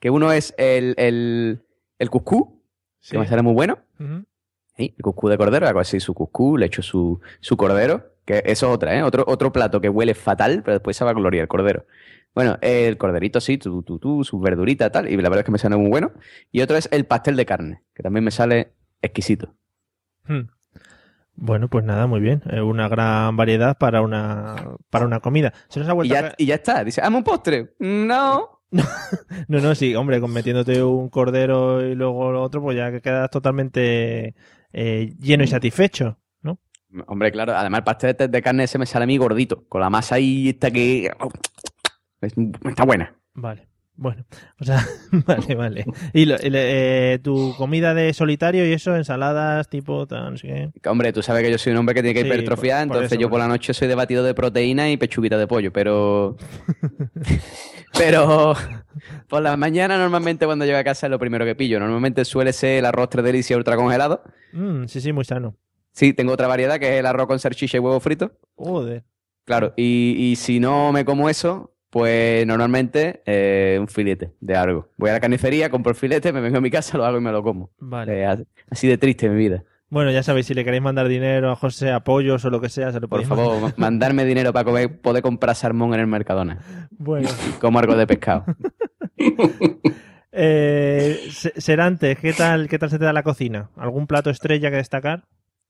[0.01, 1.63] Que uno es el, el,
[1.99, 2.63] el cuscú,
[3.01, 3.13] Sí.
[3.13, 3.79] que me sale muy bueno.
[4.77, 8.67] El cuscú de cordero, hago así su cuscú, le echo su, su cordero, que eso
[8.69, 9.03] es otra, ¿eh?
[9.03, 11.87] Otro, otro plato que huele fatal, pero después sabe a gloria el cordero.
[12.35, 15.53] Bueno, el corderito sí, tu, tu, tu, su verdurita tal, y la verdad es que
[15.53, 16.13] me sale muy bueno.
[16.53, 19.55] Y otro es el pastel de carne, que también me sale exquisito.
[20.27, 20.43] Hmm.
[21.35, 22.43] Bueno, pues nada, muy bien.
[22.63, 25.53] Una gran variedad para una, para una comida.
[25.69, 26.85] Se nos ha Y vuelto a ya, ca- y ya está.
[26.85, 27.75] Dice, ¿hazme un postre?
[27.79, 28.53] No.
[29.49, 33.01] No, no, sí, hombre, con metiéndote un cordero y luego lo otro, pues ya que
[33.01, 34.35] quedas totalmente
[34.73, 36.59] eh, lleno y satisfecho, ¿no?
[37.07, 39.81] Hombre, claro, además el pastel de- de carne ese me sale a mí gordito, con
[39.81, 41.11] la masa ahí esta que...
[42.21, 43.15] es- está buena.
[43.35, 44.25] Vale, bueno,
[44.61, 44.87] o sea,
[45.27, 45.85] vale, vale.
[46.13, 50.47] Y lo- eh, tu comida de solitario y eso, ensaladas, tipo, tal, no sé
[50.83, 50.89] qué.
[50.89, 52.97] Hombre, tú sabes que yo soy un hombre que tiene que Sí, hipertrofiar, por- por
[52.97, 55.73] entonces eso, yo por la noche soy de batido de proteína y pechuguita de pollo,
[55.73, 56.37] pero...
[57.99, 58.55] pero
[59.29, 61.79] por la mañana normalmente cuando llego a casa es lo primero que pillo.
[61.81, 64.23] Normalmente suele ser el arroz tres delicias ultra congelado.
[64.53, 65.57] Mm, sí, sí, muy sano.
[65.93, 68.33] Sí, tengo otra variedad que es el arroz con salchicha y huevo frito.
[68.57, 69.05] Joder.
[69.45, 74.91] Claro, y, y si no me como eso, pues normalmente eh, un filete de algo.
[74.99, 77.23] Voy a la carnicería, compro el filete, me vengo a mi casa, lo hago y
[77.23, 77.71] me lo como.
[77.79, 78.23] Vale.
[78.23, 79.65] Eh, así de triste mi vida.
[79.89, 82.93] Bueno, ya sabéis, si le queréis mandar dinero a José, apoyos o lo que sea,
[82.93, 83.71] se lo Por favor, mandar.
[83.79, 86.59] ma- mandarme dinero para comer- poder comprar salmón en el Mercadona.
[86.91, 87.31] Bueno.
[87.63, 88.45] Como algo de pescado.
[90.39, 93.71] Eh, Se- Serantes, ¿qué tal, ¿qué tal se te da la cocina?
[93.75, 95.25] ¿Algún plato estrella que destacar?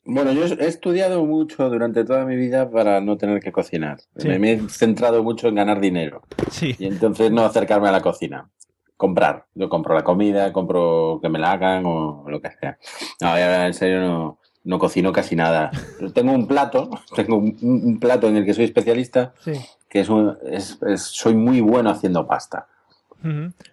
[0.07, 3.99] Bueno, yo he estudiado mucho durante toda mi vida para no tener que cocinar.
[4.17, 4.29] Sí.
[4.29, 6.23] Me, he centrado mucho en ganar dinero.
[6.51, 6.75] Sí.
[6.79, 8.49] Y entonces no acercarme a la cocina.
[8.97, 9.47] Comprar.
[9.55, 12.79] Yo compro la comida, compro que me la hagan o lo que sea.
[13.21, 15.71] No, ya, en serio no, no cocino casi nada.
[16.15, 19.53] Tengo un plato, tengo un, un plato en el que soy especialista, Sí.
[19.89, 22.69] que es, un- es- es- soy muy bueno haciendo pasta.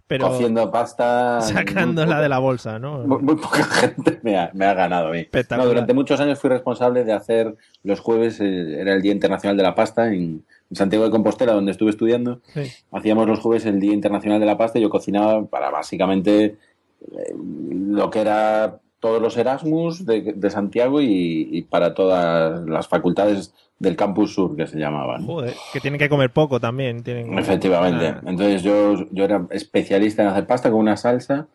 [0.07, 1.41] Pero Cociendo pasta.
[1.41, 2.99] sacándola de la bolsa, ¿no?
[2.99, 5.27] Muy, muy poca gente me ha, me ha ganado a mí.
[5.55, 9.55] No, durante muchos años fui responsable de hacer los jueves, eh, era el Día Internacional
[9.57, 12.41] de la Pasta en, en Santiago de Compostela, donde estuve estudiando.
[12.53, 12.71] Sí.
[12.91, 17.33] Hacíamos los jueves el Día Internacional de la Pasta y yo cocinaba para básicamente eh,
[17.35, 23.53] lo que era todos los Erasmus de, de Santiago y, y para todas las facultades
[23.83, 25.25] del Campus Sur, que se llamaban.
[25.25, 27.03] Joder, que tienen que comer poco también.
[27.03, 28.07] Tienen Efectivamente.
[28.07, 31.47] Ah, Entonces yo, yo era especialista en hacer pasta con una salsa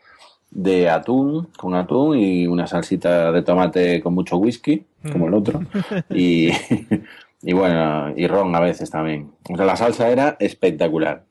[0.51, 5.61] de atún, con atún y una salsita de tomate con mucho whisky, como el otro.
[6.11, 6.51] Y,
[7.43, 9.31] y bueno, y ron a veces también.
[9.51, 11.25] O sea, la salsa era espectacular.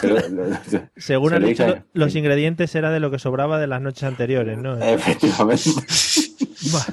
[0.00, 3.66] Se lo- lo- se- Según se dicho, los ingredientes era de lo que sobraba de
[3.66, 4.76] las noches anteriores, ¿no?
[4.82, 5.70] Efectivamente.
[6.74, 6.86] Va-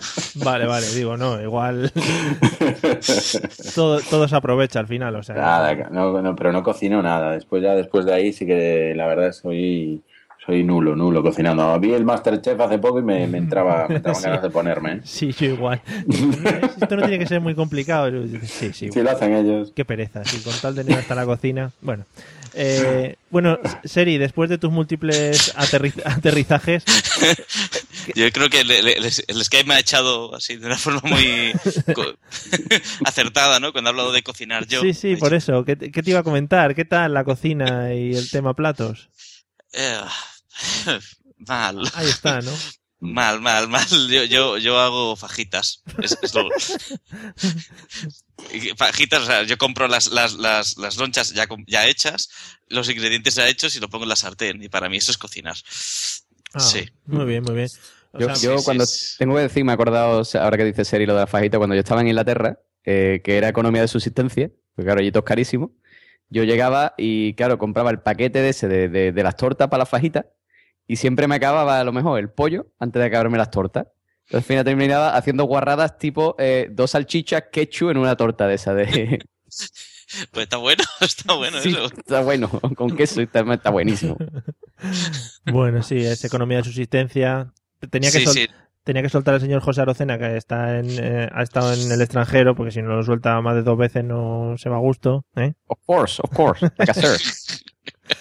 [0.46, 1.92] Vale, vale, digo, no, igual
[3.76, 5.36] todo, todo se aprovecha al final, o sea.
[5.36, 7.32] Nada, no, no, pero no cocino nada.
[7.34, 10.02] Después ya después de ahí sí que la verdad soy
[10.46, 11.80] soy nulo, nulo cocinando.
[11.80, 14.28] Vi el Masterchef hace poco y me, me entraba, me entraban Sí.
[14.28, 14.92] ganas de ponerme.
[14.94, 15.02] ¿eh?
[15.04, 15.82] Sí, yo igual.
[16.82, 18.10] Esto no tiene que ser muy complicado.
[18.44, 18.92] Sí, sí.
[18.92, 19.72] Sí, lo hacen ellos.
[19.76, 21.72] Qué pereza, sí, con tal de no hasta la cocina.
[21.82, 22.06] Bueno,
[22.54, 26.84] eh, bueno, Seri, después de tus múltiples aterriz- aterrizajes,
[28.16, 31.54] Yo creo que le- le- el, Skype me ha echado así de una forma muy
[33.06, 33.72] acertada, ¿no?
[33.72, 34.82] Cuando he hablado de cocinar yo.
[34.82, 36.76] sí, sí, por eso, ¿qué, te- qué te iba a comentar?
[36.76, 39.10] ¿Qué tal la cocina y el tema platos?
[39.74, 40.00] Eh,
[41.38, 41.82] mal.
[41.94, 42.52] Ahí está, ¿no?
[43.02, 43.86] Mal, mal, mal.
[44.10, 45.84] Yo, yo, yo hago fajitas.
[46.04, 46.50] Es, es lo-
[48.78, 52.30] Fajitas, o sea, yo compro las, las, las, las lonchas ya, ya hechas,
[52.68, 54.64] los ingredientes ya hechos y lo pongo en la sartén.
[54.64, 55.56] Y para mí eso es cocinar.
[56.54, 56.90] Ah, Sí.
[57.06, 57.68] Muy bien, muy bien.
[58.12, 58.86] O Yo, sea, yo cuando
[59.18, 61.76] tengo que decir, me he acordado, ahora que dice Seri lo de la fajita, cuando
[61.76, 65.26] yo estaba en Inglaterra, eh, que era economía de subsistencia, porque claro, allí todo es
[65.26, 65.76] carísimo,
[66.30, 69.80] yo llegaba y claro, compraba el paquete de ese de, de- de las tortas para
[69.82, 70.26] la fajita
[70.90, 73.86] y siempre me acababa a lo mejor el pollo antes de acabarme las tortas.
[74.26, 78.56] Entonces al final terminaba haciendo guarradas tipo eh, dos salchichas ketchup en una torta de
[78.56, 79.20] esa de...
[80.32, 81.86] Pues está bueno, está bueno Sí, eso.
[81.86, 84.18] está bueno, con queso está, está buenísimo.
[85.52, 87.54] Bueno, sí, es economía de subsistencia.
[87.92, 88.48] Tenía que, Sí, sol- sí.
[88.84, 92.02] tenía que soltar al señor José Arocena, que está en, eh, ha estado en el
[92.02, 95.26] extranjero, porque si no lo suelta más de dos veces no se va a gusto.
[95.36, 95.54] ¿eh?
[95.68, 97.18] Of course, of course, like a sir.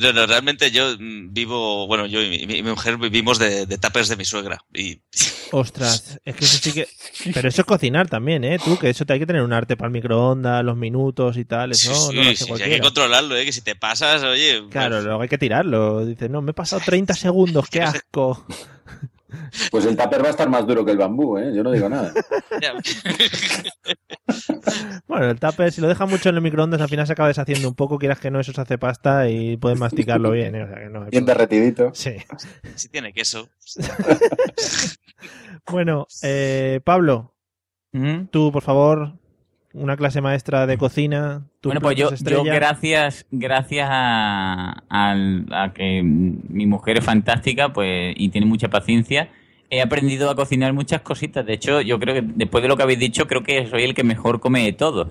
[0.00, 3.76] No, no, realmente yo mm, vivo, bueno, yo y mi, mi mujer vivimos de, de
[3.78, 4.58] de mi suegra.
[4.74, 5.00] Y
[5.52, 6.88] Ostras, es que eso sí que...
[7.32, 8.58] Pero eso es cocinar también, ¿eh?
[8.62, 11.44] Tú, que eso te hay que tener un arte para el microondas, los minutos y
[11.44, 11.72] tal.
[11.72, 13.44] Eso sí, no hace sí, sí, hay que controlarlo, ¿eh?
[13.44, 16.04] que si te pasas, oye, Claro, luego hay que tirarlo.
[16.04, 18.46] Dices, no, me he pasado 30 segundos, qué asco.
[19.70, 21.52] Pues el tupper va a estar más duro que el bambú, ¿eh?
[21.54, 22.12] Yo no digo nada.
[25.06, 27.68] Bueno, el tupper, si lo dejas mucho en el microondas, al final se acaba deshaciendo
[27.68, 30.54] un poco, quieras que no, eso se hace pasta y puedes masticarlo bien.
[30.54, 30.64] ¿eh?
[30.64, 31.90] O sea que no hay Bien derretidito.
[31.94, 32.16] Sí.
[32.74, 33.48] si tiene queso.
[35.70, 37.34] Bueno, eh, Pablo,
[38.30, 39.18] tú, por favor,
[39.74, 41.46] una clase maestra de cocina.
[41.62, 42.10] Bueno, pues yo,
[42.54, 49.28] gracias, gracias a, al- a que mi mujer es fantástica pues y tiene mucha paciencia,
[49.70, 51.44] he aprendido a cocinar muchas cositas.
[51.44, 53.94] De hecho, yo creo que después de lo que habéis dicho, creo que soy el
[53.94, 55.08] que mejor come de todos.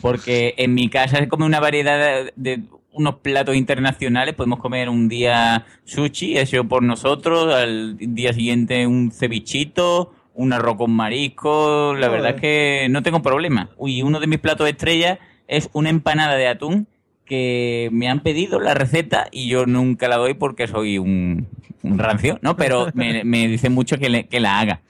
[0.00, 4.34] Porque en mi casa se come una variedad de, de unos platos internacionales.
[4.34, 10.76] Podemos comer un día sushi, hecho por nosotros, al día siguiente un cevichito, un arroz
[10.76, 11.94] con marisco.
[11.98, 13.70] La verdad es que no tengo problema.
[13.86, 15.18] Y uno de mis platos estrella
[15.48, 16.86] es una empanada de atún
[17.24, 21.46] que me han pedido la receta y yo nunca la doy porque soy un,
[21.82, 22.56] un rancio, ¿no?
[22.56, 24.80] Pero me, me dicen mucho que, le- que la haga.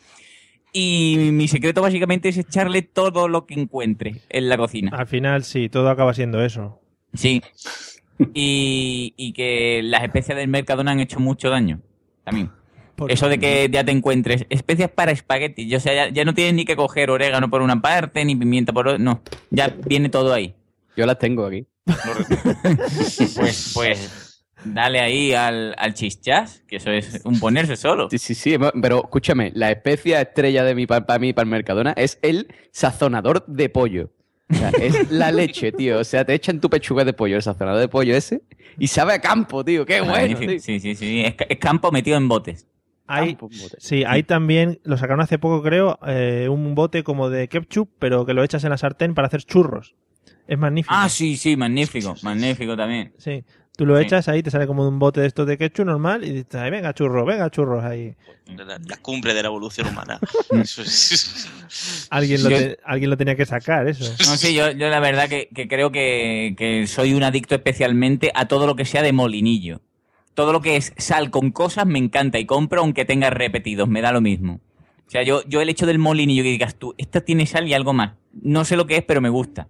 [0.73, 4.91] Y mi secreto básicamente es echarle todo lo que encuentre en la cocina.
[4.97, 6.81] Al final, sí, todo acaba siendo eso.
[7.13, 7.43] Sí.
[8.35, 11.81] Y, y que las especias del Mercadona han hecho mucho daño.
[12.25, 12.51] También.
[13.09, 15.75] Eso de que ya te encuentres especias para espagueti.
[15.75, 18.73] O sea, ya, ya no tienes ni que coger orégano por una parte, ni pimienta
[18.73, 18.99] por otra.
[18.99, 20.55] No, ya viene todo ahí.
[20.97, 21.67] Yo las tengo aquí.
[23.35, 28.09] Pues, pues, dale ahí al, al chichas, que eso es un ponerse solo.
[28.11, 31.93] Sí, sí, sí, pero escúchame, la especia estrella de mi para mí, para el Mercadona,
[31.97, 34.11] es el sazonador de pollo.
[34.51, 35.99] O sea, es la leche, tío.
[35.99, 38.43] O sea, te echan tu pechuga de pollo, el sazonador de pollo ese,
[38.79, 39.87] y sabe a campo, tío.
[39.87, 40.39] Qué bueno.
[40.39, 40.61] Tío.
[40.61, 41.23] Sí, sí, sí.
[41.25, 42.67] Es, es campo metido en botes.
[43.07, 43.37] Hay,
[43.79, 48.25] sí, hay también, lo sacaron hace poco creo, eh, un bote como de ketchup, pero
[48.25, 49.95] que lo echas en la sartén para hacer churros.
[50.47, 50.95] Es magnífico.
[50.97, 52.15] Ah, sí, sí, magnífico.
[52.23, 53.13] Magnífico también.
[53.19, 53.45] Sí.
[53.77, 54.05] Tú lo Sí.
[54.05, 56.71] echas ahí, te sale como un bote de estos de ketchup normal y dices, "Ay,
[56.71, 58.15] venga churro, venga churros ahí.
[58.55, 60.21] La, la cumbre de la evolución humana.
[60.51, 61.49] Eso es-
[62.11, 64.05] Alguien lo, Yo- te- alguien lo tenía que sacar, eso.
[64.29, 68.31] No, sí, yo, yo la verdad que, que creo que, que soy un adicto especialmente
[68.35, 69.81] a todo lo que sea de molinillo.
[70.35, 74.01] Todo lo que es sal con cosas me encanta y compro aunque tenga repetidos, me
[74.01, 74.61] da lo mismo.
[75.07, 77.75] O sea, yo, yo el hecho del molinillo que digas tú, esta tiene sal y
[77.75, 78.13] algo más.
[78.33, 79.69] No sé lo que es, pero me gusta.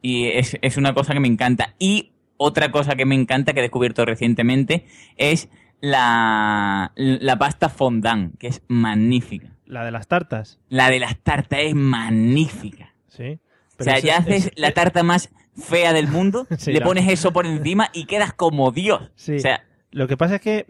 [0.00, 1.76] Y es, es una cosa que me encanta.
[1.78, 4.86] Y otra cosa que me encanta, que he descubierto recientemente,
[5.16, 5.48] es
[5.80, 9.50] la, la pasta fondant, que es magnífica.
[9.66, 10.58] La de las tartas.
[10.68, 12.94] La de las tartas es magnífica.
[13.08, 13.38] Sí.
[13.78, 17.08] O sea, ya es- haces es- la tarta más fea del mundo, Sí, le pones
[17.08, 19.10] eso por encima y quedas como Dios.
[19.14, 19.36] Sí.
[19.36, 20.66] O sea, Lo que pasa es que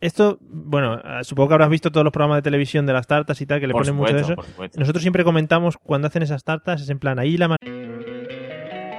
[0.00, 3.40] esto, bueno, eh, supongo que habrás visto todos los programas de televisión de las tartas
[3.40, 4.34] y tal, que le Por ponen mucho de eso.
[4.34, 4.78] por.
[4.78, 7.56] Nosotros siempre comentamos cuando hacen esas tartas, es en plan, ahí la...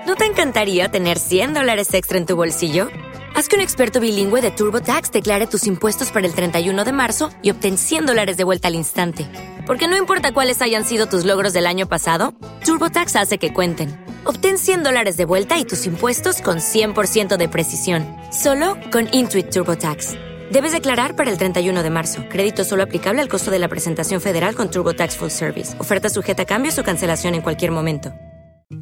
[0.07, 2.87] ¿No te encantaría tener 100 dólares extra en tu bolsillo?
[3.35, 7.29] Haz que un experto bilingüe de TurboTax declare tus impuestos para el 31 de marzo
[7.43, 9.27] y obtén 100 dólares de vuelta al instante.
[9.67, 12.33] Porque no importa cuáles hayan sido tus logros del año pasado,
[12.65, 14.06] TurboTax hace que cuenten.
[14.29, 18.05] Obtén 100 dólares de vuelta y tus impuestos con 100% de precisión.
[18.31, 20.15] Solo con Intuit TurboTax.
[20.51, 22.23] Debes declarar para el 31 de marzo.
[22.27, 25.79] Crédito solo aplicable al costo de la presentación federal con TurboTax Full Service.
[25.79, 28.13] Oferta sujeta a cambios o cancelación en cualquier momento.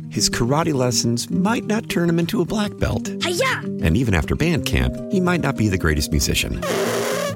[0.10, 3.08] His karate lessons might not turn him into a black belt.
[3.24, 3.62] Hiya!
[3.84, 6.60] And even after band camp, he might not be the greatest musician.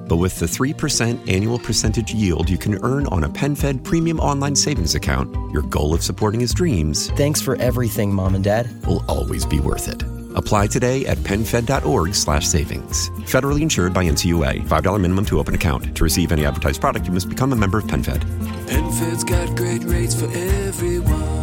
[0.10, 4.56] But with the 3% annual percentage yield you can earn on a PenFed premium online
[4.56, 7.12] savings account, your goal of supporting his dreams.
[7.12, 8.68] Thanks for everything, Mom and Dad.
[8.88, 10.02] Will always be worth it.
[10.36, 13.10] Apply today at PenFed.org slash savings.
[13.28, 14.68] Federally insured by NCUA.
[14.68, 15.96] $5 minimum to open account.
[15.96, 18.24] To receive any advertised product, you must become a member of PenFed.
[18.68, 21.40] PenFed's got great rates for everyone.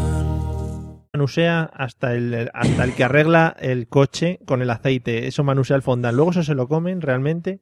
[1.17, 5.27] manusea hasta el, hasta el que arregla el coche con el aceite.
[5.27, 6.15] Eso manusea el fondant.
[6.15, 7.61] Luego eso se lo comen realmente.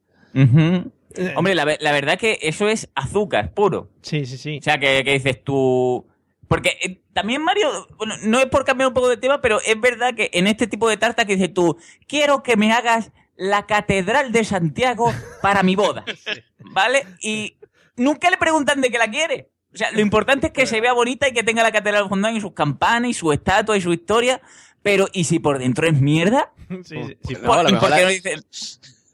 [1.35, 3.89] Hombre, la, ve- la verdad que eso es azúcar puro.
[4.01, 4.57] Sí, sí, sí.
[4.59, 6.05] O sea, que, que dices tú...
[6.47, 9.79] Porque eh, también, Mario, bueno, no es por cambiar un poco de tema, pero es
[9.79, 11.77] verdad que en este tipo de tarta que dices tú,
[12.07, 15.11] quiero que me hagas la Catedral de Santiago
[15.41, 16.05] para mi boda.
[16.59, 17.05] ¿Vale?
[17.21, 17.57] Y
[17.95, 19.49] nunca le preguntan de qué la quiere.
[19.73, 22.09] O sea, lo importante es que se vea bonita y que tenga la Catedral de
[22.09, 24.39] Fondán y sus campanas y su estatua y su historia.
[24.83, 26.51] Pero, ¿y si por dentro es mierda?
[26.83, 27.35] Sí, sí, sí.
[27.41, 28.43] No, a lo ¿Y mejor por qué la- no dicen-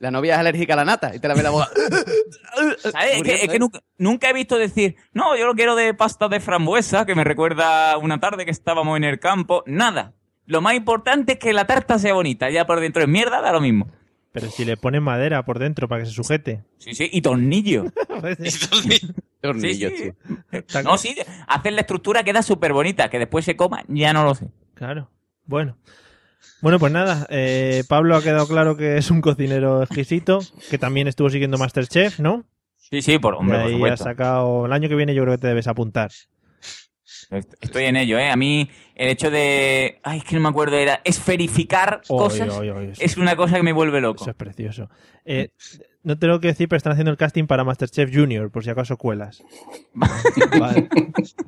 [0.02, 1.70] La novia es alérgica a la nata y te la ve la boda.
[2.80, 3.18] ¿Sabes?
[3.18, 5.94] Es que, es que Muriendo, nunca, nunca he visto decir, no, yo lo quiero de
[5.94, 9.64] pasta de frambuesa, que me recuerda una tarde que estábamos en el campo.
[9.68, 10.14] Nada.
[10.48, 12.50] Lo más importante es que la tarta sea bonita.
[12.50, 13.92] Ya por dentro es mierda, da lo mismo.
[14.32, 16.64] Pero si le ponen madera por dentro para que se sujete.
[16.80, 17.86] Sí, sí, y tornillo.
[19.42, 20.12] Tornillo, Sí, sí.
[20.52, 20.84] tío.
[20.84, 21.16] No, sí,
[21.48, 23.10] hacer la estructura queda súper bonita.
[23.10, 24.48] Que después se coma, ya no lo sé.
[24.74, 25.12] Claro.
[25.46, 25.78] Bueno.
[26.62, 30.40] Bueno, pues nada, eh, Pablo ha quedado claro que es un cocinero exquisito,
[30.70, 32.46] que también estuvo siguiendo Masterchef, ¿no?
[32.78, 34.04] Sí, sí, por hombre, y por ahí ha supuesto.
[34.04, 36.12] sacado, el año que viene yo creo que te debes apuntar.
[37.32, 38.30] Est- Estoy en ello, ¿eh?
[38.30, 40.00] A mí el hecho de...
[40.04, 43.56] Ay, es que no me acuerdo, era esferificar Oy, cosas oy, oy, es una cosa
[43.56, 44.24] que me vuelve loco.
[44.24, 44.90] Eso es precioso.
[45.26, 45.50] Eh,
[46.04, 48.70] no te lo que decir, pero están haciendo el casting para Masterchef Junior, por si
[48.70, 49.44] acaso cuelas.
[50.60, 50.88] Vale.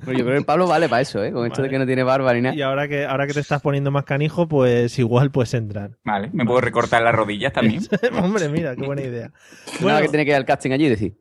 [0.06, 1.32] Pero yo creo que el Pablo vale para eso, ¿eh?
[1.32, 2.56] Con esto de que no tiene barba ni nada.
[2.56, 5.92] Y ahora que, ahora que te estás poniendo más canijo, pues igual puedes entrar.
[6.04, 7.82] Vale, me puedo recortar las rodillas también.
[8.22, 9.32] Hombre, mira, qué buena idea.
[9.82, 11.16] Nada que tiene que ir al casting allí y decir,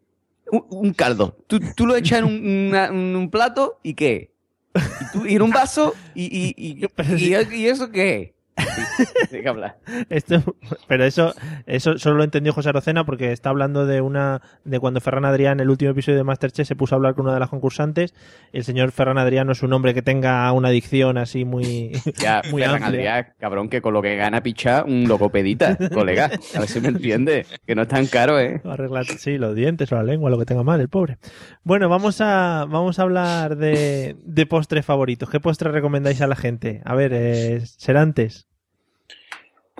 [0.50, 1.36] un, un caldo.
[1.46, 4.32] Tú, tú lo echas en un, una- en un plato y ¿qué?
[4.74, 8.34] Y, tú- y en un vaso y, y, y, y- y eso qué?
[9.30, 9.78] Sí, hablar.
[10.10, 10.42] Esto,
[10.86, 11.34] pero eso,
[11.66, 15.54] eso solo lo entendió José Arocena porque está hablando de una de cuando Ferran Adrián,
[15.54, 18.14] en el último episodio de Masterchef, se puso a hablar con una de las concursantes.
[18.52, 22.42] El señor Ferran Adrián no es un hombre que tenga una adicción así muy, Ya,
[22.50, 23.16] muy Ferran amplia.
[23.16, 26.30] Adrià, cabrón, que con lo que gana picha un logopedita, colega.
[26.54, 27.46] A ver si me entiende.
[27.66, 28.60] Que no es tan caro, ¿eh?
[29.18, 31.18] Sí, los dientes o la lengua, lo que tenga mal, el pobre.
[31.62, 35.30] Bueno, vamos a, vamos a hablar de, de postres favoritos.
[35.30, 36.82] ¿Qué postres recomendáis a la gente?
[36.84, 38.41] A ver, eh, Serantes.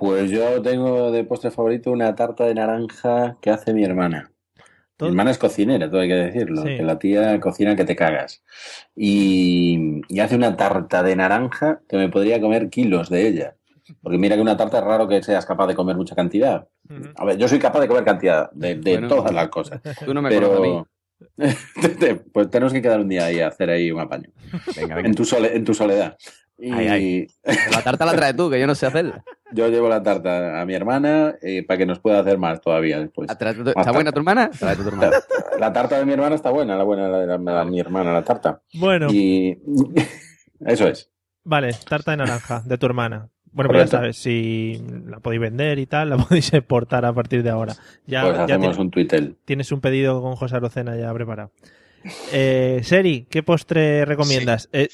[0.05, 4.31] Pues yo tengo de postre favorito una tarta de naranja que hace mi hermana.
[4.99, 6.61] Mi hermana es cocinera, todo hay que decirlo.
[6.63, 6.75] Sí.
[6.75, 8.43] Que la tía cocina que te cagas.
[8.95, 13.55] Y, y hace una tarta de naranja que me podría comer kilos de ella.
[14.01, 16.67] Porque mira que una tarta es raro que seas capaz de comer mucha cantidad.
[17.15, 19.81] A ver, yo soy capaz de comer cantidad de, de Bueno, todas las cosas.
[20.05, 20.49] Tú no me pero...
[20.57, 20.87] conoces
[22.33, 24.29] pues tenemos que quedar un día ahí a hacer ahí un apaño.
[24.75, 25.07] Venga, venga.
[25.07, 26.17] En tu, sole- en tu soledad.
[26.65, 27.27] Y Ay, ay.
[27.71, 29.21] La tarta la traes tú, que yo no sé hacerla.
[29.53, 32.99] yo llevo la tarta a mi hermana eh, para que nos pueda hacer más todavía
[32.99, 33.27] después.
[33.27, 34.49] Tú- ¿Está buena tu hermana?
[34.59, 35.59] Tu.
[35.59, 38.23] La tarta de mi hermana está buena, la buena de la- la- mi hermana, la
[38.23, 38.61] tarta.
[38.75, 39.07] Bueno.
[39.11, 39.57] Y
[40.65, 41.09] eso es.
[41.43, 43.27] Vale, tarta de naranja de tu hermana.
[43.51, 47.43] Bueno, pues ya sabes, si la podéis vender y tal, la podéis exportar a partir
[47.43, 47.73] de ahora.
[48.07, 49.33] Ya, pues ya hacemos tienes, un Twitter.
[49.45, 51.51] tienes un pedido con José Arocena ya preparado.
[52.31, 54.67] Eh, Seri, ¿qué postre recomiendas?
[54.73, 54.89] Eh,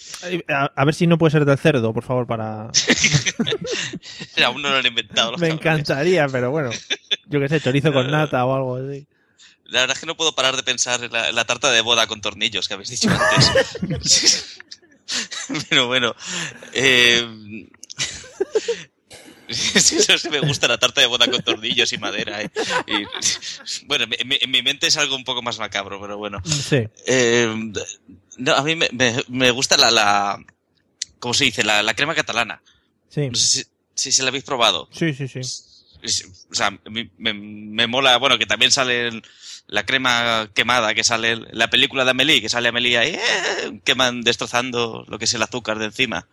[0.48, 2.70] a, a ver si no puede ser del cerdo, por favor, para...
[4.46, 5.32] Aún no lo han inventado.
[5.32, 5.66] los Me cabrones.
[5.68, 6.70] encantaría, pero bueno,
[7.28, 9.08] yo qué sé, chorizo con nata o algo así.
[9.66, 11.82] La verdad es que no puedo parar de pensar en la, en la tarta de
[11.82, 14.60] boda con tornillos que habéis dicho antes.
[15.70, 16.16] Pero bueno,
[16.74, 17.68] eh...
[19.82, 22.42] sí, eso sí me gusta la tarta de boda con tornillos y madera.
[22.42, 22.50] eh.
[22.88, 26.42] Y, bueno, en mi, en mi mente es algo un poco más macabro, pero bueno.
[26.46, 26.88] Sí.
[27.08, 27.72] Eh,
[28.38, 30.40] no, a mí me, me- me gusta la, la...
[31.20, 31.64] ¿Cómo se dice?
[31.64, 32.62] La, la crema catalana.
[33.10, 33.28] Sí.
[33.30, 34.88] No sé si, si, la habéis probado.
[34.92, 35.40] Sí, sí, sí.
[36.50, 39.22] O sea, me, me mola, bueno, que también sale
[39.68, 44.22] la crema quemada que sale la película de Amelie, que sale Amelie ahí, eh, queman
[44.22, 46.28] destrozando lo que es el azúcar de encima.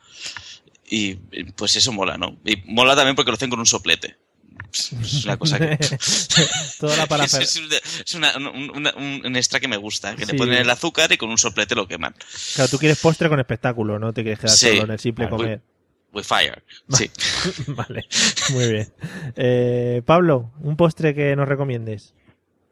[0.88, 1.14] Y
[1.56, 2.36] pues eso mola, ¿no?
[2.44, 4.16] Y mola también porque lo hacen con un soplete.
[4.72, 5.76] Es una cosa que...
[6.80, 9.76] Toda la es, parafer- es una- es una- un, una- un- un extra que me
[9.76, 10.32] gusta, que Sí.
[10.32, 12.14] le ponen el azúcar y con un soplete lo queman.
[12.54, 14.68] Claro, tú quieres postre con espectáculo, no te quieres quedar Sí.
[14.68, 15.60] solo en el simple With- comer.
[16.12, 17.10] With fire, sí.
[17.66, 18.06] vale,
[18.50, 18.92] muy bien.
[19.36, 22.14] Eh, Pablo, un postre que nos recomiendes.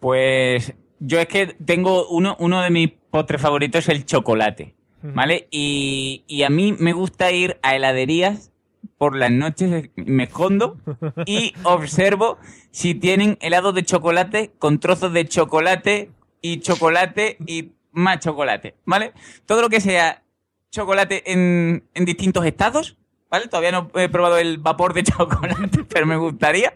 [0.01, 4.75] Pues yo es que tengo uno, uno de mis postres favoritos es el chocolate,
[5.13, 5.49] ¿vale?
[5.51, 8.53] Y, y a mí me gusta ir a heladerías
[8.99, 10.79] por las noches, me escondo
[11.27, 12.39] y observo
[12.71, 19.13] si tienen helado de chocolate con trozos de chocolate y chocolate y más chocolate, ¿vale?
[19.47, 20.23] Todo lo que sea
[20.71, 22.97] chocolate en, en distintos estados,
[23.31, 23.47] ¿vale?
[23.49, 26.75] Todavía no he probado el vapor de chocolate, pero me gustaría.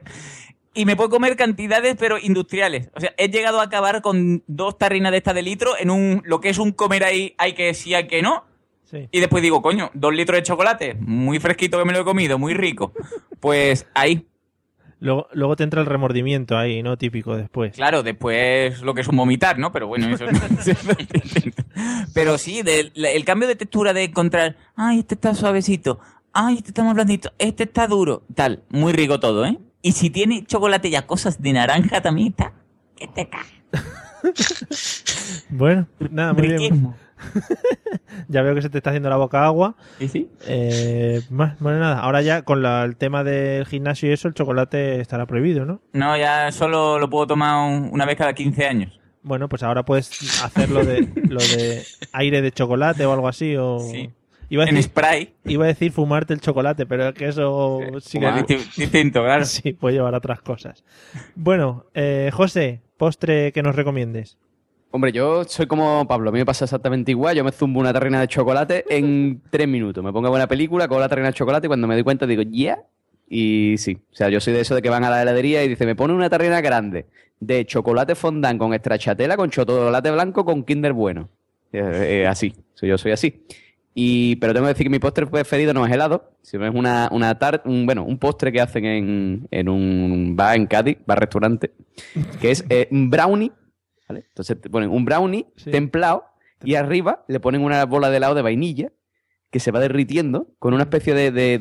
[0.74, 2.90] Y me puedo comer cantidades, pero industriales.
[2.94, 6.22] O sea, he llegado a acabar con dos tarrinas de esta de litro en un,
[6.24, 8.44] lo que es un comer ahí, hay que sí, hay que no.
[8.84, 9.08] Sí.
[9.10, 12.38] Y después digo, coño, dos litros de chocolate, muy fresquito que me lo he comido,
[12.38, 12.92] muy rico.
[13.40, 14.26] Pues ahí.
[15.00, 16.96] Luego, luego te entra el remordimiento ahí, ¿no?
[16.96, 17.76] Típico después.
[17.76, 19.70] Claro, después lo que es un vomitar, ¿no?
[19.72, 20.76] Pero bueno, eso es...
[22.14, 26.00] Pero sí, el cambio de textura de encontrar, ay, este está suavecito,
[26.32, 29.58] ay, este está más blandito, este está duro, tal, muy rico todo, ¿eh?
[29.82, 32.52] Y si tiene chocolate ya cosas de naranja también está,
[32.96, 33.44] que te cae.
[35.50, 36.94] Bueno, nada, muy bien.
[38.28, 39.76] ya veo que se te está haciendo la boca agua.
[40.00, 40.28] ¿Y sí?
[40.46, 44.34] Eh, más- bueno, nada, ahora ya con la- el tema del gimnasio y eso, el
[44.34, 45.80] chocolate estará prohibido, ¿no?
[45.92, 48.98] No, ya solo lo puedo tomar un- una vez cada 15 años.
[49.22, 53.56] Bueno, pues ahora puedes hacer lo de, lo de aire de chocolate o algo así.
[53.56, 53.78] O...
[54.50, 55.34] Iba a En decir, spray.
[55.44, 58.46] Iba a decir fumarte el chocolate, pero es que eso sí que- fumar.
[58.46, 59.44] Disti- distinto, claro.
[59.46, 60.84] Sí, puede llevar a otras cosas.
[61.34, 64.38] Bueno, eh, José, postre que nos recomiendes.
[64.90, 67.36] Hombre, yo soy como Pablo, a mí me pasa exactamente igual.
[67.36, 70.02] Yo me zumbo una tarrina de chocolate en tres minutos.
[70.02, 72.42] Me pongo buena película, cojo la tarrina de chocolate y cuando me doy cuenta digo,
[72.42, 72.78] ¿ya?
[73.28, 75.68] Y sí, o sea, yo soy de eso de que van a la heladería y
[75.68, 77.04] dice, me pone una tarrina grande
[77.38, 81.28] de chocolate fondant con extrachatela, con chocolate blanco, con Kinder bueno.
[81.70, 83.44] Eh, eh, así, soy yo soy así.
[84.00, 87.08] Y, pero tengo que decir que mi postre preferido no es helado, sino es una,
[87.10, 91.18] una tar- un, bueno, un postre que hacen en, en un bar en Cádiz, bar
[91.18, 91.72] restaurante,
[92.40, 93.50] que es eh, un brownie,
[94.08, 94.24] ¿vale?
[94.28, 96.26] Entonces te ponen un brownie templado
[96.62, 98.92] y arriba le ponen una bola de helado de vainilla
[99.50, 101.58] que se va derritiendo con una especie de, de,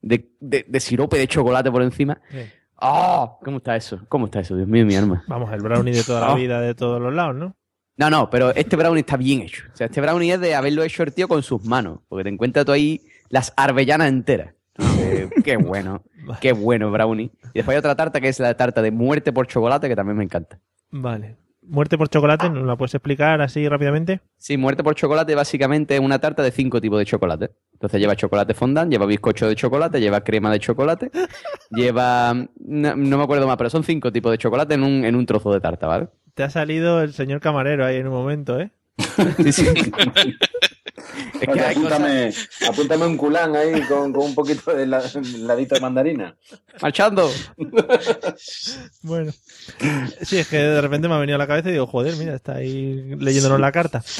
[0.00, 2.18] de, de- sirope de chocolate por encima.
[2.80, 3.36] ¡Ah!
[3.44, 4.00] ¿Cómo está eso?
[4.08, 4.56] ¿Cómo está eso?
[4.56, 5.22] Dios mío, mi alma.
[5.28, 6.36] Vamos, el brownie de toda la Oh.
[6.36, 7.56] vida, de todos los lados, ¿no?
[7.96, 9.64] No, no, pero este brownie está bien hecho.
[9.72, 12.00] O sea, este brownie es de haberlo hecho el tío con sus manos.
[12.08, 14.54] Porque te encuentras tú ahí las arbellanas enteras.
[14.74, 16.02] Entonces, qué bueno,
[16.40, 17.30] qué bueno brownie.
[17.54, 20.16] Y después hay otra tarta que es la tarta de muerte por chocolate que también
[20.16, 20.58] me encanta.
[20.90, 21.36] Vale.
[21.64, 24.20] Muerte por chocolate, ¿nos la puedes explicar así rápidamente?
[24.36, 27.50] Sí, muerte por chocolate básicamente es una tarta de cinco tipos de chocolate.
[27.74, 31.10] Entonces lleva chocolate fondant, lleva bizcocho de chocolate, lleva crema de chocolate,
[31.70, 32.34] lleva...
[32.34, 35.24] No, no me acuerdo más, pero son cinco tipos de chocolate en un, en un
[35.24, 36.08] trozo de tarta, ¿vale?
[36.34, 38.70] Te ha salido el señor camarero ahí en un momento, ¿eh?
[39.42, 39.66] Sí, sí.
[41.40, 42.32] Es que apúntame,
[42.68, 45.02] apúntame un culán ahí con, con un poquito de la-
[45.40, 46.36] ladito de mandarina.
[46.80, 47.28] Marchando.
[49.02, 49.32] Bueno.
[50.22, 52.34] Sí, es que de repente me ha venido a la cabeza y digo, joder, mira,
[52.34, 54.02] está ahí leyéndonos la carta.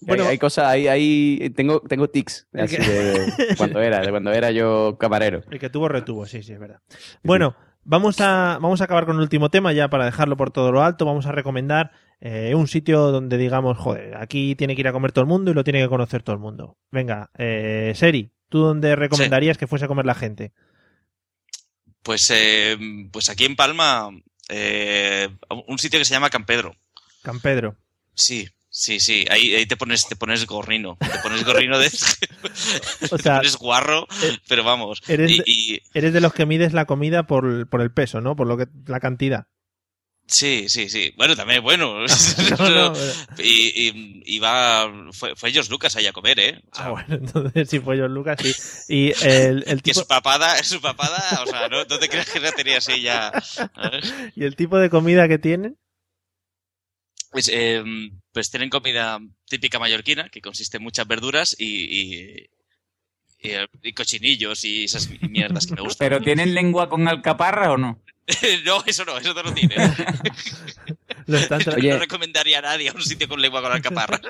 [0.00, 4.32] Bueno, hay, hay cosas, hay, hay- tengo, tengo tics así de cuando era, de cuando
[4.32, 5.42] era yo camarero.
[5.50, 6.80] El que tuvo retuvo, sí, sí, es verdad.
[7.22, 10.72] Bueno, vamos a, vamos a acabar con el último tema ya para dejarlo por todo
[10.72, 11.04] lo alto.
[11.04, 15.12] Vamos a recomendar eh, un sitio donde digamos, joder, aquí tiene que ir a comer
[15.12, 16.78] todo el mundo y lo tiene que conocer todo el mundo.
[16.90, 20.52] Venga, eh, Seri, ¿tú dónde recomendarías que fuese a comer la gente?
[22.02, 22.76] Pues, eh,
[23.10, 24.10] pues aquí en Palma,
[24.48, 25.28] eh,
[25.66, 26.76] un sitio que se llama Can Pedro.
[27.22, 27.76] Can Pedro.
[28.14, 29.24] Sí, sí, sí.
[29.30, 30.96] Ahí, ahí te pones, te pones gorrino.
[31.00, 31.86] Te pones gorrino de.
[33.10, 34.06] O sea, te pones guarro,
[34.48, 35.00] pero vamos.
[35.08, 38.20] Eres, Y- de, y, eres de los que mides la comida por, por el peso,
[38.20, 38.34] ¿no?
[38.36, 39.46] Por lo que la cantidad.
[40.26, 41.12] Sí, sí, sí.
[41.18, 41.98] Bueno, también bueno.
[42.58, 42.92] No, no,
[43.38, 46.62] y, y, y va, fue, fue George Lucas ahí a comer, ¿eh?
[46.72, 48.54] O sea, Ah, bueno, entonces si fue John Lucas, sí.
[48.88, 52.30] Y el, el que tipo, su papada, su papada, o sea, no, no te creas
[52.30, 53.32] que la tenía así ya.
[54.34, 55.76] y el tipo de comida que tienen.
[57.34, 57.82] Pues, eh,
[58.32, 62.48] pues tienen comida típica mallorquina, que consiste en muchas verduras y, y,
[63.42, 63.50] y,
[63.82, 66.08] y cochinillos y esas mierdas que me gustan.
[66.08, 68.00] ¿Pero tienen lengua con alcaparra o no?
[68.64, 69.74] no, eso no, eso no lo tiene.
[71.26, 71.90] Lo están Oye.
[71.90, 74.20] No recomendaría a nadie a un sitio con lengua con alcaparra.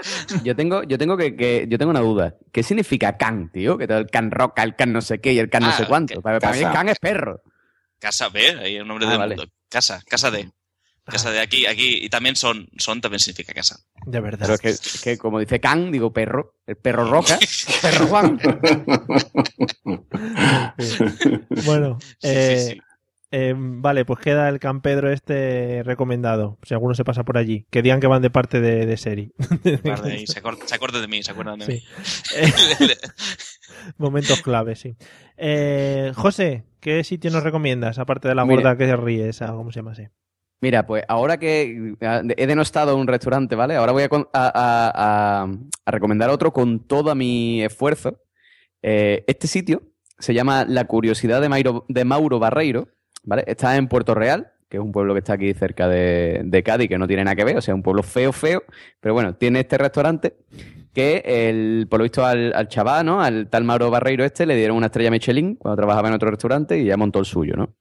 [0.45, 2.37] Yo tengo, yo tengo que, que- yo tengo una duda.
[2.53, 3.77] ¿Qué significa can, tío?
[3.77, 5.77] Que todo el can roca, el can no sé qué y el can no Ah,
[5.77, 6.23] sé cuánto.
[6.23, 6.75] Para, para mí el casa.
[6.79, 7.43] can es perro.
[7.99, 9.37] Casa B, ahí el nombre Ah, del vale.
[9.37, 9.51] mundo.
[9.69, 10.49] Casa, casa de.
[11.05, 11.99] Casa de aquí, aquí.
[12.03, 13.79] Y también son, son también significa casa.
[14.07, 14.41] De verdad.
[14.47, 16.55] Pero es que, es que como dice can, digo perro.
[16.67, 17.39] El perro roca.
[17.83, 18.41] perro Juan.
[21.67, 22.81] Bueno, eh, sí, sí.
[23.31, 26.59] eh, vale, pues queda el Can Pedro este recomendado.
[26.63, 29.33] Si alguno se pasa por allí, que digan que van de parte de, de Seri.
[30.03, 31.73] Ahí, se, se acuerda de mí, se acuerdan de Sí.
[31.73, 32.89] mí.
[33.99, 34.97] Momentos clave, sí.
[35.37, 37.99] Eh, José, ¿qué sitio nos recomiendas?
[37.99, 38.57] Aparte de la Mira.
[38.57, 40.11] gorda que se ríe, esa, ¿cómo se llama ese?
[40.65, 43.77] Mira, pues ahora que ah, he denostado un restaurante, ¿vale?
[43.77, 45.47] Ahora voy a,
[45.85, 48.23] recomendar otro con todo mi esfuerzo.
[48.81, 49.83] Eh, este sitio
[50.19, 52.89] se llama La Curiosidad de, Mairo- de Mauro Barreiro,
[53.25, 53.45] ¿vale?
[53.47, 56.97] Está en Puerto Real, que es un pueblo que está aquí cerca de, Cádiz, que
[56.97, 58.63] no tiene nada que ver, o sea, un pueblo feo, feo,
[59.01, 60.35] pero bueno, tiene este restaurante
[60.95, 63.21] que el, por lo visto al, al chaval, ¿no?
[63.21, 66.79] Al tal Mauro Barreiro este le dieron una estrella Michelin cuando trabajaba en otro restaurante
[66.79, 67.75] y ya montó el suyo, ¿no?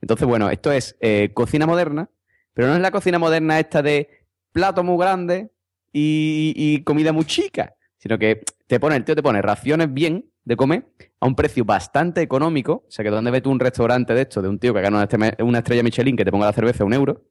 [0.00, 2.10] Entonces, bueno, esto es eh, cocina moderna,
[2.56, 4.08] pero no es la cocina moderna esta de
[4.50, 5.50] plato muy grande
[5.92, 10.56] y, comida muy chica, sino que te pone, el tío te pone raciones bien de
[10.56, 10.86] comer
[11.20, 12.84] a un precio bastante económico.
[12.88, 15.06] O sea, que donde ves tú un restaurante de esto, de un tío que gana
[15.38, 17.26] una, estrella Michelin que te ponga la cerveza a un euro.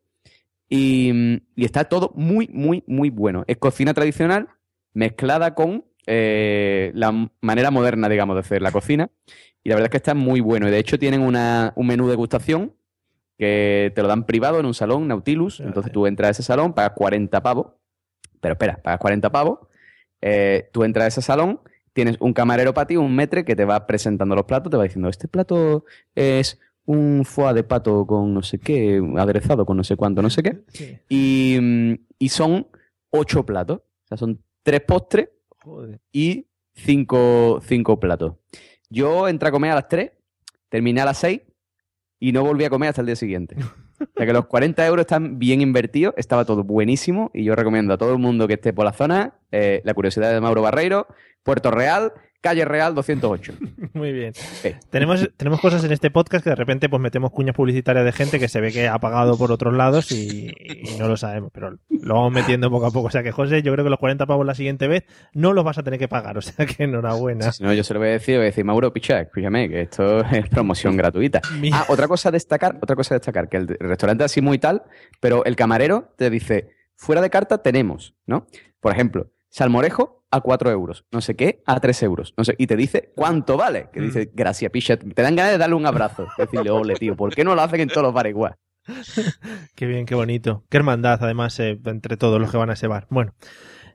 [0.69, 3.45] Y, y está todo muy, muy, muy bueno.
[3.47, 4.49] Es cocina tradicional
[4.93, 9.09] mezclada con eh, la manera moderna, digamos, de hacer la cocina.
[9.63, 10.67] Y la verdad es que está muy bueno.
[10.67, 12.75] Y de hecho tienen una- un menú de degustación
[13.37, 15.59] que te lo dan privado en un salón, Nautilus.
[15.59, 17.67] Entonces tú entras a ese salón, pagas 40 pavos.
[18.41, 19.59] Pero espera, pagas 40 pavos.
[20.21, 21.59] eh, tú entras a ese salón,
[21.93, 24.83] tienes un camarero para ti, un metre que te va presentando los platos, te va
[24.83, 25.85] diciendo, este plato
[26.15, 30.29] es un foie de pato con no sé qué, aderezado con no sé cuánto, no
[30.29, 30.63] sé qué.
[31.09, 32.67] Y, mm, y son
[33.09, 33.79] ocho platos.
[33.79, 35.29] O sea, son tres postres
[35.63, 35.99] Joder.
[36.11, 38.33] y cinco, cinco platos.
[38.89, 40.11] Yo entré a comer a las 3,
[40.69, 41.41] terminé a las 6
[42.25, 43.55] y no volví a comer hasta el día siguiente.
[44.01, 47.93] O sea que los 40 euros están bien invertidos, estaba todo buenísimo y yo recomiendo
[47.93, 51.05] a todo el mundo que esté por la zona eh, La Curiosidad de Mauro Barreiro,
[51.43, 52.13] Puerto Real,
[52.45, 53.53] Calle Real 208.
[53.93, 54.33] Muy bien.
[54.91, 58.39] Tenemos, tenemos cosas en este podcast que de repente pues metemos cuñas publicitarias de gente
[58.39, 61.79] que se ve que ha pagado por otros lados y, y no lo sabemos, pero
[61.89, 63.07] lo vamos metiendo poco a poco.
[63.07, 65.63] O sea que, José, yo creo que los 40 pavos la siguiente vez no los
[65.63, 66.37] vas a tener que pagar.
[66.37, 67.51] O sea que enhorabuena.
[67.51, 69.81] Si no, yo se lo voy a decir, voy a decir, Mauro, picha, escúchame, que
[69.81, 71.41] esto es promoción gratuita.
[71.73, 74.59] Ah, otra cosa a destacar, otra cosa a destacar, que el restaurante es así muy
[74.59, 74.83] tal,
[75.19, 78.45] pero el camarero te dice, fuera de carta tenemos, ¿no?
[78.79, 82.67] Por ejemplo, salmorejo a 4 euros, no sé qué, a 3 euros, no sé, y
[82.67, 86.27] te dice cuánto vale, que dice, gracias, picha, te dan ganas de darle un abrazo,
[86.37, 88.55] decirle, ole, tío, ¿por qué no lo hacen en todos los bares igual?
[89.75, 90.63] Qué bien, qué bonito.
[90.69, 93.07] Qué hermandad, además, eh, entre todos los que van a ese bar.
[93.09, 93.33] Bueno,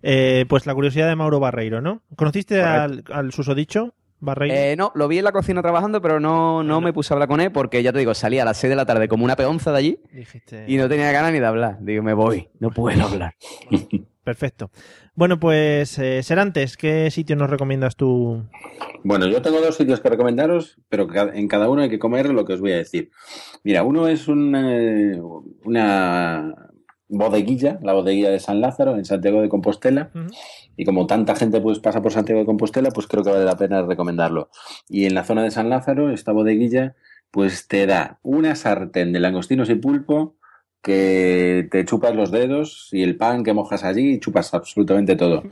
[0.02, 2.02] eh, pues la curiosidad de Mauro Barreiro, ¿no?
[2.16, 4.54] ¿Conociste al, al susodicho Barreiro?
[4.54, 7.28] Eh, no, lo vi en la cocina trabajando, pero no, no me puse a hablar
[7.28, 9.36] con él porque ya te digo, salía a las 6 de la tarde como una
[9.36, 11.78] peonza de allí Dijiste- y no tenía ganas ni de hablar.
[11.80, 13.34] Digo, me voy, no puedo hablar.
[14.24, 14.70] Perfecto.
[15.14, 18.44] Bueno, pues, eh, Serantes, ¿qué sitio nos recomiendas tú?
[19.02, 22.44] Bueno, yo tengo dos sitios que recomendaros, pero en cada uno hay que comer lo
[22.44, 23.10] que os voy a decir.
[23.64, 24.70] Mira, uno es una,
[25.64, 26.54] una
[27.08, 30.10] bodeguilla, la bodeguilla de San Lázaro, en Santiago de Compostela.
[30.80, 33.58] Y como tanta gente pues pasa por Santiago de Compostela, pues creo que vale la
[33.58, 34.48] pena recomendarlo.
[34.88, 36.96] Y en la zona de San Lázaro, esta bodeguilla,
[37.30, 40.36] pues te da una sartén de langostinos y pulpo
[40.80, 45.42] que te chupas los dedos y el pan que mojas allí y chupas absolutamente todo.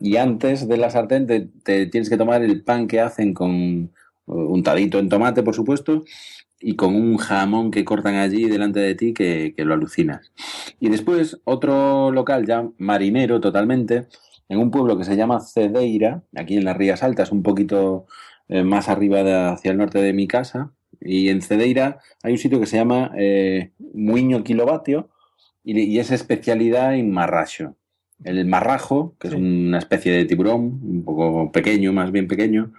[0.00, 3.50] Y antes de la sartén te, te tienes que tomar el pan que hacen con
[3.50, 3.90] eh,
[4.26, 6.04] untadito en tomate, por supuesto,
[6.60, 10.32] y con un jamón que cortan allí delante de ti que, que lo alucinas.
[10.80, 14.06] Y después otro local ya marinero totalmente,
[14.48, 18.06] en un pueblo que se llama Cedeira, aquí en las Rías Altas, un poquito
[18.48, 20.72] eh, más arriba de- hacia el norte de mi casa.
[21.00, 25.10] Y en Cedeira hay un sitio que se llama eh, Muiño Kilovatio
[25.62, 27.76] y, y es especialidad en marracho.
[28.24, 32.72] El marrajo, que es una especie de tiburón, un poco pequeño, más bien pequeño,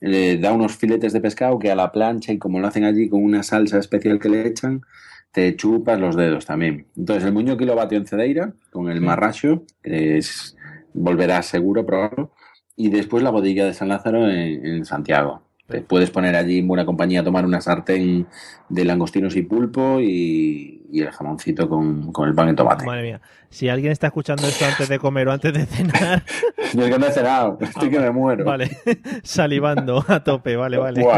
[0.00, 3.08] le da unos filetes de pescado que a la plancha y como lo hacen allí
[3.08, 4.82] con una salsa especial que le echan,
[5.30, 6.86] te chupas los dedos también.
[6.96, 10.56] Entonces, el muño kilovatio en Cedeira, con el marracho, que es,
[10.94, 12.32] volverás seguro probarlo,
[12.76, 15.42] y después la bodega de San Lázaro en, en Santiago.
[15.70, 18.26] Te puedes poner allí en buena compañía a tomar una sartén
[18.68, 22.84] de langostinos y pulpo y, y el jamoncito con, con el pan de tomate.
[22.84, 23.20] Madre mía.
[23.48, 26.22] Si alguien está escuchando esto antes de comer o antes de cenar,
[26.74, 28.44] Yo es que no he cenado, estoy que me muero.
[28.44, 28.70] vale,
[29.24, 31.04] salivando a tope, vale, vale.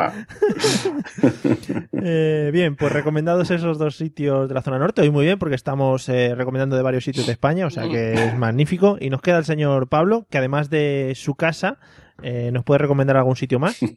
[2.04, 5.02] Eh, bien, pues recomendados esos dos sitios de la zona norte.
[5.02, 8.14] Hoy muy bien, porque estamos eh, recomendando de varios sitios de España, o sea que
[8.14, 8.96] es magnífico.
[9.00, 11.78] Y nos queda el señor Pablo, que además de su casa,
[12.22, 13.78] eh, ¿nos puede recomendar algún sitio más?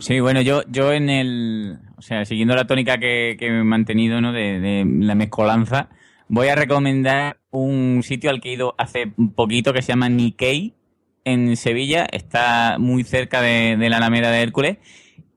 [0.00, 1.78] Sí, bueno, yo, yo en el.
[1.96, 4.32] O sea, siguiendo la tónica que, que he mantenido, ¿no?
[4.32, 5.90] De, la mezcolanza,
[6.28, 10.74] voy a recomendar un sitio al que he ido hace poquito que se llama Nikkei
[11.24, 12.06] en Sevilla.
[12.10, 14.78] Está muy cerca de, la Alameda de Hércules.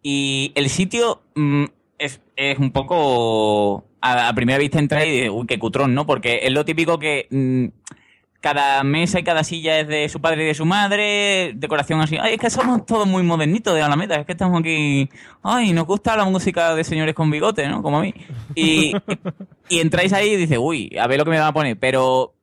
[0.02, 1.66] Y el sitio mm,
[2.00, 3.86] es, es un poco.
[4.02, 6.06] A, primera vista entra y uy, qué cutrón, ¿no?
[6.08, 7.28] Porque es lo típico que.
[7.30, 7.66] mm,
[8.46, 12.16] cada mesa y cada silla es de su padre y de su madre, decoración así.
[12.22, 15.10] Ay, es que somos todos muy modernitos de Alameda, es que estamos aquí.
[15.42, 17.82] Ay, nos gusta la música de señores con bigote, ¿no?
[17.82, 18.14] Como a mí.
[18.54, 18.94] Y,
[19.70, 21.80] y entráis ahí y dices, uy, a ver lo que me van a poner.
[21.80, 22.36] Pero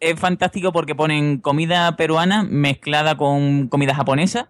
[0.00, 4.48] es fantástico porque ponen comida peruana mezclada con comida japonesa.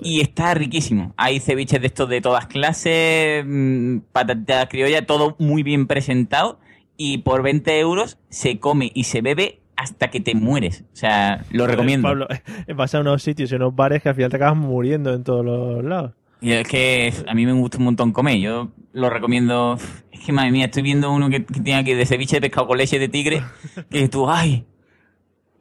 [0.00, 1.12] Y está riquísimo.
[1.18, 6.60] Hay ceviches de estos de todas clases, mm, patatas criollas, todo muy bien presentado.
[6.96, 10.84] Y por 20 euros se come y se bebe hasta que te mueres.
[10.92, 12.06] O sea, lo recomiendo.
[12.08, 12.28] Pablo,
[12.76, 15.44] vas a unos sitios y unos bares que al final te acabas muriendo en todos
[15.44, 16.12] los lados.
[16.40, 18.38] Y es que a mí me gusta un montón comer.
[18.38, 19.76] Yo lo recomiendo.
[20.12, 22.68] Es que madre mía, estoy viendo uno que, que tiene aquí de ceviche de pescado
[22.68, 23.42] con leche de tigre.
[23.90, 24.64] Que tú, ay.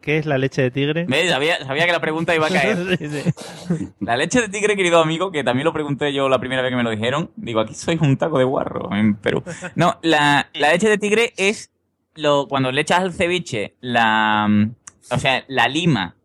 [0.02, 1.08] ¿Qué es la leche de tigre?
[1.30, 2.78] Sabía, sabía que la pregunta iba a caer.
[2.98, 3.90] Sí, sí.
[4.00, 6.76] La leche de tigre, querido amigo, que también lo pregunté yo la primera vez que
[6.76, 7.32] me lo dijeron.
[7.36, 9.44] Digo, aquí sois un taco de guarro en Perú.
[9.76, 11.72] No, la, la leche de tigre es
[12.16, 14.76] lo cuando le echas al ceviche la, mm,
[15.12, 16.16] o sea, la lima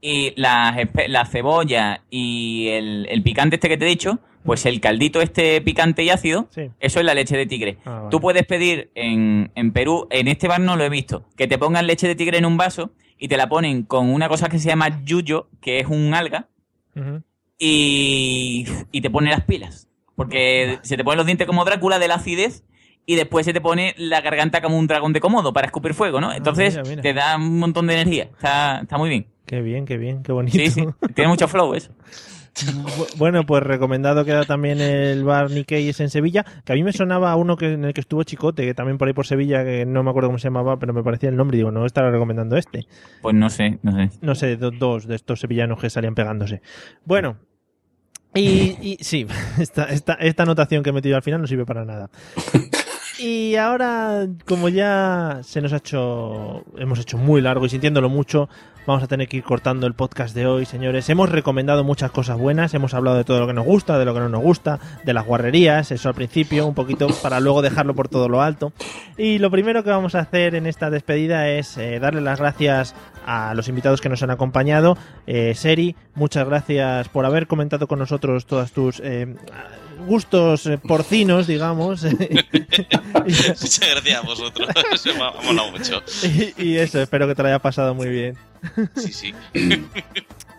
[0.00, 0.76] y la,
[1.08, 5.60] la cebolla y el, el picante este que te he dicho, pues el caldito este
[5.60, 6.70] picante y ácido, Sí.
[6.80, 7.78] eso es la leche de tigre.
[7.84, 8.08] Ah, vale.
[8.10, 11.58] Tú puedes pedir en, en Perú, en este bar no lo he visto, que te
[11.58, 14.58] pongan leche de tigre en un vaso y te la ponen con una cosa que
[14.58, 16.48] se llama yuyo, que es un alga,
[17.58, 19.88] y, y te pone las pilas.
[20.16, 22.64] Porque se te ponen los dientes como Drácula de la acidez
[23.12, 26.20] y después se te pone la garganta como un dragón de Komodo para escupir fuego,
[26.20, 26.32] ¿no?
[26.32, 27.02] Entonces Ah, mira, mira.
[27.02, 28.24] te da un montón de energía.
[28.24, 29.26] Está, está muy bien.
[29.46, 30.56] Qué bien, qué bien, qué bonito.
[30.56, 30.84] Sí, sí.
[31.14, 31.90] Tiene mucho flow eso.
[32.54, 36.92] Bu- Bueno, pues recomendado queda también el bar Nikkei en Sevilla, que a mí me
[36.92, 39.86] sonaba uno que en el que estuvo Chicote, que también por ahí por Sevilla, que
[39.86, 42.10] no me acuerdo cómo se llamaba, pero me parecía el nombre, y digo, no estará
[42.10, 42.86] recomendando este.
[43.22, 44.10] Pues no sé, no sé.
[44.20, 46.60] No sé, do- dos de estos sevillanos que salían pegándose.
[47.04, 47.38] Bueno,
[48.34, 49.26] y, y sí,
[49.58, 52.10] esta, esta, esta anotación que he metido al final no sirve para nada.
[53.22, 58.48] Y ahora, como ya se nos ha hecho, hemos hecho muy largo y sintiéndolo mucho,
[58.86, 61.06] vamos a tener que ir cortando el podcast de hoy, señores.
[61.10, 64.14] Hemos recomendado muchas cosas buenas, hemos hablado de todo lo que nos gusta, de lo
[64.14, 67.94] que no nos gusta, de las guarrerías, eso al principio, un poquito para luego dejarlo
[67.94, 68.72] por todo lo alto.
[69.18, 72.94] Y lo primero que vamos a hacer en esta despedida es eh, darle las gracias
[73.26, 74.96] a los invitados que nos han acompañado.
[75.26, 79.36] Eh, Seri, muchas gracias por haber comentado con nosotros todas tus eh,
[80.06, 82.02] gustos eh, porcinos, digamos.
[83.24, 84.68] Muchas gracias a vosotros.
[85.04, 86.02] Me ha molado mucho.
[86.56, 88.36] y, y eso, espero que te lo haya pasado muy bien.
[88.96, 89.34] Sí, sí.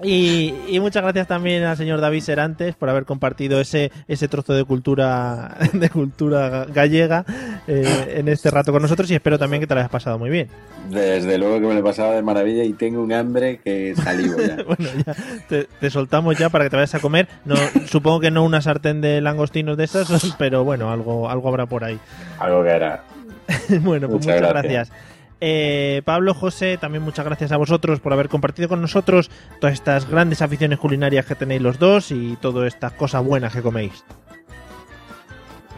[0.04, 4.54] Y, y muchas gracias también al señor David Serantes por haber compartido ese, ese trozo
[4.54, 7.26] de cultura de cultura ga- gallega
[7.68, 10.30] eh, en este rato con nosotros y espero también que te lo hayas pasado muy
[10.30, 10.48] bien.
[10.90, 14.38] Desde luego que me lo he pasado de maravilla y tengo un hambre que salivo
[14.40, 14.56] ya.
[14.68, 15.16] bueno, ya
[15.48, 17.28] te, te soltamos ya para que te vayas a comer.
[17.46, 17.56] No,
[17.88, 21.84] supongo que no una sartén de langostinos de esas, pero bueno, algo, algo habrá por
[21.84, 22.00] ahí.
[22.40, 23.04] Algo que era.
[23.82, 24.90] bueno, pues Muchas muchas, gracias.
[24.90, 25.11] gracias.
[25.44, 30.08] Eh, Pablo, José, también muchas gracias a vosotros por haber compartido con nosotros todas estas
[30.08, 34.04] grandes aficiones culinarias que tenéis los dos y todas estas cosas buenas que coméis.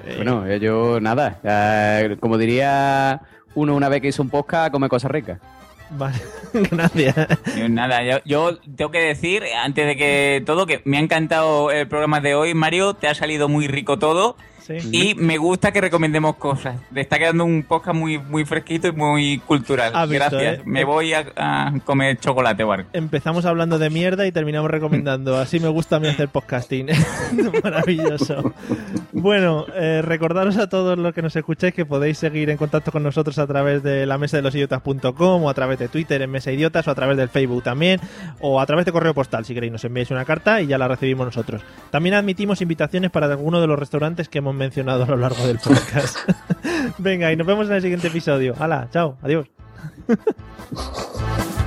[0.05, 1.39] Eh, Bueno, eh, yo nada.
[1.43, 3.21] eh, como diría
[3.55, 5.39] uno una vez que hizo un podcast, come cosas ricas.
[5.91, 6.17] Vale,
[6.53, 7.15] gracias.
[7.69, 11.87] Nada, yo, yo tengo que decir, antes de que todo, que me ha encantado el
[11.87, 14.35] programa de hoy, Mario, te ha salido muy rico todo.
[14.65, 14.77] Sí.
[14.91, 16.77] Y me gusta que recomendemos cosas.
[16.95, 19.91] Está quedando un podcast muy, muy fresquito y muy cultural.
[20.07, 20.59] Visto, Gracias.
[20.59, 20.61] ¿eh?
[20.65, 22.85] Me voy a, a comer chocolate, Bar.
[22.93, 25.37] Empezamos hablando de mierda y terminamos recomendando.
[25.37, 26.87] Así me gusta a mí hacer podcasting.
[27.63, 28.53] Maravilloso.
[29.11, 33.03] Bueno, eh, recordaros a todos los que nos escucháis que podéis seguir en contacto con
[33.03, 36.31] nosotros a través de la mesa de los idiotas.com o a través de Twitter en
[36.31, 37.99] Mesa Idiotas o a través del Facebook también
[38.39, 40.87] o a través de correo postal si queréis nos enviáis una carta y ya la
[40.87, 41.61] recibimos nosotros.
[41.91, 45.57] También admitimos invitaciones para alguno de los restaurantes que hemos mencionado a lo largo del
[45.57, 46.17] podcast.
[46.99, 48.55] Venga, y nos vemos en el siguiente episodio.
[48.57, 49.47] Hala, chao, adiós.